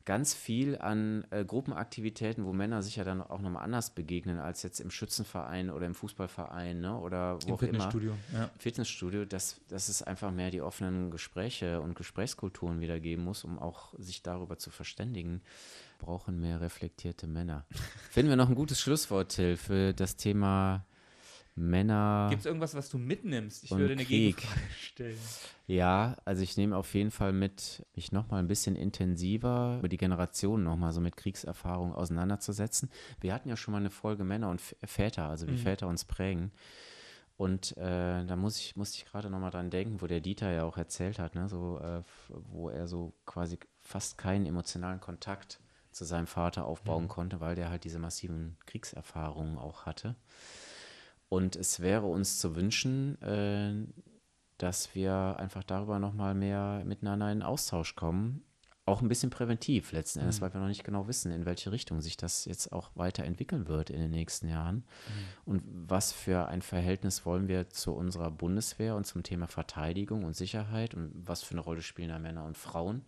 ganz 0.04 0.34
viel 0.34 0.76
an 0.78 1.24
äh, 1.30 1.44
Gruppenaktivitäten, 1.44 2.44
wo 2.44 2.52
Männer 2.52 2.82
sich 2.82 2.94
ja 2.96 3.04
dann 3.04 3.20
auch 3.22 3.40
nochmal 3.40 3.62
anders 3.64 3.90
begegnen 3.90 4.38
als 4.38 4.62
jetzt 4.62 4.80
im 4.80 4.90
Schützenverein 4.90 5.68
oder 5.70 5.86
im 5.86 5.94
Fußballverein 5.96 6.80
ne, 6.80 6.96
oder 6.98 7.42
wo 7.42 7.48
Im 7.48 7.54
auch 7.54 7.62
immer. 7.62 7.70
Fitnessstudio. 7.90 8.12
Ja. 8.32 8.50
Fitnessstudio, 8.58 9.24
dass, 9.24 9.60
dass 9.68 9.88
es 9.88 10.02
einfach 10.02 10.30
mehr 10.32 10.50
die 10.50 10.60
offenen 10.62 11.10
Gespräche 11.10 11.80
und 11.80 11.94
Gesprächskulturen 11.96 12.80
wieder 12.80 12.98
geben 13.00 13.22
muss, 13.24 13.42
um 13.44 13.58
auch 13.58 13.94
sich 13.98 14.22
darüber 14.22 14.58
zu 14.58 14.70
verständigen. 14.70 15.42
Brauchen 15.98 16.40
mehr 16.40 16.60
reflektierte 16.60 17.26
Männer. 17.26 17.64
Finden 18.10 18.30
wir 18.30 18.36
noch 18.36 18.48
ein 18.48 18.54
gutes 18.56 18.80
Schlusswort, 18.80 19.30
Till, 19.34 19.56
für 19.56 19.92
das 19.92 20.16
Thema 20.16 20.84
Männer. 21.56 22.26
Gibt 22.30 22.40
es 22.40 22.46
irgendwas, 22.46 22.74
was 22.74 22.88
du 22.90 22.98
mitnimmst? 22.98 23.64
Ich 23.64 23.70
würde 23.72 23.92
eine 23.94 24.04
Krieg. 24.04 24.36
Gegenfrage 24.36 24.60
stellen. 24.78 25.18
Ja, 25.66 26.16
also 26.24 26.42
ich 26.42 26.56
nehme 26.56 26.76
auf 26.76 26.94
jeden 26.94 27.10
Fall 27.10 27.32
mit, 27.32 27.84
mich 27.96 28.12
nochmal 28.12 28.40
ein 28.40 28.46
bisschen 28.46 28.76
intensiver 28.76 29.76
über 29.78 29.88
die 29.88 29.96
Generationen 29.96 30.62
nochmal 30.64 30.92
so 30.92 31.00
mit 31.00 31.16
Kriegserfahrung 31.16 31.94
auseinanderzusetzen. 31.94 32.90
Wir 33.20 33.34
hatten 33.34 33.48
ja 33.48 33.56
schon 33.56 33.72
mal 33.72 33.78
eine 33.78 33.90
Folge 33.90 34.22
Männer 34.22 34.50
und 34.50 34.60
Väter, 34.60 35.28
also 35.28 35.46
wie 35.48 35.52
Mhm. 35.52 35.58
Väter 35.58 35.88
uns 35.88 36.04
prägen. 36.04 36.52
Und 37.38 37.76
äh, 37.76 38.24
da 38.24 38.36
muss 38.36 38.58
ich, 38.58 38.76
musste 38.76 38.98
ich 38.98 39.04
gerade 39.04 39.28
nochmal 39.28 39.50
dran 39.50 39.68
denken, 39.70 40.00
wo 40.00 40.06
der 40.06 40.20
Dieter 40.20 40.50
ja 40.52 40.64
auch 40.64 40.78
erzählt 40.78 41.18
hat, 41.18 41.34
ne, 41.34 41.48
so, 41.48 41.78
äh, 41.80 42.02
wo 42.28 42.70
er 42.70 42.86
so 42.86 43.12
quasi 43.26 43.58
fast 43.82 44.16
keinen 44.18 44.46
emotionalen 44.46 45.00
Kontakt 45.00 45.60
zu 45.90 46.04
seinem 46.04 46.26
Vater 46.26 46.64
aufbauen 46.64 47.04
Mhm. 47.04 47.08
konnte, 47.08 47.40
weil 47.40 47.54
der 47.54 47.68
halt 47.70 47.84
diese 47.84 47.98
massiven 47.98 48.56
Kriegserfahrungen 48.66 49.58
auch 49.58 49.84
hatte. 49.84 50.14
Und 51.28 51.56
es 51.56 51.80
wäre 51.80 52.06
uns 52.06 52.38
zu 52.38 52.54
wünschen, 52.54 53.20
äh, 53.20 53.74
dass 54.58 54.94
wir 54.94 55.36
einfach 55.38 55.64
darüber 55.64 55.98
nochmal 55.98 56.34
mehr 56.34 56.82
miteinander 56.84 57.30
in 57.30 57.42
Austausch 57.42 57.94
kommen. 57.96 58.42
Auch 58.88 59.02
ein 59.02 59.08
bisschen 59.08 59.30
präventiv 59.30 59.90
letzten 59.90 60.20
Endes, 60.20 60.40
weil 60.40 60.54
wir 60.54 60.60
noch 60.60 60.68
nicht 60.68 60.84
genau 60.84 61.08
wissen, 61.08 61.32
in 61.32 61.44
welche 61.44 61.72
Richtung 61.72 62.00
sich 62.00 62.16
das 62.16 62.44
jetzt 62.44 62.70
auch 62.72 62.90
weiterentwickeln 62.94 63.66
wird 63.66 63.90
in 63.90 63.98
den 63.98 64.12
nächsten 64.12 64.48
Jahren. 64.48 64.84
Und 65.44 65.62
was 65.66 66.12
für 66.12 66.46
ein 66.46 66.62
Verhältnis 66.62 67.26
wollen 67.26 67.48
wir 67.48 67.68
zu 67.68 67.92
unserer 67.92 68.30
Bundeswehr 68.30 68.94
und 68.94 69.04
zum 69.04 69.24
Thema 69.24 69.48
Verteidigung 69.48 70.22
und 70.22 70.36
Sicherheit 70.36 70.94
und 70.94 71.10
was 71.16 71.42
für 71.42 71.54
eine 71.54 71.62
Rolle 71.62 71.82
spielen 71.82 72.10
da 72.10 72.20
Männer 72.20 72.44
und 72.44 72.56
Frauen? 72.56 73.04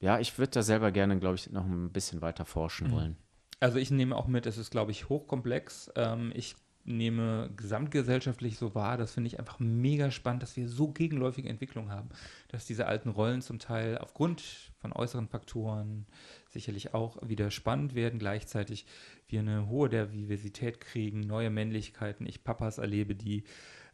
Ja, 0.00 0.18
ich 0.20 0.38
würde 0.38 0.52
da 0.52 0.62
selber 0.62 0.90
gerne, 0.90 1.18
glaube 1.18 1.34
ich, 1.34 1.50
noch 1.50 1.66
ein 1.66 1.92
bisschen 1.92 2.22
weiter 2.22 2.46
forschen 2.46 2.90
wollen. 2.90 3.16
Also 3.60 3.78
ich 3.78 3.90
nehme 3.90 4.16
auch 4.16 4.26
mit, 4.26 4.46
es 4.46 4.56
ist, 4.56 4.70
glaube 4.70 4.90
ich, 4.90 5.10
hochkomplex. 5.10 5.90
Ähm, 5.96 6.32
ich 6.34 6.56
nehme 6.84 7.50
gesamtgesellschaftlich 7.56 8.58
so 8.58 8.74
wahr, 8.74 8.96
das 8.96 9.12
finde 9.12 9.28
ich 9.28 9.38
einfach 9.38 9.58
mega 9.58 10.10
spannend, 10.10 10.42
dass 10.42 10.56
wir 10.56 10.68
so 10.68 10.88
gegenläufige 10.88 11.48
Entwicklungen 11.48 11.90
haben, 11.90 12.10
dass 12.48 12.66
diese 12.66 12.86
alten 12.86 13.08
Rollen 13.08 13.42
zum 13.42 13.58
Teil 13.58 13.98
aufgrund 13.98 14.42
von 14.80 14.92
äußeren 14.92 15.28
Faktoren 15.28 16.06
sicherlich 16.50 16.92
auch 16.92 17.16
wieder 17.26 17.50
spannend 17.50 17.94
werden, 17.94 18.18
gleichzeitig 18.18 18.86
wir 19.28 19.40
eine 19.40 19.68
hohe 19.68 19.88
Diversität 19.88 20.80
kriegen, 20.80 21.20
neue 21.20 21.50
Männlichkeiten, 21.50 22.26
ich 22.26 22.44
Papas 22.44 22.78
erlebe, 22.78 23.14
die 23.14 23.44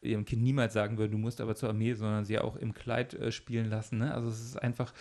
ihrem 0.03 0.24
Kind 0.24 0.42
niemals 0.42 0.72
sagen 0.72 0.98
würden, 0.98 1.12
du 1.12 1.18
musst 1.18 1.40
aber 1.40 1.55
zur 1.55 1.68
Armee, 1.68 1.92
sondern 1.94 2.24
sie 2.24 2.38
auch 2.38 2.57
im 2.57 2.74
Kleid 2.74 3.14
äh, 3.14 3.31
spielen 3.33 3.68
lassen. 3.68 3.98
Ne? 3.98 4.14
Also 4.14 4.29
es 4.29 4.40
ist 4.40 4.57
einfach 4.57 4.92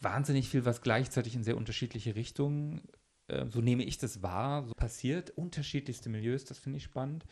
wahnsinnig 0.00 0.48
viel, 0.48 0.64
was 0.64 0.80
gleichzeitig 0.80 1.34
in 1.34 1.44
sehr 1.44 1.56
unterschiedliche 1.56 2.16
Richtungen 2.16 2.80
äh, 3.30 3.46
so 3.50 3.60
nehme 3.60 3.84
ich 3.84 3.98
das 3.98 4.22
wahr, 4.22 4.64
so 4.66 4.74
passiert. 4.74 5.30
Unterschiedlichste 5.30 6.08
Milieus, 6.08 6.44
das 6.44 6.58
finde 6.58 6.78
ich 6.78 6.84
spannend. 6.84 7.24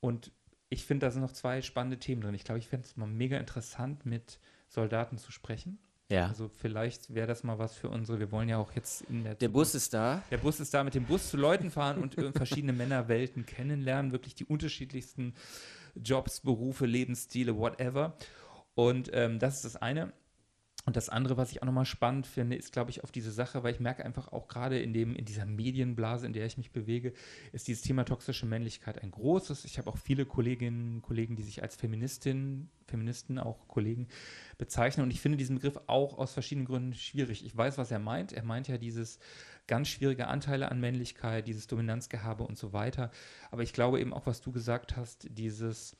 Und 0.00 0.32
ich 0.68 0.84
finde, 0.84 1.06
da 1.06 1.10
sind 1.10 1.22
noch 1.22 1.32
zwei 1.32 1.60
spannende 1.62 1.98
Themen 1.98 2.22
drin. 2.22 2.34
Ich 2.34 2.44
glaube, 2.44 2.58
ich 2.58 2.68
fände 2.68 2.86
es 2.86 2.96
mal 2.96 3.06
mega 3.06 3.36
interessant, 3.36 4.06
mit 4.06 4.38
Soldaten 4.68 5.18
zu 5.18 5.30
sprechen. 5.30 5.78
Ja. 6.10 6.28
Also 6.28 6.48
vielleicht 6.48 7.14
wäre 7.14 7.26
das 7.26 7.42
mal 7.42 7.58
was 7.58 7.74
für 7.74 7.88
unsere, 7.88 8.18
wir 8.18 8.30
wollen 8.32 8.48
ja 8.48 8.58
auch 8.58 8.72
jetzt 8.72 9.02
in 9.08 9.24
der 9.24 9.34
Der 9.34 9.48
Bus 9.48 9.74
ist 9.74 9.94
da. 9.94 10.22
der 10.30 10.38
Bus 10.38 10.60
ist 10.60 10.74
da, 10.74 10.84
mit 10.84 10.94
dem 10.94 11.04
Bus 11.04 11.30
zu 11.30 11.36
Leuten 11.38 11.70
fahren 11.70 12.02
und 12.02 12.18
äh, 12.18 12.32
verschiedene 12.32 12.72
Männerwelten 12.74 13.46
kennenlernen, 13.46 14.12
wirklich 14.12 14.34
die 14.34 14.44
unterschiedlichsten 14.44 15.34
Jobs, 15.94 16.40
Berufe, 16.40 16.84
Lebensstile, 16.86 17.56
whatever. 17.56 18.14
Und 18.74 19.10
ähm, 19.12 19.38
das 19.38 19.56
ist 19.56 19.64
das 19.64 19.76
eine. 19.76 20.12
Und 20.84 20.96
das 20.96 21.08
andere, 21.08 21.36
was 21.36 21.52
ich 21.52 21.62
auch 21.62 21.66
nochmal 21.66 21.84
spannend 21.84 22.26
finde, 22.26 22.56
ist, 22.56 22.72
glaube 22.72 22.90
ich, 22.90 23.04
auf 23.04 23.12
diese 23.12 23.30
Sache, 23.30 23.62
weil 23.62 23.72
ich 23.72 23.80
merke 23.80 24.04
einfach 24.04 24.32
auch 24.32 24.48
gerade 24.48 24.80
in 24.80 24.92
dem, 24.92 25.14
in 25.14 25.24
dieser 25.24 25.46
Medienblase, 25.46 26.26
in 26.26 26.32
der 26.32 26.44
ich 26.44 26.56
mich 26.56 26.72
bewege, 26.72 27.12
ist 27.52 27.68
dieses 27.68 27.82
Thema 27.82 28.04
toxische 28.04 28.46
Männlichkeit 28.46 29.00
ein 29.00 29.12
großes. 29.12 29.64
Ich 29.64 29.78
habe 29.78 29.88
auch 29.88 29.96
viele 29.96 30.26
Kolleginnen 30.26 30.96
und 30.96 31.02
Kollegen, 31.02 31.36
die 31.36 31.44
sich 31.44 31.62
als 31.62 31.76
Feministin, 31.76 32.68
Feministen, 32.86 33.38
auch 33.38 33.68
Kollegen 33.68 34.08
bezeichnen. 34.58 35.04
Und 35.04 35.12
ich 35.12 35.20
finde 35.20 35.38
diesen 35.38 35.56
Begriff 35.56 35.78
auch 35.86 36.18
aus 36.18 36.32
verschiedenen 36.32 36.66
Gründen 36.66 36.94
schwierig. 36.94 37.44
Ich 37.44 37.56
weiß, 37.56 37.78
was 37.78 37.92
er 37.92 38.00
meint. 38.00 38.32
Er 38.32 38.42
meint 38.42 38.66
ja 38.66 38.76
dieses 38.76 39.20
ganz 39.68 39.86
schwierige 39.86 40.26
Anteile 40.26 40.68
an 40.68 40.80
Männlichkeit, 40.80 41.46
dieses 41.46 41.68
Dominanzgehabe 41.68 42.42
und 42.42 42.58
so 42.58 42.72
weiter. 42.72 43.12
Aber 43.52 43.62
ich 43.62 43.72
glaube 43.72 44.00
eben 44.00 44.12
auch, 44.12 44.26
was 44.26 44.40
du 44.40 44.50
gesagt 44.50 44.96
hast, 44.96 45.28
dieses 45.30 45.96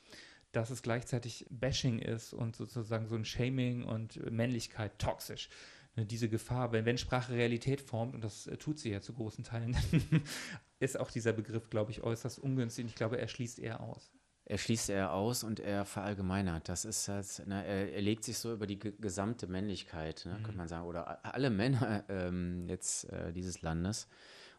dass 0.53 0.69
es 0.69 0.81
gleichzeitig 0.81 1.45
Bashing 1.49 1.99
ist 1.99 2.33
und 2.33 2.55
sozusagen 2.55 3.07
so 3.07 3.15
ein 3.15 3.25
Shaming 3.25 3.83
und 3.83 4.31
Männlichkeit 4.31 4.97
toxisch. 4.99 5.49
Ne, 5.95 6.05
diese 6.05 6.29
Gefahr, 6.29 6.71
wenn, 6.71 6.85
wenn 6.85 6.97
Sprache 6.97 7.33
Realität 7.33 7.81
formt, 7.81 8.15
und 8.15 8.23
das 8.23 8.47
äh, 8.47 8.57
tut 8.57 8.79
sie 8.79 8.91
ja 8.91 9.01
zu 9.01 9.13
großen 9.13 9.43
Teilen, 9.43 9.75
ist 10.79 10.99
auch 10.99 11.11
dieser 11.11 11.33
Begriff, 11.33 11.69
glaube 11.69 11.91
ich, 11.91 12.01
äußerst 12.01 12.39
ungünstig. 12.39 12.85
Und 12.85 12.89
ich 12.89 12.95
glaube, 12.95 13.19
er 13.19 13.27
schließt 13.27 13.59
eher 13.59 13.81
aus. 13.81 14.11
Er 14.45 14.57
schließt 14.57 14.89
eher 14.89 15.13
aus 15.13 15.43
und 15.43 15.59
er 15.59 15.85
verallgemeinert. 15.85 16.67
Das 16.67 16.83
ist 16.85 17.07
halt, 17.07 17.47
ne, 17.47 17.65
er, 17.65 17.93
er, 17.93 18.01
legt 18.01 18.23
sich 18.23 18.37
so 18.37 18.51
über 18.53 18.67
die 18.67 18.79
gesamte 18.79 19.47
Männlichkeit, 19.47 20.23
ne, 20.25 20.33
mhm. 20.33 20.43
könnte 20.43 20.57
man 20.57 20.67
sagen, 20.67 20.85
oder 20.85 21.23
alle 21.23 21.49
Männer 21.49 22.03
ähm, 22.09 22.67
jetzt 22.67 23.09
äh, 23.11 23.31
dieses 23.31 23.61
Landes. 23.61 24.07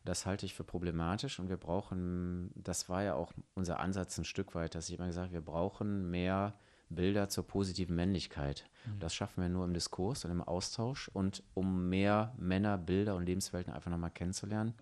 Das 0.04 0.26
halte 0.26 0.44
ich 0.44 0.54
für 0.54 0.64
problematisch 0.64 1.38
und 1.38 1.48
wir 1.48 1.56
brauchen, 1.56 2.50
das 2.54 2.88
war 2.88 3.02
ja 3.02 3.14
auch 3.14 3.32
unser 3.54 3.80
Ansatz 3.80 4.18
ein 4.18 4.24
Stück 4.24 4.54
weit, 4.54 4.74
dass 4.74 4.88
ich 4.88 4.98
immer 4.98 5.06
gesagt, 5.06 5.32
wir 5.32 5.40
brauchen 5.40 6.10
mehr 6.10 6.54
Bilder 6.90 7.28
zur 7.28 7.46
positiven 7.46 7.96
Männlichkeit. 7.96 8.64
Mhm. 8.84 9.00
Das 9.00 9.14
schaffen 9.14 9.42
wir 9.42 9.48
nur 9.48 9.64
im 9.64 9.72
Diskurs 9.72 10.24
und 10.24 10.30
im 10.30 10.42
Austausch 10.42 11.08
und 11.08 11.42
um 11.54 11.88
mehr 11.88 12.34
Männer, 12.38 12.76
Bilder 12.76 13.16
und 13.16 13.24
Lebenswelten 13.24 13.72
einfach 13.72 13.90
nochmal 13.90 14.10
kennenzulernen. 14.10 14.74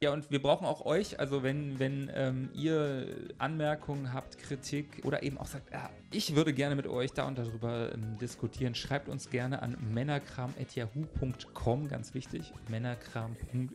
Ja, 0.00 0.12
und 0.12 0.30
wir 0.30 0.40
brauchen 0.40 0.64
auch 0.64 0.86
euch, 0.86 1.18
also 1.18 1.42
wenn, 1.42 1.80
wenn 1.80 2.08
ähm, 2.14 2.50
ihr 2.54 3.16
Anmerkungen 3.38 4.12
habt, 4.12 4.38
Kritik 4.38 5.02
oder 5.04 5.24
eben 5.24 5.38
auch 5.38 5.48
sagt, 5.48 5.72
ja, 5.72 5.90
ich 6.12 6.36
würde 6.36 6.54
gerne 6.54 6.76
mit 6.76 6.86
euch 6.86 7.12
da 7.14 7.26
und 7.26 7.36
darüber 7.36 7.92
ähm, 7.92 8.16
diskutieren, 8.16 8.76
schreibt 8.76 9.08
uns 9.08 9.28
gerne 9.28 9.60
an 9.60 9.76
männerkram.yahoo.com, 9.92 11.88
ganz 11.88 12.14
wichtig, 12.14 12.52
männerkram.yahoo.com, 12.68 13.70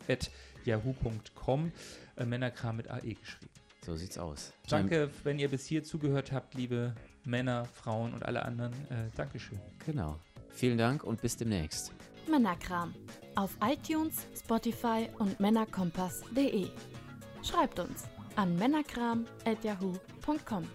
äh, 0.68 2.26
Männerkram 2.26 2.78
mit 2.78 2.89
AE 2.89 3.14
geschrieben. 3.14 3.51
So 3.86 3.95
sieht's 3.95 4.18
aus. 4.18 4.53
Danke, 4.70 5.09
wenn 5.24 5.39
ihr 5.39 5.49
bis 5.49 5.66
hier 5.66 5.84
zugehört 5.84 6.32
habt, 6.32 6.53
liebe 6.53 6.95
Männer, 7.26 7.66
Frauen 7.66 8.14
und 8.14 8.26
alle 8.26 8.43
anderen. 8.43 8.74
Äh, 8.89 9.09
Dankeschön. 9.16 9.59
Genau. 9.86 10.20
Vielen 10.49 10.78
Dank 10.78 11.03
und 11.03 11.22
bis 11.22 11.36
demnächst. 11.36 11.91
Männerkram 12.30 12.93
auf 13.36 13.57
iTunes, 13.61 14.28
Spotify 14.38 15.09
und 15.20 15.39
männerkompass.de. 15.39 16.68
Schreibt 17.43 17.80
uns 17.80 18.03
an 18.36 18.55
männerkram.yahoo.com. 18.55 20.68